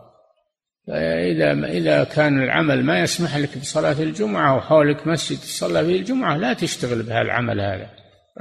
فإذا 0.87 1.67
إذا 1.67 2.03
كان 2.03 2.43
العمل 2.43 2.85
ما 2.85 2.99
يسمح 2.99 3.37
لك 3.37 3.57
بصلاة 3.57 4.01
الجمعة 4.01 4.57
وحولك 4.57 5.07
مسجد 5.07 5.37
تصلى 5.37 5.85
فيه 5.85 5.99
الجمعة 5.99 6.37
لا 6.37 6.53
تشتغل 6.53 7.03
بهالعمل 7.03 7.61
هذا. 7.61 7.89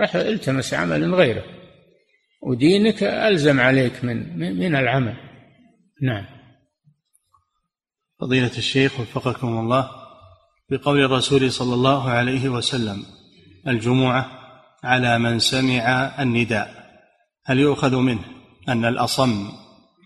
رح 0.01 0.17
التمس 0.17 0.75
عمل 0.75 1.15
غيره. 1.15 1.62
ودينك 2.43 3.03
ألزم 3.03 3.61
عليك 3.61 4.05
من 4.05 4.39
من 4.39 4.77
العمل. 4.77 5.17
نعم. 6.03 6.25
فضيلة 8.21 8.59
الشيخ 8.59 9.01
وفقكم 9.01 9.59
الله 9.59 9.91
بقول 10.71 11.05
الرسول 11.05 11.53
صلى 11.53 11.75
الله 11.75 12.11
عليه 12.11 12.49
وسلم 12.49 13.03
الجمعة 13.69 14.31
على 14.85 15.19
من 15.19 15.39
سمع 15.39 16.15
النداء. 16.23 16.83
هل 17.47 17.59
يؤخذ 17.59 17.97
منه 17.97 18.25
أن 18.69 18.85
الأصم 18.85 19.49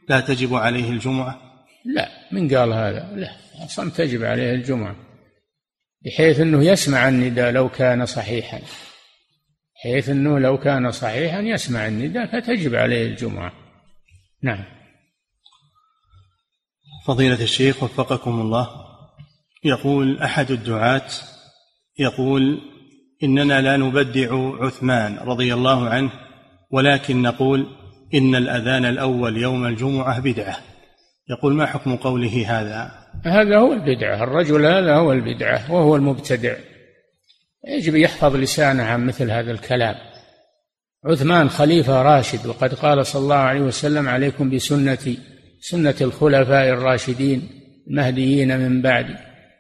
لا 0.09 0.20
تجب 0.20 0.55
عليه 0.55 0.91
الجمعة؟ 0.91 1.41
لا 1.84 2.09
من 2.32 2.55
قال 2.55 2.72
هذا؟ 2.72 3.12
لا 3.14 3.37
أصلا 3.64 3.91
تجب 3.91 4.24
عليه 4.24 4.55
الجمعة 4.55 4.97
بحيث 6.05 6.41
أنه 6.41 6.64
يسمع 6.64 7.09
النداء 7.09 7.53
لو 7.53 7.68
كان 7.68 8.07
صحيحا. 8.07 8.61
حيث 9.95 10.09
أنه 10.09 10.39
لو 10.39 10.59
كان 10.59 10.91
صحيحا 10.91 11.41
يسمع 11.41 11.87
النداء 11.87 12.26
فتجب 12.26 12.74
عليه 12.74 13.07
الجمعة. 13.07 13.53
نعم. 14.43 14.64
فضيلة 17.07 17.43
الشيخ 17.43 17.82
وفقكم 17.82 18.41
الله. 18.41 18.68
يقول 19.64 20.18
أحد 20.22 20.51
الدعاة 20.51 21.09
يقول 21.99 22.61
إننا 23.22 23.61
لا 23.61 23.76
نبدع 23.76 24.28
عثمان 24.61 25.18
رضي 25.18 25.55
الله 25.55 25.89
عنه 25.89 26.11
ولكن 26.70 27.22
نقول 27.22 27.66
إن 28.14 28.34
الأذان 28.34 28.84
الأول 28.84 29.37
يوم 29.37 29.66
الجمعة 29.66 30.20
بدعة. 30.20 30.57
يقول 31.30 31.55
ما 31.55 31.66
حكم 31.66 31.97
قوله 31.97 32.61
هذا؟ 32.61 32.91
هذا 33.24 33.59
هو 33.59 33.72
البدعة. 33.72 34.24
الرجل 34.24 34.66
هذا 34.66 34.97
هو 34.97 35.12
البدعة 35.12 35.72
وهو 35.72 35.97
المبتدع. 35.97 36.55
يجب 37.67 37.95
يحفظ 37.95 38.37
لسانه 38.37 38.83
عن 38.83 39.07
مثل 39.07 39.31
هذا 39.31 39.53
الكلام. 39.53 39.95
عثمان 41.05 41.51
خليفة 41.51 42.03
راشد 42.03 42.47
وقد 42.47 42.75
قال 42.75 43.07
صلى 43.07 43.23
الله 43.23 43.37
عليه 43.37 43.61
وسلم 43.61 44.09
عليكم 44.09 44.51
بسنتي 44.51 45.19
سنة 45.61 45.95
الخلفاء 46.01 46.69
الراشدين 46.69 47.49
المهديين 47.87 48.59
من 48.59 48.83
بعدي. 48.83 49.14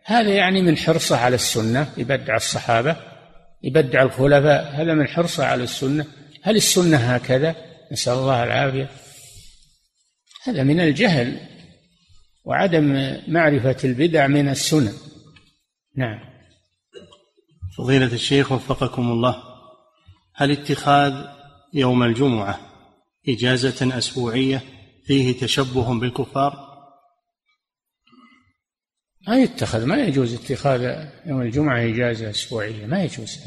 هذا 0.04 0.30
يعني 0.30 0.62
من 0.62 0.76
حرصه 0.76 1.16
على 1.16 1.34
السنة 1.34 1.88
يبدع 1.96 2.36
الصحابة 2.36 2.96
يبدع 3.62 4.02
الخلفاء. 4.02 4.72
هذا 4.74 4.94
من 4.94 5.08
حرصه 5.08 5.44
على 5.44 5.64
السنة. 5.64 6.04
هل 6.42 6.56
السنة 6.56 6.96
هكذا؟ 6.96 7.56
نسأل 7.92 8.12
الله 8.12 8.44
العافية. 8.44 8.88
هذا 10.44 10.62
من 10.62 10.80
الجهل 10.80 11.40
وعدم 12.44 13.16
معرفة 13.28 13.76
البدع 13.84 14.26
من 14.26 14.48
السنن 14.48 14.92
نعم. 15.96 16.35
فضيلة 17.76 18.12
الشيخ 18.12 18.52
وفقكم 18.52 19.10
الله 19.10 19.42
هل 20.34 20.50
اتخاذ 20.50 21.26
يوم 21.74 22.02
الجمعة 22.02 22.60
إجازة 23.28 23.98
أسبوعية 23.98 24.62
فيه 25.04 25.40
تشبه 25.40 26.00
بالكفار؟ 26.00 26.66
ما 29.28 29.36
يتخذ 29.36 29.84
ما 29.84 29.96
يجوز 29.96 30.34
اتخاذ 30.34 31.06
يوم 31.26 31.42
الجمعة 31.42 31.82
إجازة 31.82 32.30
أسبوعية 32.30 32.86
ما 32.86 33.04
يجوز. 33.04 33.38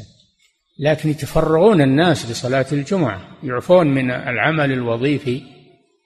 لكن 0.78 1.08
يتفرغون 1.08 1.80
الناس 1.80 2.30
لصلاة 2.30 2.66
الجمعة 2.72 3.38
يعفون 3.42 3.86
من 3.86 4.10
العمل 4.10 4.72
الوظيفي 4.72 5.42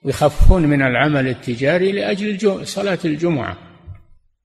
ويخفون 0.03 0.61
من 0.61 0.81
العمل 0.81 1.27
التجاري 1.27 1.91
لأجل 1.91 2.67
صلاة 2.67 2.99
الجمعة. 3.05 3.57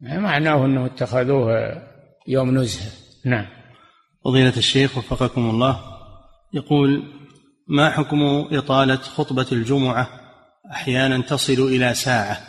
ما 0.01 0.19
معناه 0.19 0.65
أنه 0.65 0.87
اتخذوه 0.87 1.83
يوم 2.29 2.59
نزهة؟ 2.59 2.91
نعم. 3.25 3.60
فضيلة 4.25 4.57
الشيخ 4.57 4.99
وفقكم 4.99 5.51
الله. 5.51 5.81
يقول 6.55 7.03
ما 7.69 7.91
حكم 7.91 8.23
إطالة 8.53 8.97
خطبة 8.97 9.47
الجمعة 9.53 10.09
أحيانا 10.73 11.23
تصل 11.23 11.53
إلى 11.53 11.95
ساعة؟ 11.95 12.41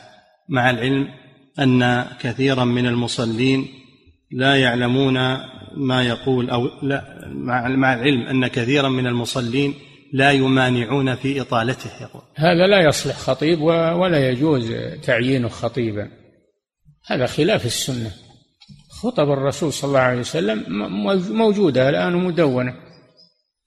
مع 0.49 0.69
العلم 0.69 1.07
أن 1.59 2.05
كثيرا 2.19 2.63
من 2.63 2.87
المصلين 2.87 3.67
لا 4.31 4.55
يعلمون 4.55 5.13
ما 5.77 6.03
يقول 6.03 6.49
أو 6.49 6.69
لا 6.81 7.21
مع 7.77 7.93
العلم 7.93 8.21
أن 8.21 8.47
كثيرا 8.47 8.89
من 8.89 9.07
المصلين 9.07 9.73
لا 10.13 10.31
يمانعون 10.31 11.15
في 11.15 11.41
إطالته. 11.41 11.89
يقول 12.01 12.21
هذا 12.35 12.67
لا 12.67 12.81
يصلح 12.81 13.15
خطيب 13.15 13.61
ولا 13.61 14.29
يجوز 14.29 14.73
تعيينه 15.03 15.47
خطيبا. 15.47 16.11
هذا 17.07 17.25
خلاف 17.25 17.65
السنة. 17.65 18.11
خطب 19.01 19.31
الرسول 19.31 19.73
صلى 19.73 19.87
الله 19.87 19.99
عليه 19.99 20.19
وسلم 20.19 20.65
موجودة 21.37 21.89
الآن 21.89 22.13
مدونة 22.13 22.75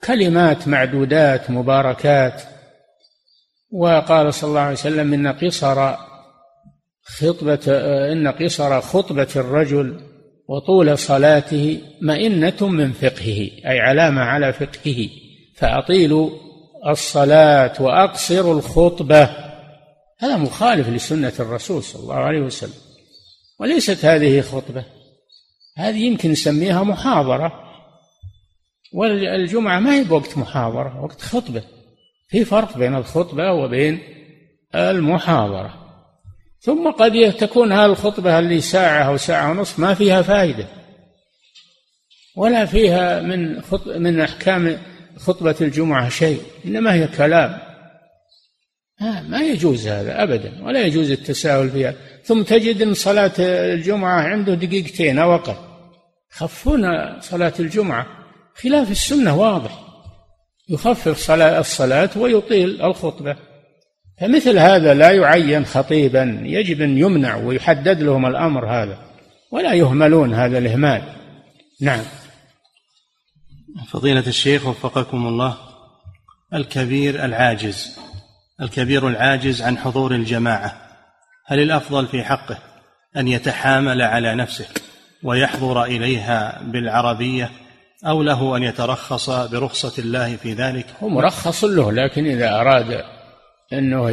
كلمات 0.05 0.69
معدودات 0.69 1.51
مباركات. 1.51 2.43
وقال 3.71 4.35
صلى 4.35 4.49
الله 4.49 4.61
عليه 4.61 4.73
وسلم 4.73 5.15
إن 5.15 5.27
قصر 5.27 5.95
خطبة 7.03 7.61
إن 8.13 8.29
قصر 8.29 8.81
خطبة 8.81 9.29
الرجل 9.37 10.01
وطول 10.49 10.99
صلاته 10.99 11.81
مئنة 12.03 12.69
من 12.69 12.93
فقهه 12.93 13.51
أي 13.67 13.81
علامة 13.81 14.21
على 14.21 14.53
فقهه. 14.53 15.09
فأطيلوا 15.57 16.31
الصلاة 16.89 17.83
وأقصروا 17.83 18.55
الخطبة. 18.55 19.31
هذا 20.19 20.37
مخالف 20.37 20.89
لسنة 20.89 21.33
الرسول 21.41 21.83
صلى 21.83 22.03
الله 22.03 22.15
عليه 22.15 22.41
وسلم. 22.41 22.81
وليست 23.61 24.05
هذه 24.05 24.41
خطبة. 24.41 24.85
هذه 25.77 25.99
يمكن 25.99 26.31
نسميها 26.31 26.83
محاضرة. 26.83 27.61
والجمعة 28.93 29.81
ما 29.81 29.95
هي 29.95 30.05
بوقت 30.05 30.39
محاضرة 30.39 31.03
وقت 31.03 31.21
خطبة. 31.21 31.63
في 32.29 32.45
فرق 32.45 32.79
بين 32.79 32.95
الخطبة 32.95 33.53
وبين 33.53 33.99
المحاضرة. 34.75 35.75
ثم 36.61 36.91
قد 36.91 37.33
تكون 37.33 37.73
هذه 37.73 37.87
الخطبة 37.87 38.39
اللي 38.39 38.61
ساعة 38.61 39.03
أو 39.03 39.17
ساعة 39.17 39.51
ونصف 39.51 39.79
ما 39.79 39.95
فيها 39.95 40.23
فائدة. 40.23 40.67
ولا 42.37 42.65
فيها 42.67 43.21
من 43.21 43.63
من 43.87 44.21
أحكام 44.21 44.79
خطبة 45.17 45.57
الجمعة 45.61 46.09
شيء 46.09 46.41
إنما 46.67 46.95
هي 46.95 47.07
كلام. 47.07 47.59
ما 49.01 49.41
يجوز 49.41 49.89
هذا 49.89 50.23
أبدا 50.23 50.65
ولا 50.65 50.87
يجوز 50.87 51.11
التساهل 51.11 51.71
فيها. 51.71 51.95
ثم 52.25 52.43
تجد 52.43 52.83
أن 52.83 52.95
صلاة 52.95 53.33
الجمعة 53.39 54.21
عنده 54.21 54.55
دقيقتين 54.55 55.19
أو 55.19 55.35
أقل. 55.35 55.57
خفون 56.37 57.21
صلاة 57.21 57.53
الجمعة. 57.61 58.07
خلاف 58.63 58.91
السنة 58.91 59.37
واضح. 59.37 59.85
يخفف 60.69 61.19
صلاة 61.19 61.61
الصلاة 61.61 62.11
ويطيل 62.17 62.83
الخطبة. 62.83 63.37
فمثل 64.21 64.59
هذا 64.59 64.95
لا 64.95 65.11
يعين 65.11 65.65
خطيبا. 65.65 66.41
يجب 66.43 66.81
أن 66.81 66.99
يمنع 66.99 67.37
ويحدد 67.37 68.03
لهم 68.03 68.27
الأمر 68.27 68.67
هذا. 68.67 68.99
ولا 69.51 69.73
يهملون 69.73 70.35
هذا 70.35 70.59
الإهمال. 70.59 71.03
نعم. 71.81 72.05
فضيلة 73.91 74.27
الشيخ 74.27 74.67
وفقكم 74.67 75.27
الله. 75.27 75.57
الكبير 76.55 77.25
العاجز. 77.25 77.99
الكبير 78.61 79.09
العاجز 79.09 79.63
عن 79.63 79.79
حضور 79.79 80.15
الجماعة. 80.15 80.77
هل 81.47 81.61
الأفضل 81.61 82.07
في 82.07 82.25
حقه 82.25 82.59
أن 83.17 83.29
يتحامل 83.29 84.03
على 84.03 84.35
نفسه؟ 84.35 84.67
ويحضر 85.25 85.85
إليها 85.85 86.63
بالعربية 86.63 87.51
أو 88.07 88.23
له 88.23 88.57
أن 88.57 88.63
يترخص 88.63 89.31
برخصة 89.31 90.03
الله 90.03 90.37
في 90.37 90.53
ذلك. 90.53 90.87
هو 91.03 91.09
مرخص 91.09 91.65
له 91.65 91.93
لكن 91.93 92.27
إذا 92.27 92.61
أراد 92.61 93.05
أنه 93.73 94.11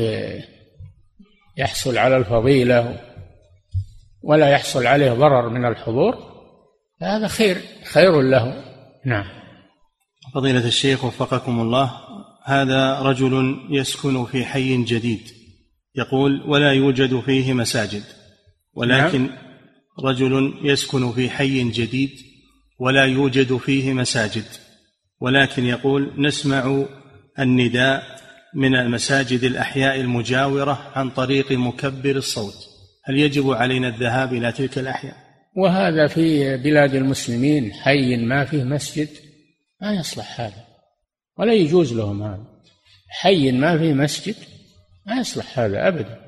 يحصل 1.58 1.98
على 1.98 2.18
الفضيلة 2.18 3.00
ولا 4.24 4.50
يحصل 4.50 4.88
عليه 4.88 5.12
ضرر 5.12 5.50
من 5.50 5.66
الحضور 5.66 6.32
هذا 7.02 7.28
خير 7.28 7.58
خير 7.94 8.22
له. 8.22 8.64
نعم. 9.06 9.26
فضيلة 10.34 10.68
الشيخ 10.68 11.06
وفقكم 11.06 11.62
الله 11.62 11.92
هذا 12.44 13.00
رجل 13.00 13.60
يسكن 13.70 14.26
في 14.26 14.46
حي 14.46 14.84
جديد 14.84 15.22
يقول 15.96 16.44
ولا 16.48 16.72
يوجد 16.72 17.20
فيه 17.20 17.54
مساجد 17.54 18.04
ولكن 18.74 19.22
نعم. 19.22 19.51
رجل 20.02 20.54
يسكن 20.64 21.12
في 21.12 21.30
حي 21.30 21.70
جديد 21.70 22.12
ولا 22.80 23.06
يوجد 23.06 23.58
فيه 23.58 23.94
مساجد 23.94 24.46
ولكن 25.22 25.66
يقول 25.66 26.14
نسمع 26.18 26.86
النداء 27.40 28.04
من 28.56 28.76
المساجد 28.76 29.44
الأحياء 29.44 30.02
المجاورة 30.02 30.92
عن 30.96 31.10
طريق 31.10 31.52
مكبر 31.52 32.16
الصوت. 32.16 32.56
هل 33.06 33.18
يجب 33.18 33.52
علينا 33.52 33.88
الذهاب 33.88 34.34
إلى 34.34 34.52
تلك 34.52 34.78
الأحياء؟ 34.78 35.16
وهذا 35.58 36.08
في 36.08 36.58
بلاد 36.58 36.96
المسلمين 36.96 37.74
حي 37.74 38.18
ما 38.18 38.46
فيه 38.46 38.64
مسجد 38.64 39.10
ما 39.82 39.94
يصلح 39.94 40.42
هذا 40.42 40.66
ولا 41.38 41.54
يجوز 41.54 41.94
لهم 41.94 42.24
هذا. 42.24 42.46
حي 43.10 43.52
ما 43.52 43.78
فيه 43.78 43.94
مسجد 43.94 44.36
ما 45.08 45.20
يصلح 45.20 45.60
هذا 45.60 45.88
أبدا. 45.88 46.20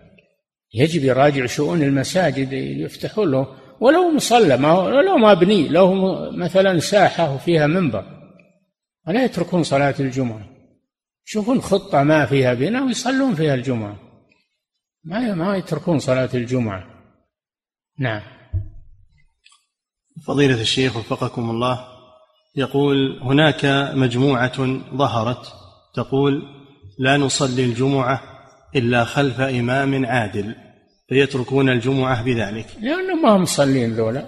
يجب 0.73 1.03
يراجع 1.03 1.45
شؤون 1.45 1.83
المساجد 1.83 2.53
يفتحوا 2.53 3.25
له 3.25 3.62
ولو 3.83 4.11
مصلى 4.11 4.57
ما 4.57 4.67
هو 4.67 4.89
لو 4.89 5.17
مبني 5.17 5.67
لو 5.67 5.95
مثلا 6.31 6.79
ساحة 6.79 7.35
وفيها 7.35 7.67
منبر. 7.67 8.05
ولا 9.07 9.25
يتركون 9.25 9.63
صلاة 9.63 9.95
الجمعة. 9.99 10.49
يشوفون 11.27 11.61
خطة 11.61 12.03
ما 12.03 12.25
فيها 12.25 12.53
بناء 12.53 12.83
ويصلون 12.83 13.35
فيها 13.35 13.53
الجمعة. 13.53 13.99
ما 15.03 15.33
ما 15.33 15.57
يتركون 15.57 15.99
صلاة 15.99 16.29
الجمعة. 16.33 16.83
نعم. 17.99 18.21
فضيلة 20.25 20.61
الشيخ 20.61 20.97
وفقكم 20.97 21.49
الله 21.49 21.85
يقول 22.55 23.19
هناك 23.21 23.65
مجموعة 23.95 24.79
ظهرت 24.95 25.53
تقول 25.95 26.41
لا 26.99 27.17
نصلي 27.17 27.65
الجمعة 27.65 28.21
إلا 28.75 29.03
خلف 29.03 29.41
إمام 29.41 30.05
عادل. 30.05 30.62
فيتركون 31.13 31.69
الجمعة 31.69 32.23
بذلك. 32.23 32.65
لأنهم 32.81 33.21
ما 33.21 33.29
هم 33.29 33.41
مصلين 33.41 33.93
ذولا. 33.93 34.25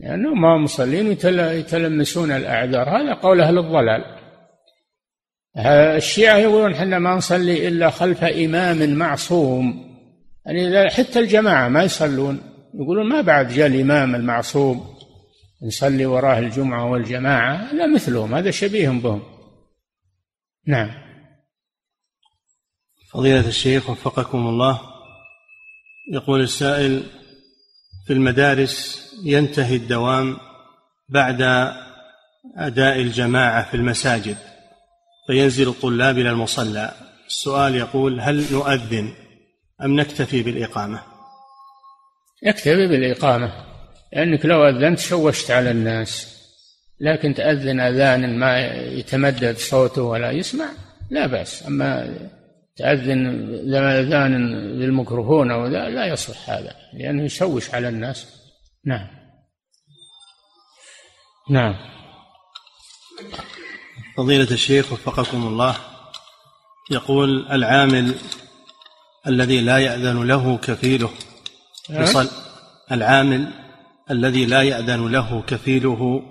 لأنهم 0.00 0.40
ما 0.40 0.56
هم 0.56 0.64
مصلين 0.64 1.06
يتلمسون 1.06 2.30
الأعذار. 2.30 2.88
هذا 2.88 3.14
قول 3.14 3.40
أهل 3.40 3.58
الضلال. 3.58 4.04
الشيعة 5.96 6.36
يقولون 6.36 6.72
إحنا 6.72 6.98
ما 6.98 7.14
نصلي 7.14 7.68
إلا 7.68 7.90
خلف 7.90 8.24
إمام 8.24 8.94
معصوم. 8.94 9.92
يعني 10.46 10.90
حتى 10.90 11.18
الجماعة 11.18 11.68
ما 11.68 11.82
يصلون. 11.82 12.40
يقولون 12.74 13.08
ما 13.08 13.20
بعد 13.20 13.48
جاء 13.48 13.66
الإمام 13.66 14.14
المعصوم. 14.14 14.96
نصلي 15.62 16.06
وراه 16.06 16.38
الجمعة 16.38 16.90
والجماعة. 16.90 17.74
لا 17.74 17.86
مثلهم. 17.86 18.34
هذا 18.34 18.50
شبيه 18.50 18.88
بهم. 18.88 19.22
نعم. 20.66 20.90
فضيلة 23.10 23.48
الشيخ 23.48 23.90
وفقكم 23.90 24.38
الله. 24.38 24.91
يقول 26.10 26.40
السائل 26.40 27.02
في 28.06 28.12
المدارس 28.12 29.02
ينتهي 29.24 29.76
الدوام 29.76 30.36
بعد 31.08 31.42
أداء 32.56 33.00
الجماعة 33.00 33.70
في 33.70 33.76
المساجد 33.76 34.36
فينزل 35.26 35.68
الطلاب 35.68 36.18
إلى 36.18 36.30
المصلى. 36.30 36.94
السؤال 37.26 37.74
يقول 37.74 38.20
هل 38.20 38.44
نؤذن 38.52 39.12
أم 39.82 40.00
نكتفي 40.00 40.42
بالإقامة؟ 40.42 41.02
يكتفي 42.42 42.88
بالإقامة 42.88 43.52
لأنك 44.12 44.46
لو 44.46 44.68
أذنت 44.68 44.98
شوشت 44.98 45.50
على 45.50 45.70
الناس 45.70 46.42
لكن 47.00 47.34
تأذن 47.34 47.80
أذان 47.80 48.38
ما 48.38 48.58
يتمدد 48.74 49.56
صوته 49.56 50.02
ولا 50.02 50.30
يسمع 50.30 50.68
لا 51.10 51.26
بأس. 51.26 51.66
أما 51.66 52.14
تأذن 52.76 53.26
أذان 53.74 54.34
للميكروفون 54.54 55.50
أو 55.50 55.66
لا, 55.66 55.90
لا 55.90 56.06
يصلح 56.06 56.50
هذا 56.50 56.76
لأنه 56.94 57.24
يشوش 57.24 57.74
على 57.74 57.88
الناس. 57.88 58.26
نعم. 58.84 59.08
نعم. 61.50 61.74
فضيلة 64.16 64.50
الشيخ 64.50 64.92
وفقكم 64.92 65.46
الله 65.46 65.76
يقول 66.90 67.52
العامل 67.52 68.14
الذي 69.26 69.60
لا 69.60 69.78
يأذن 69.78 70.22
له 70.22 70.56
كفيله 70.56 71.10
بصل 72.00 72.28
العامل 72.92 73.48
الذي 74.10 74.46
لا 74.46 74.62
يأذن 74.62 75.12
له 75.12 75.42
كفيله 75.42 76.22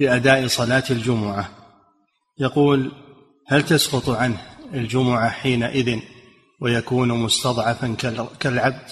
بأداء 0.00 0.46
صلاة 0.46 0.84
الجمعة 0.90 1.50
يقول 2.38 2.92
هل 3.46 3.62
تسقط 3.62 4.08
عنه؟ 4.08 4.49
الجمعة 4.74 5.30
حينئذ 5.30 5.98
ويكون 6.60 7.08
مستضعفا 7.08 7.96
كالعبد؟ 8.40 8.88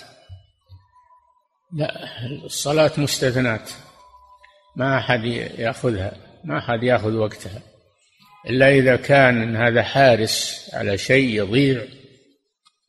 لا 1.73 1.93
الصلاة 2.45 2.93
مستثنات 2.99 3.71
ما 4.77 4.99
أحد 4.99 5.25
يأخذها 5.59 6.13
ما 6.45 6.59
أحد 6.59 6.83
يأخذ 6.83 7.13
وقتها. 7.13 7.63
إلا 8.47 8.71
إذا 8.71 8.97
كان 8.97 9.57
هذا 9.57 9.83
حارس 9.83 10.71
على 10.75 10.99
شيء 10.99 11.29
يضيع 11.29 11.83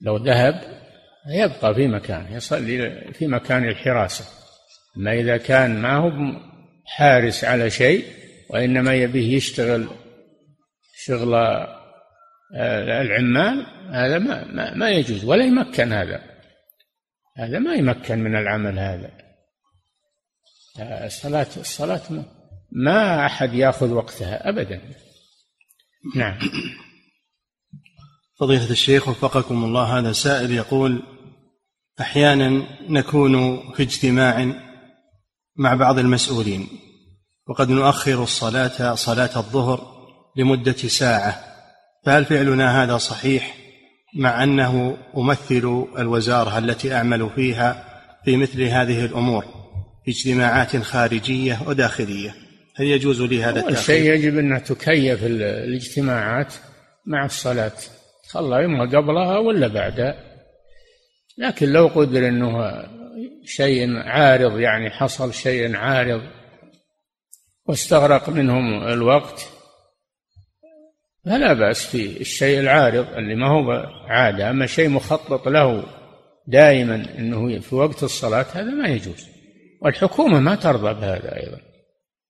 لو 0.01 0.17
ذهب 0.17 0.79
يبقى 1.27 1.75
في 1.75 1.87
مكانه 1.87 2.35
يصلي 2.35 3.01
في 3.13 3.27
مكان 3.27 3.69
الحراسة. 3.69 4.25
أما 4.97 5.13
إذا 5.13 5.37
كان 5.37 5.81
ما 5.81 5.95
هو 5.95 6.11
حارس 6.85 7.43
على 7.43 7.69
شيء 7.69 8.05
وإنما 8.49 8.95
يبيه 8.95 9.37
يشتغل 9.37 9.87
شغل 10.95 11.35
العمال 12.55 13.65
هذا 13.91 14.19
ما, 14.19 14.45
ما, 14.45 14.73
ما 14.73 14.89
يجوز 14.89 15.25
ولا 15.25 15.45
يمكن 15.45 15.93
هذا. 15.93 16.21
هذا 17.37 17.59
ما 17.59 17.73
يمكن 17.73 18.19
من 18.19 18.35
العمل 18.35 18.79
هذا. 18.79 19.11
الصلاة 21.05 21.47
الصلاة 21.57 22.01
ما 22.71 23.25
أحد 23.25 23.53
يأخذ 23.53 23.91
وقتها 23.91 24.49
أبدا. 24.49 24.81
نعم. 26.15 26.39
فضيلة 28.39 28.71
الشيخ 28.71 29.07
وفقكم 29.07 29.63
الله 29.63 29.99
هذا 29.99 30.11
سائل 30.11 30.51
يقول 30.51 31.03
أحيانا 32.01 32.67
نكون 32.89 33.59
في 33.73 33.83
اجتماع 33.83 34.53
مع 35.55 35.73
بعض 35.73 35.99
المسؤولين 35.99 36.67
وقد 37.47 37.69
نؤخر 37.69 38.23
الصلاة 38.23 38.95
صلاة 38.95 39.37
الظهر 39.37 39.99
لمدة 40.35 40.73
ساعة. 40.73 41.48
فهل 42.09 42.25
فعلنا 42.25 42.83
هذا 42.83 42.97
صحيح 42.97 43.55
مع 44.15 44.43
أنه 44.43 44.97
أمثل 45.17 45.85
الوزارة 45.99 46.57
التي 46.57 46.93
أعمل 46.93 47.29
فيها 47.35 47.85
في 48.25 48.37
مثل 48.37 48.63
هذه 48.63 49.05
الأمور 49.05 49.45
في 50.05 50.11
اجتماعات 50.11 50.77
خارجية 50.77 51.59
وداخلية؟ 51.67 52.35
هل 52.75 52.85
يجوز 52.85 53.21
لي 53.21 53.43
هذا 53.43 53.59
التأخير؟ 53.59 53.75
شيء 53.75 54.13
يجب 54.13 54.37
أن 54.37 54.63
تكيف 54.63 55.23
الاجتماعات 55.23 56.53
مع 57.05 57.25
الصلاة. 57.25 57.71
صلى 58.23 58.65
اما 58.65 58.97
قبلها 58.97 59.37
ولا 59.37 59.67
بعدها. 59.67 60.15
لكن 61.37 61.69
لو 61.69 61.87
قدر 61.87 62.27
إنه 62.27 62.83
شيء 63.45 63.97
عارض 63.97 64.59
يعني 64.59 64.89
حصل 64.89 65.33
شيء 65.33 65.75
عارض 65.75 66.21
واستغرق 67.65 68.29
منهم 68.29 68.83
الوقت 68.83 69.49
فلا 71.25 71.53
بأس 71.53 71.85
في 71.85 72.21
الشيء 72.21 72.59
العارض 72.59 73.07
اللي 73.07 73.35
ما 73.35 73.47
هو 73.47 73.71
عادة 74.07 74.49
أما 74.49 74.65
شيء 74.65 74.89
مخطط 74.89 75.47
له 75.47 75.83
دائما 76.47 76.95
أنه 77.17 77.59
في 77.59 77.75
وقت 77.75 78.03
الصلاة 78.03 78.45
هذا 78.53 78.71
ما 78.71 78.87
يجوز. 78.87 79.27
والحكومة 79.81 80.39
ما 80.39 80.55
ترضى 80.55 80.93
بهذا 80.93 81.35
أيضا. 81.35 81.59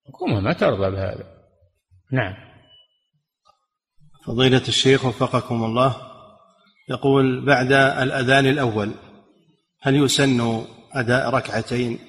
الحكومة 0.07 0.39
ما 0.39 0.53
ترضى 0.53 0.91
بهذا. 0.91 1.23
نعم. 2.11 2.33
فضيلة 4.25 4.67
الشيخ 4.67 5.05
وفقكم 5.05 5.63
الله 5.63 5.95
يقول 6.89 7.45
بعد 7.45 7.71
الأذان 7.71 8.45
الأول 8.45 8.91
هل 9.81 9.95
يسن 9.95 10.65
أداء 10.93 11.29
ركعتين؟ 11.29 11.99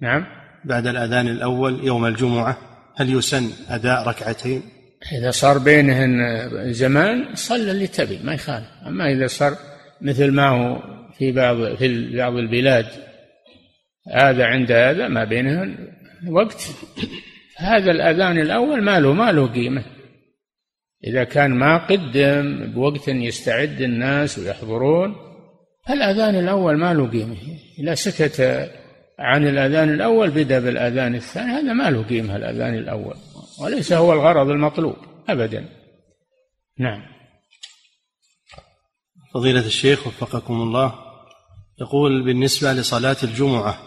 نعم. 0.00 0.26
بعد 0.64 0.86
الأذان 0.86 1.28
الأول 1.28 1.84
يوم 1.84 2.06
الجمعة 2.06 2.58
هل 2.96 3.12
يسن 3.12 3.50
أداء 3.68 4.08
ركعتين؟ 4.08 4.79
إذا 5.12 5.30
صار 5.30 5.58
بينهن 5.58 6.72
زمان 6.72 7.34
صلى 7.34 7.70
اللي 7.70 7.86
تبي 7.86 8.18
ما 8.24 8.34
يخالف. 8.34 8.66
أما 8.86 9.12
إذا 9.12 9.26
صار 9.26 9.56
مثل 10.00 10.30
ما 10.30 10.48
هو 10.48 10.82
في 11.18 11.32
بعض 11.32 11.74
في 11.74 12.16
بعض 12.16 12.36
البلاد 12.36 12.86
هذا 14.12 14.44
عند 14.44 14.72
هذا 14.72 15.08
ما 15.08 15.24
بينهن 15.24 15.88
وقت. 16.28 16.68
هذا 17.56 17.90
الأذان 17.90 18.38
الأول 18.38 18.82
ما 18.82 19.00
له 19.00 19.12
ما 19.12 19.32
له 19.32 19.46
قيمة. 19.46 19.82
إذا 21.04 21.24
كان 21.24 21.50
ما 21.50 21.76
قدم 21.76 22.72
بوقت 22.72 23.08
يستعد 23.08 23.80
الناس 23.80 24.38
ويحضرون 24.38 25.14
فالأذان 25.88 26.34
الأول 26.34 26.78
ما 26.78 26.94
له 26.94 27.06
قيمة. 27.06 27.36
إذا 27.78 27.94
سكت 27.94 28.70
عن 29.18 29.46
الأذان 29.46 29.88
الأول 29.88 30.30
بدأ 30.30 30.58
بالأذان 30.58 31.14
الثاني 31.14 31.52
هذا 31.52 31.72
ما 31.72 31.90
له 31.90 32.02
قيمة 32.02 32.36
الأذان 32.36 32.74
الأول. 32.74 33.14
وليس 33.60 33.92
هو 33.92 34.12
الغرض 34.12 34.48
المطلوب 34.48 34.96
أبدا. 35.28 35.68
نعم. 36.78 37.02
فضيلة 39.34 39.66
الشيخ 39.66 40.06
وفقكم 40.06 40.54
الله 40.54 40.94
يقول 41.80 42.24
بالنسبة 42.24 42.72
لصلاة 42.72 43.16
الجمعة 43.22 43.78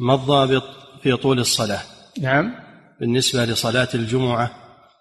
ما 0.00 0.14
الضابط 0.14 0.64
في 1.02 1.16
طول 1.16 1.38
الصلاة. 1.38 1.82
نعم. 2.20 2.54
بالنسبة 3.00 3.44
لصلاة 3.44 3.88
الجمعة 3.94 4.50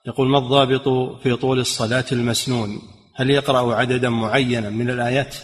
يقول 0.06 0.30
ما 0.30 0.38
الضابط 0.38 0.88
في 1.24 1.36
طول 1.36 1.60
الصلاة 1.60 2.06
المسنون. 2.12 2.82
هل 3.16 3.30
يقرأ 3.30 3.76
عددا 3.76 4.10
معينا 4.10 4.70
من 4.70 4.90
الآيات؟ 4.90 5.36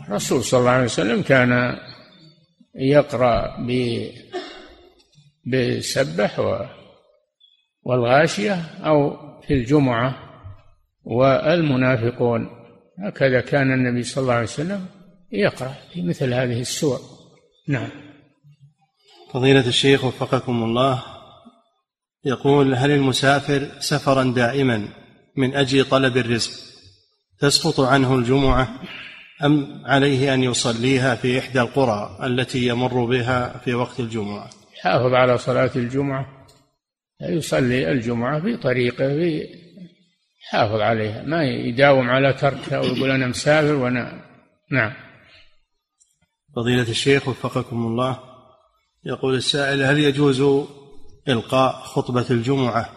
الرسول 0.00 0.44
صلى 0.44 0.60
الله 0.60 0.70
عليه 0.70 0.84
وسلم 0.84 1.22
كان 1.22 1.78
يقرأ 2.74 3.56
بسبح 5.46 6.40
والغاشية 7.84 8.54
أو 8.84 9.16
في 9.46 9.54
الجمعة 9.54 10.16
والمنافقون. 11.04 12.48
هكذا 12.98 13.40
كان 13.40 13.72
النبي 13.72 14.02
صلى 14.02 14.22
الله 14.22 14.34
عليه 14.34 14.44
وسلم 14.44 14.86
يقرأ 15.32 15.74
في 15.92 16.02
مثل 16.02 16.34
هذه 16.34 16.60
السور. 16.60 16.98
نعم. 17.68 17.88
فضيلة 19.32 19.66
الشيخ 19.66 20.04
وفقكم 20.04 20.62
الله 20.62 21.02
يقول 22.24 22.74
هل 22.74 22.90
المسافر 22.90 23.68
سفرا 23.78 24.24
دائما 24.24 24.88
من 25.36 25.54
أجل 25.54 25.84
طلب 25.84 26.16
الرزق 26.16 26.50
تسقط 27.38 27.80
عنه 27.80 28.14
الجمعة 28.14 28.68
أم 29.44 29.82
عليه 29.86 30.34
أن 30.34 30.42
يصليها 30.42 31.14
في 31.14 31.38
إحدى 31.38 31.60
القرى 31.60 32.18
التي 32.22 32.66
يمر 32.66 33.04
بها 33.04 33.58
في 33.58 33.74
وقت 33.74 34.00
الجمعة؟ 34.00 34.50
حافظ 34.82 35.14
على 35.14 35.38
صلاة 35.38 35.70
الجمعة 35.76 36.26
يصلي 37.28 37.92
الجمعة 37.92 38.40
في 38.40 38.56
طريقه 38.56 39.08
في 39.08 39.48
حافظ 40.50 40.80
عليها. 40.80 41.22
ما 41.22 41.44
يداوم 41.44 42.10
على 42.10 42.32
تركها 42.32 42.78
ويقول 42.78 43.10
أنا 43.10 43.26
مسافر 43.26 43.74
وأنا 43.74 44.24
نعم. 44.72 44.92
فضيلة 46.56 46.90
الشيخ 46.90 47.28
وفقكم 47.28 47.86
الله 47.86 48.18
يقول 49.04 49.34
السائل 49.34 49.82
هل 49.82 49.98
يجوز 49.98 50.66
إلقاء 51.28 51.72
خطبة 51.72 52.26
الجمعة 52.30 52.90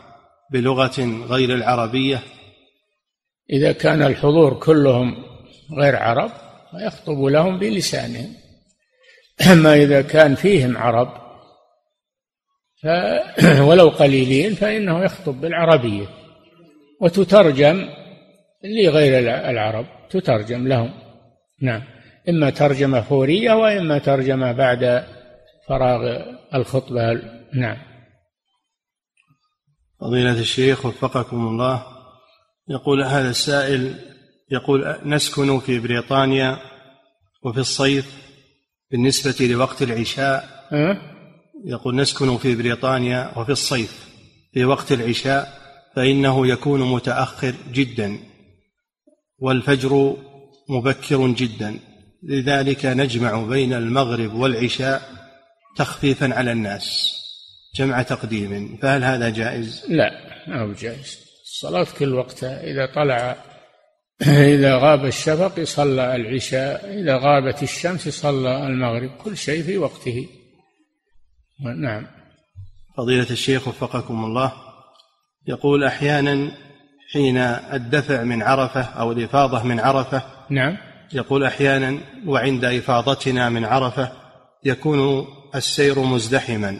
بلغة 0.51 1.25
غير 1.29 1.55
العربية؟ 1.55 2.19
إذا 3.49 3.71
كان 3.71 4.03
الحضور 4.03 4.53
كلهم 4.53 5.15
غير 5.79 5.95
عرب 5.95 6.31
فيخطب 6.71 7.23
لهم 7.23 7.59
بلسانهم. 7.59 8.33
أما 9.51 9.75
إذا 9.75 10.01
كان 10.01 10.35
فيهم 10.35 10.77
عرب 10.77 11.26
ولو 13.67 13.89
قليلين 13.89 14.53
فإنه 14.55 15.03
يخطب 15.03 15.41
بالعربية. 15.41 16.07
وتترجم 17.01 17.89
لغير 18.63 19.19
العرب 19.49 19.85
تترجم 20.09 20.67
لهم. 20.67 20.93
نعم. 21.61 21.83
إما 22.29 22.49
ترجمة 22.49 23.01
فورية 23.01 23.53
وإما 23.53 23.97
ترجمة 23.97 24.51
بعد 24.51 25.03
فراغ 25.67 26.21
الخطبة. 26.55 27.21
نعم. 27.53 27.77
فضيلة 30.01 30.39
الشيخ 30.39 30.85
وفقكم 30.85 31.47
الله. 31.47 31.83
يقول 32.69 33.03
هذا 33.03 33.29
السائل 33.29 33.95
يقول 34.51 34.95
نسكن 35.05 35.59
في 35.59 35.79
بريطانيا 35.79 36.57
وفي 37.43 37.57
الصيف 37.57 38.27
بالنسبة 38.91 39.45
لوقت 39.45 39.81
العشاء. 39.81 40.67
أه؟ 40.71 41.16
يقول 41.65 41.95
نسكن 41.95 42.37
في 42.37 42.55
بريطانيا 42.55 43.31
وفي 43.37 43.51
الصيف 43.51 44.07
في 44.53 44.65
وقت 44.65 44.91
العشاء 44.91 45.57
فإنه 45.95 46.47
يكون 46.47 46.91
متأخر 46.91 47.55
جدا 47.73 48.19
والفجر 49.39 50.17
مبكر 50.69 51.27
جدا 51.27 51.79
لذلك 52.23 52.85
نجمع 52.85 53.41
بين 53.41 53.73
المغرب 53.73 54.33
والعشاء 54.33 55.01
تخفيفا 55.77 56.33
على 56.33 56.51
الناس 56.51 57.13
جمع 57.75 58.01
تقديم. 58.01 58.77
فهل 58.81 59.03
هذا 59.03 59.29
جائز؟ 59.29 59.85
لا 59.89 60.11
ما 60.47 60.61
هو 60.61 60.73
جائز. 60.73 61.19
الصلاة 61.43 61.87
كل 61.99 62.13
وقتها 62.13 62.63
إذا 62.63 62.85
طلع 62.95 63.35
إذا 64.55 64.77
غاب 64.77 65.05
الشفق 65.05 65.63
صلى 65.63 66.15
العشاء 66.15 66.99
إذا 66.99 67.17
غابت 67.17 67.63
الشمس 67.63 68.09
صلى 68.09 68.67
المغرب 68.67 69.09
كل 69.09 69.37
شيء 69.37 69.63
في 69.63 69.77
وقته. 69.77 70.27
نعم. 71.59 72.07
فضيلة 72.97 73.29
الشيخ 73.29 73.67
وفقكم 73.67 74.25
الله 74.25 74.51
يقول 75.47 75.83
أحيانا 75.83 76.51
حين 77.13 77.37
الدفع 77.37 78.23
من 78.23 78.43
عرفة 78.43 78.81
أو 78.81 79.11
الإفاضة 79.11 79.63
من 79.63 79.79
عرفة 79.79 80.21
نعم. 80.49 80.77
يقول 81.13 81.43
أحيانا 81.43 81.97
وعند 82.25 82.65
إفاضتنا 82.65 83.49
من 83.49 83.65
عرفة 83.65 84.11
يكون 84.63 85.27
السير 85.55 85.99
مزدحما 85.99 86.79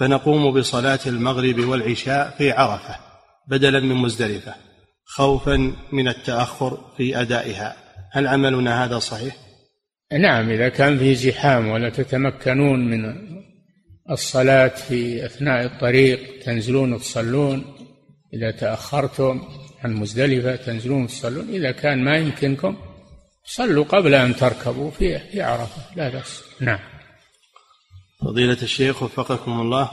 فنقوم 0.00 0.58
بصلاة 0.58 0.98
المغرب 1.06 1.58
والعشاء 1.58 2.34
في 2.38 2.52
عرفة 2.52 2.96
بدلا 3.48 3.80
من 3.80 3.94
مزدلفة 3.94 4.54
خوفا 5.04 5.72
من 5.92 6.08
التأخر 6.08 6.78
في 6.96 7.20
أدائها. 7.20 7.76
هل 8.12 8.26
عملنا 8.26 8.84
هذا 8.84 8.98
صحيح؟ 8.98 9.36
نعم 10.12 10.50
إذا 10.50 10.68
كان 10.68 10.98
في 10.98 11.14
زحام 11.14 11.68
ولا 11.68 11.90
تتمكنون 11.90 12.88
من 12.88 13.04
الصلاة 14.10 14.68
في 14.68 15.26
أثناء 15.26 15.64
الطريق 15.64 16.42
تنزلون 16.44 16.98
تصلون. 16.98 17.74
إذا 18.34 18.50
تأخرتم 18.50 19.42
عن 19.84 19.94
مزدلفة 19.94 20.56
تنزلون 20.56 21.06
تصلون. 21.06 21.48
إذا 21.48 21.70
كان 21.70 22.04
ما 22.04 22.16
يمكنكم 22.16 22.76
صلوا 23.44 23.84
قبل 23.84 24.14
أن 24.14 24.36
تركبوا 24.36 24.90
في 24.90 25.18
في 25.18 25.42
عرفة. 25.42 25.96
لا 25.96 26.08
بأس. 26.08 26.42
نعم. 26.60 26.78
فضيلة 28.20 28.62
الشيخ 28.62 29.02
وفقكم 29.02 29.60
الله 29.60 29.90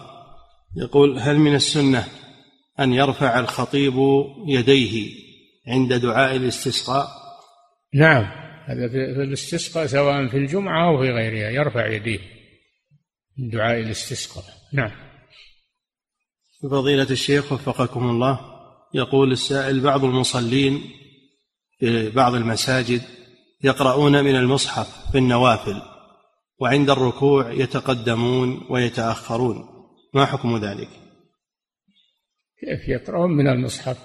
يقول 0.77 1.19
هل 1.19 1.37
من 1.37 1.55
السنة 1.55 2.07
أن 2.79 2.93
يرفع 2.93 3.39
الخطيب 3.39 3.93
يديه 4.47 5.11
عند 5.67 5.93
دعاء 5.93 6.35
الاستسقاء؟ 6.35 7.07
نعم. 7.93 8.23
هذا 8.67 8.89
في 8.89 9.23
الاستسقاء 9.23 9.85
سواء 9.85 10.27
في 10.27 10.37
الجمعة 10.37 10.89
أو 10.89 10.97
في 11.01 11.11
غيرها 11.11 11.49
يرفع 11.49 11.87
يديه. 11.87 12.19
دعاء 13.37 13.79
الاستسقاء. 13.79 14.43
نعم. 14.73 14.91
فضيلة 16.63 17.07
الشيخ 17.11 17.51
وفقكم 17.51 18.09
الله 18.09 18.39
يقول 18.93 19.31
السائل 19.31 19.79
بعض 19.79 20.03
المصلين 20.03 20.83
في 21.79 22.09
بعض 22.09 22.35
المساجد 22.35 23.01
يقرؤون 23.63 24.23
من 24.23 24.35
المصحف 24.35 25.11
في 25.11 25.17
النوافل 25.17 25.81
وعند 26.59 26.89
الركوع 26.89 27.51
يتقدمون 27.51 28.67
ويتأخرون. 28.69 29.55
ما 30.13 30.25
حكم 30.25 30.57
ذلك؟ 30.57 30.89
كيف 32.59 32.87
يقرؤون 32.87 33.31
من 33.31 33.47
المصحف؟ 33.47 33.97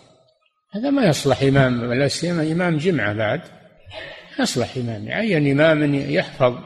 هذا 0.72 0.90
ما 0.90 1.06
يصلح 1.06 1.42
إمام 1.42 1.92
لا 1.92 2.08
سيما 2.08 2.52
إمام 2.52 2.76
جمعة 2.76 3.12
بعد. 3.12 3.42
يصلح 4.40 4.76
إمام 4.76 5.08
يعين 5.08 5.60
إمام 5.60 5.94
يحفظ. 5.94 6.58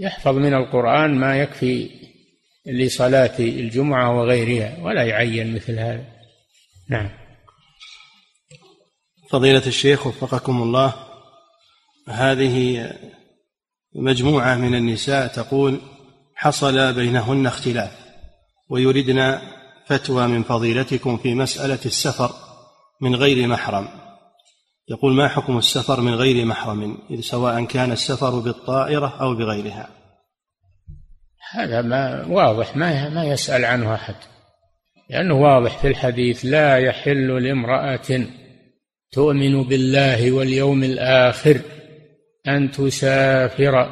يحفظ 0.00 0.36
من 0.36 0.54
القرآن 0.54 1.14
ما 1.14 1.40
يكفي 1.40 1.90
لصلاة 2.66 3.38
الجمعة 3.38 4.18
وغيرها 4.18 4.78
ولا 4.82 5.02
يعين 5.02 5.54
مثل 5.54 5.78
هذا. 5.78 6.04
نعم. 6.90 7.10
فضيلة 9.30 9.66
الشيخ 9.66 10.06
وفقكم 10.06 10.62
الله 10.62 10.94
هذه 12.08 12.90
مجموعة 13.94 14.56
من 14.56 14.74
النساء 14.74 15.26
تقول 15.26 15.80
حصل 16.34 16.92
بينهن 16.92 17.46
اختلاف 17.46 17.92
ويردن 18.68 19.38
فتوى 19.86 20.26
من 20.26 20.42
فضيلتكم 20.42 21.16
في 21.16 21.34
مسألة 21.34 21.78
السفر 21.86 22.32
من 23.00 23.16
غير 23.16 23.48
محرم. 23.48 23.99
يقول 24.88 25.12
ما 25.12 25.28
حكم 25.28 25.58
السفر 25.58 26.00
من 26.00 26.14
غير 26.14 26.44
محرم 26.44 26.98
سواء 27.20 27.64
كان 27.64 27.92
السفر 27.92 28.38
بالطائرة 28.38 29.16
أو 29.20 29.34
بغيرها؟ 29.34 29.88
هذا 31.52 31.82
ما 31.82 32.26
واضح 32.26 32.76
ما 32.76 33.08
ما 33.08 33.24
يسأل 33.24 33.64
عنه 33.64 33.94
أحد. 33.94 34.14
لأنه 35.10 35.34
واضح 35.34 35.78
في 35.78 35.88
الحديث 35.88 36.44
لا 36.44 36.78
يحل 36.78 37.42
لامرأة 37.42 38.26
تؤمن 39.12 39.62
بالله 39.62 40.32
واليوم 40.32 40.84
الآخر 40.84 41.60
أن 42.48 42.70
تسافر 42.70 43.90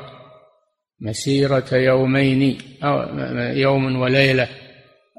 مسيرة 1.01 1.75
يومين 1.75 2.59
أو 2.83 3.19
يوم 3.39 4.01
وليلة 4.01 4.49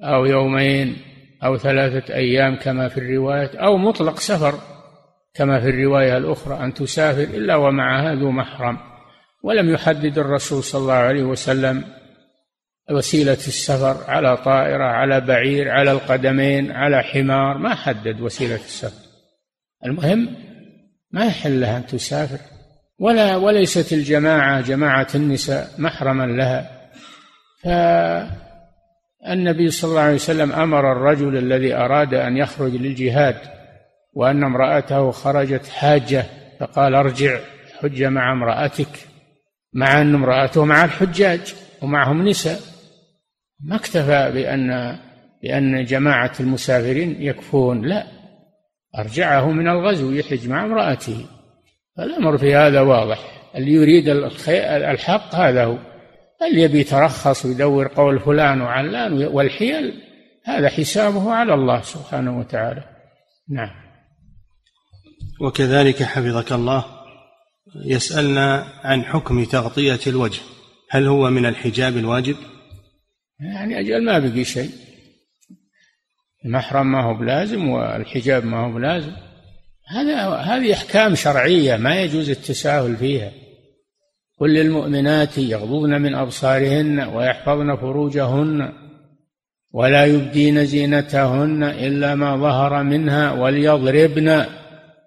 أو 0.04 0.26
يومين 0.26 0.98
أو 1.44 1.58
ثلاثة 1.58 2.14
أيام 2.14 2.56
كما 2.56 2.90
في 2.90 2.98
الرواية 2.98 3.52
أو 3.58 3.78
مطلق 3.78 4.20
سفر. 4.20 4.60
كما 5.40 5.60
في 5.60 5.70
الرواية 5.70 6.18
الأخرى 6.18 6.64
أن 6.64 6.74
تسافر 6.74 7.24
إلا 7.24 7.56
ومعها 7.56 8.16
ذو 8.16 8.32
محرم. 8.32 8.78
ولم 9.44 9.70
يحدد 9.70 10.18
الرسول 10.18 10.64
صلى 10.64 10.82
الله 10.82 10.94
عليه 10.94 11.24
وسلم 11.24 11.84
وسيلة 12.92 13.32
السفر 13.32 14.12
على 14.12 14.38
طائرة 14.38 14.84
على 14.84 15.22
بعير 15.22 15.72
على 15.72 15.92
القدمين 15.92 16.72
على 16.72 17.04
حمار 17.04 17.58
ما 17.58 17.76
حدد 17.76 18.22
وسيلة 18.22 18.56
السفر. 18.56 19.08
المهم 19.86 20.36
ما 21.12 21.26
يحل 21.26 21.62
لها 21.62 21.78
أن 21.78 21.86
تسافر. 21.86 22.40
ولا 23.00 23.36
وليست 23.36 23.94
الجماعة 23.94 24.62
جماعة 24.62 25.08
النساء 25.16 25.70
محرما 25.78 26.24
لها. 26.24 26.90
فالنبي 29.24 29.70
صلى 29.70 29.90
الله 29.90 30.02
عليه 30.02 30.16
وسلم 30.16 30.52
أمر 30.52 30.92
الرجل 30.92 31.38
الذي 31.38 31.76
أراد 31.76 32.14
أن 32.14 32.38
يخرج 32.38 32.72
للجهاد 32.76 33.59
وأن 34.14 34.44
امرأته 34.44 35.12
خرجت 35.12 35.68
حاجة 35.68 36.26
فقال 36.60 36.96
أرجع 36.96 37.40
حج 37.82 38.04
مع 38.04 38.32
امرأتك. 38.32 39.08
مع 39.74 40.02
أن 40.02 40.16
امرأته 40.16 40.66
مع 40.66 40.86
الحجاج 40.86 41.56
ومعهم 41.82 42.28
نساء. 42.28 42.60
ما 43.64 43.76
اكتفى 43.76 44.32
بأن 44.34 44.98
بأن 45.44 45.86
جماعة 45.86 46.32
المسافرين 46.40 47.22
يكفون 47.22 47.82
لا. 47.86 48.04
أرجعه 49.00 49.52
من 49.52 49.68
الغزو 49.68 50.12
يحج 50.12 50.48
مع 50.48 50.66
امرأته. 50.66 51.26
الأمر 52.00 52.38
في 52.38 52.56
هذا 52.56 52.82
واضح. 52.82 53.20
اللي 53.56 53.72
يريد 53.72 54.10
الحق؟ 54.50 55.36
هذا 55.36 55.66
هو. 55.66 55.78
اللي 56.42 56.62
يبي 56.62 56.80
يترخص 56.80 57.46
ويدور 57.46 57.88
قول 57.88 58.20
فلان 58.20 58.62
وعلان 58.62 59.28
والحيل؟ 59.28 60.02
هذا 60.46 60.70
حسابه 60.70 61.32
على 61.34 61.54
الله 61.54 61.82
سبحانه 61.82 62.40
وتعالى. 62.40 62.84
نعم. 63.50 63.89
وكذلك 65.40 66.04
حفظك 66.04 66.52
الله. 66.52 66.86
يسألنا 67.86 68.66
عن 68.84 69.04
حكم 69.04 69.44
تغطية 69.44 70.00
الوجه. 70.08 70.42
هل 70.90 71.08
هو 71.08 71.30
من 71.30 71.46
الحجاب 71.46 71.98
الواجب؟ 71.98 72.36
يعني 73.40 73.80
أجل 73.80 74.06
ما 74.06 74.20
بقي 74.20 74.44
شيء. 74.44 74.70
المحرم 76.46 76.92
ما 76.92 77.04
هو 77.04 77.14
بلازم 77.14 77.70
والحجاب 77.70 78.46
ما 78.46 78.66
هو 78.66 78.72
بلازم. 78.72 79.12
هذا 79.88 80.28
هذه 80.28 80.74
أحكام 80.74 81.16
شرعية 81.16 81.78
ما 81.78 82.02
يجوز 82.02 82.30
التساهل 82.30 82.98
فيها. 82.98 83.32
قل 84.40 84.54
للمؤمنات 84.54 85.38
يغضضن 85.38 86.02
من 86.02 86.16
أبصارهن 86.16 87.00
ويحفظن 87.00 87.76
فروجهن 87.76 88.74
ولا 89.72 90.06
يبدين 90.06 90.66
زينتهن 90.66 91.64
إلا 91.64 92.16
ما 92.16 92.38
ظهر 92.38 92.84
منها 92.84 93.32
وليضربن 93.32 94.46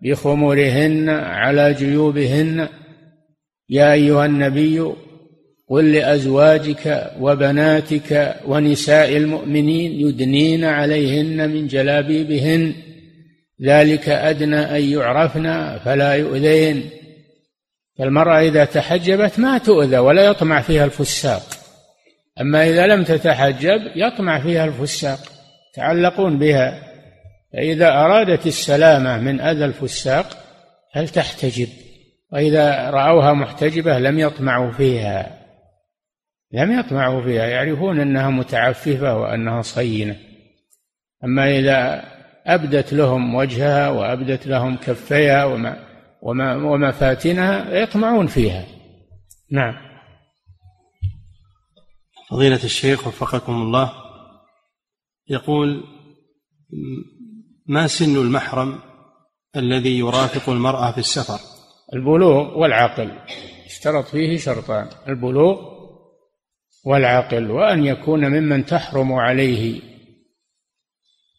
بخمرهن 0.03 1.09
على 1.09 1.74
جيوبهن. 1.74 2.69
يا 3.69 3.93
أيها 3.93 4.27
النبي 4.27 4.93
قل 5.69 5.93
لأزواجك 5.93 7.12
وبناتك 7.20 8.37
ونساء 8.47 9.16
المؤمنين 9.16 10.09
يدنين 10.09 10.65
عليهن 10.65 11.51
من 11.51 11.66
جلابيبهن. 11.66 12.74
ذلك 13.62 14.09
أدنى 14.09 14.57
أن 14.57 14.83
يعرفن 14.83 15.79
فلا 15.79 16.15
يؤذين. 16.15 16.91
فالمرأة 17.99 18.41
إذا 18.41 18.65
تحجبت 18.65 19.39
ما 19.39 19.59
تؤذى 19.59 19.99
ولا 19.99 20.24
يطمع 20.24 20.61
فيها 20.62 20.85
الفساق. 20.85 21.43
أما 22.41 22.69
إذا 22.69 22.87
لم 22.87 23.05
تتحجب 23.05 23.81
يطمع 23.97 24.41
فيها 24.41 24.65
الفساق. 24.65 25.19
تعلقون 25.74 26.39
بها. 26.39 26.91
فإذا 27.53 27.89
أرادت 27.89 28.47
السلامة 28.47 29.19
من 29.19 29.41
أذى 29.41 29.65
الفساق 29.65 30.27
فلتحتجب 30.95 31.69
وإذا 32.33 32.91
رأوها 32.91 33.33
محتجبة 33.33 33.99
لم 33.99 34.19
يطمعوا 34.19 34.73
فيها. 34.73 35.39
لم 36.53 36.79
يطمعوا 36.79 37.23
فيها 37.23 37.47
يعرفون 37.47 38.01
أنها 38.01 38.31
متعففة 38.31 39.19
وأنها 39.19 39.62
صينة. 39.62 40.16
أما 41.24 41.59
إذا 41.59 42.05
أبدت 42.47 42.93
لهم 42.93 43.35
وجهها 43.35 43.89
وأبدت 43.89 44.47
لهم 44.47 44.77
كفيها 44.77 45.45
وما 45.45 45.89
وما 46.23 46.55
ومفاتنها 46.55 47.70
يطمعون 47.70 48.27
فيها. 48.27 48.65
نعم. 49.51 49.74
فضيلة 52.31 52.65
الشيخ 52.65 53.07
وفقكم 53.07 53.53
الله 53.53 53.93
يقول 55.29 55.85
ما 57.66 57.86
سن 57.86 58.16
المحرم 58.16 58.78
الذي 59.56 59.98
يرافق 59.98 60.51
المرأة 60.51 60.93
في 60.93 60.98
السفر؟ 60.98 61.40
البلوغ 61.94 62.59
والعقل. 62.59 63.10
اشترط 63.66 64.05
فيه 64.05 64.39
شرطان. 64.39 64.89
البلوغ 65.09 65.72
والعقل 66.84 67.51
وأن 67.51 67.84
يكون 67.84 68.28
ممن 68.28 68.66
تحرم 68.66 69.12
عليه 69.12 69.80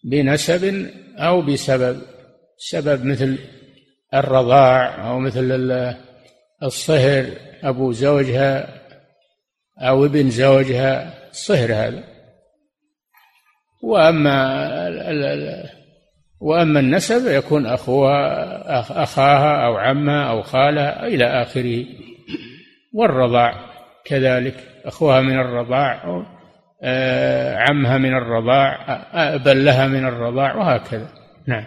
بنسب 0.04 0.90
أو 1.18 1.42
بسبب. 1.42 2.02
سبب 2.58 3.06
مثل 3.06 3.38
الرضاع 4.14 5.10
أو 5.10 5.20
مثل 5.20 5.52
الصهر 6.64 7.32
أبو 7.64 7.92
زوجها 7.92 8.82
أو 9.80 10.06
ابن 10.06 10.30
زوجها 10.30 11.30
الصهر 11.30 11.74
هذا. 11.74 12.04
وأما 13.84 14.70
وأما 16.44 16.80
النسب 16.80 17.28
يكون 17.28 17.66
أخوها 17.66 19.04
أخاها 19.04 19.66
أو 19.66 19.78
عمها 19.78 20.30
أو 20.30 20.42
خالها 20.42 21.08
إلى 21.08 21.26
آخره. 21.26 21.86
والرضاع 22.94 23.54
كذلك 24.06 24.56
أخوها 24.86 25.22
من 25.22 25.40
الرضاع 25.40 26.26
آه، 26.84 27.58
عمها 27.58 27.98
من 27.98 28.14
الرضاع 28.14 29.38
بل 29.38 29.66
لها 29.66 29.88
من 29.88 30.06
الرضاع 30.06 30.56
وهكذا. 30.56 31.10
نعم. 31.48 31.66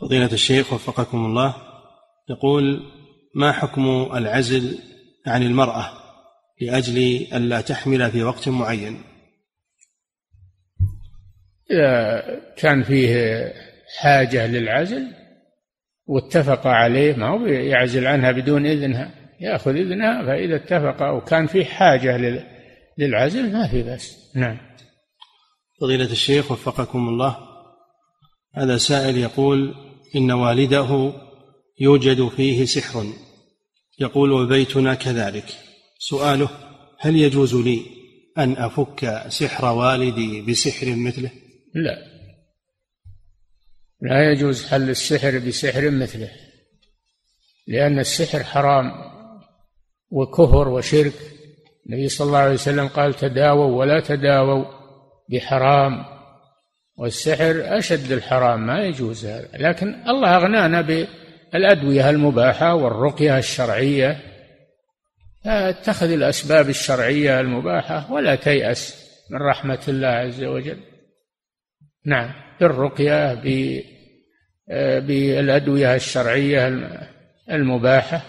فضيلة 0.00 0.32
الشيخ 0.32 0.72
وفقكم 0.72 1.24
الله 1.24 1.54
يقول 2.30 2.82
ما 3.34 3.52
حكم 3.52 4.08
العزل 4.14 4.78
عن 5.26 5.42
المرأة 5.42 5.90
لأجل 6.60 7.26
ألا 7.32 7.60
تحمل 7.60 8.10
في 8.10 8.22
وقت 8.22 8.48
معين؟ 8.48 9.02
إذا 11.70 12.22
كان 12.56 12.82
فيه 12.82 13.52
حاجة 13.98 14.46
للعزل 14.46 15.06
واتفق 16.06 16.66
عليه 16.66 17.14
ما 17.14 17.28
هو 17.28 17.46
يعزل 17.46 18.06
عنها 18.06 18.32
بدون 18.32 18.66
إذنها 18.66 19.10
يأخذ 19.40 19.70
إذنها 19.70 20.26
فإذا 20.26 20.56
اتفق 20.56 21.02
أو 21.02 21.20
كان 21.20 21.46
فيه 21.46 21.64
حاجة 21.64 22.42
للعزل 22.98 23.52
ما 23.52 23.68
في 23.68 23.82
بأس. 23.82 24.32
نعم. 24.34 24.58
فضيلة 25.80 26.12
الشيخ 26.12 26.52
وفقكم 26.52 27.08
الله 27.08 27.36
هذا 28.54 28.76
سائل 28.76 29.18
يقول 29.18 29.74
إن 30.16 30.30
والده 30.30 31.12
يوجد 31.80 32.28
فيه 32.28 32.64
سحر 32.64 33.06
يقول 33.98 34.32
وبيتنا 34.32 34.94
كذلك. 34.94 35.44
سؤاله 35.98 36.48
هل 37.00 37.16
يجوز 37.16 37.54
لي 37.54 37.80
أن 38.38 38.56
أفك 38.56 39.22
سحر 39.28 39.64
والدي 39.64 40.40
بسحر 40.42 40.94
مثله؟ 40.96 41.30
لا. 41.76 41.98
لا 44.00 44.32
يجوز 44.32 44.66
حل 44.66 44.90
السحر 44.90 45.38
بسحر 45.38 45.90
مثله 45.90 46.30
لأن 47.66 47.98
السحر 47.98 48.44
حرام 48.44 48.92
وكفر 50.10 50.68
وشرك. 50.68 51.12
النبي 51.86 52.08
صلى 52.08 52.26
الله 52.26 52.38
عليه 52.38 52.54
وسلم 52.54 52.88
قال 52.88 53.14
تداووا 53.14 53.78
ولا 53.78 54.00
تداووا 54.00 54.64
بحرام 55.30 56.04
والسحر 56.96 57.78
أشد 57.78 58.12
الحرام 58.12 58.66
ما 58.66 58.84
يجوز 58.84 59.26
هذا. 59.26 59.48
لكن 59.54 59.94
الله 60.08 60.36
أغنانا 60.36 60.80
بالأدوية 60.80 62.10
المباحة 62.10 62.74
والرقية 62.74 63.38
الشرعية. 63.38 64.20
فاتخذ 65.44 66.10
الأسباب 66.10 66.68
الشرعية 66.68 67.40
المباحة 67.40 68.12
ولا 68.12 68.34
تيأس 68.34 69.06
من 69.30 69.38
رحمة 69.42 69.80
الله 69.88 70.08
عز 70.08 70.44
وجل. 70.44 70.95
نعم 72.06 72.32
بالرقية 72.60 73.34
بالأدوية 75.00 75.94
الشرعية 75.94 76.68
المباحة. 77.50 78.22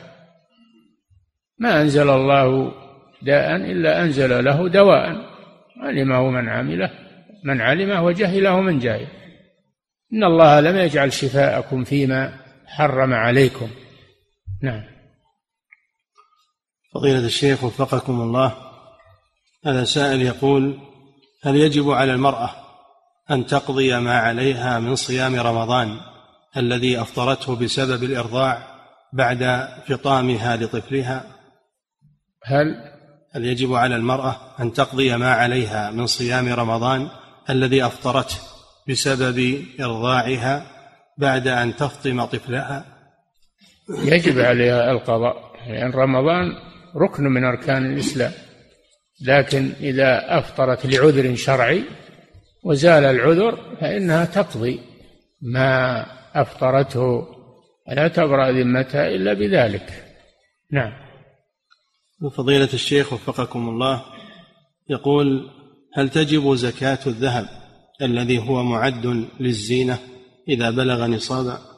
ما 1.60 1.82
أنزل 1.82 2.10
الله 2.10 2.72
داء 3.22 3.56
إلا 3.56 4.04
أنزل 4.04 4.46
له 4.46 4.70
دواء. 4.70 5.38
علمه 5.80 6.30
من 6.30 6.50
عمله 6.50 6.90
من 7.44 7.62
علمه 7.62 8.04
وجهله 8.04 8.62
من 8.62 8.80
جاهل 8.80 9.08
إن 10.14 10.24
الله 10.24 10.60
لم 10.60 10.78
يجعل 10.78 11.14
شفاءكم 11.14 11.84
فيما 11.84 12.38
حرم 12.66 13.14
عليكم. 13.14 13.70
نعم. 14.64 14.84
فضيلة 16.94 17.26
الشيخ 17.26 17.64
وفقكم 17.64 18.22
الله 18.22 18.56
هذا 19.66 19.84
سائل 19.84 20.22
يقول 20.22 20.80
هل 21.44 21.56
يجب 21.56 21.90
على 21.90 22.14
المرأة 22.14 22.67
أن 23.32 23.46
تقضي 23.46 24.00
ما 24.00 24.18
عليها 24.18 24.80
من 24.80 24.96
صيام 24.96 25.36
رمضان 25.36 25.98
الذي 26.58 27.02
أفطرته 27.02 27.56
بسبب 27.56 28.04
الإرضاع 28.04 28.68
بعد 29.14 29.68
فطامها 29.88 30.56
لطفلها. 30.56 31.24
هل 32.44 32.76
هل 33.32 33.46
يجب 33.46 33.74
على 33.74 33.96
المرأة 33.96 34.36
أن 34.60 34.74
تقضي 34.74 35.18
ما 35.18 35.32
عليها 35.32 35.92
من 35.92 36.08
صيام 36.08 36.54
رمضان 36.54 37.08
الذي 37.50 37.86
أفطرته 37.86 38.38
بسبب 38.90 39.66
إرضاعها 39.82 40.66
بعد 41.18 41.48
أن 41.48 41.76
تفطم 41.76 42.26
طفلها؟ 42.26 42.86
يجب 43.90 44.40
عليها 44.40 44.92
القضاء 44.92 45.36
لأن 45.68 45.92
رمضان 45.92 46.46
ركن 46.96 47.24
من 47.24 47.44
أركان 47.44 47.86
الإسلام 47.86 48.32
لكن 49.22 49.72
إذا 49.80 50.40
أفطرت 50.40 50.86
لعذر 50.86 51.36
شرعي 51.36 51.84
وزال 52.68 53.06
العذر 53.06 53.78
فإنها 53.82 54.26
تقضي 54.26 54.80
ما 55.42 56.06
أفطرته. 56.42 57.28
لا 57.88 58.08
تبرأ 58.08 58.52
ذمتها 58.52 59.08
إلا 59.08 59.34
بذلك. 59.34 60.04
نعم. 60.72 60.92
وفضيلة 62.22 62.70
الشيخ 62.74 63.14
وفقكم 63.14 63.70
الله 63.70 64.04
يقول 64.90 65.50
هل 65.96 66.10
تجب 66.10 66.56
زكاة 66.56 67.00
الذهب 67.08 67.46
الذي 68.02 68.40
هو 68.40 68.64
معد 68.64 69.28
للزينة 69.40 70.00
إذا 70.50 70.70
بلغ 70.70 71.06
نصابا 71.06 71.77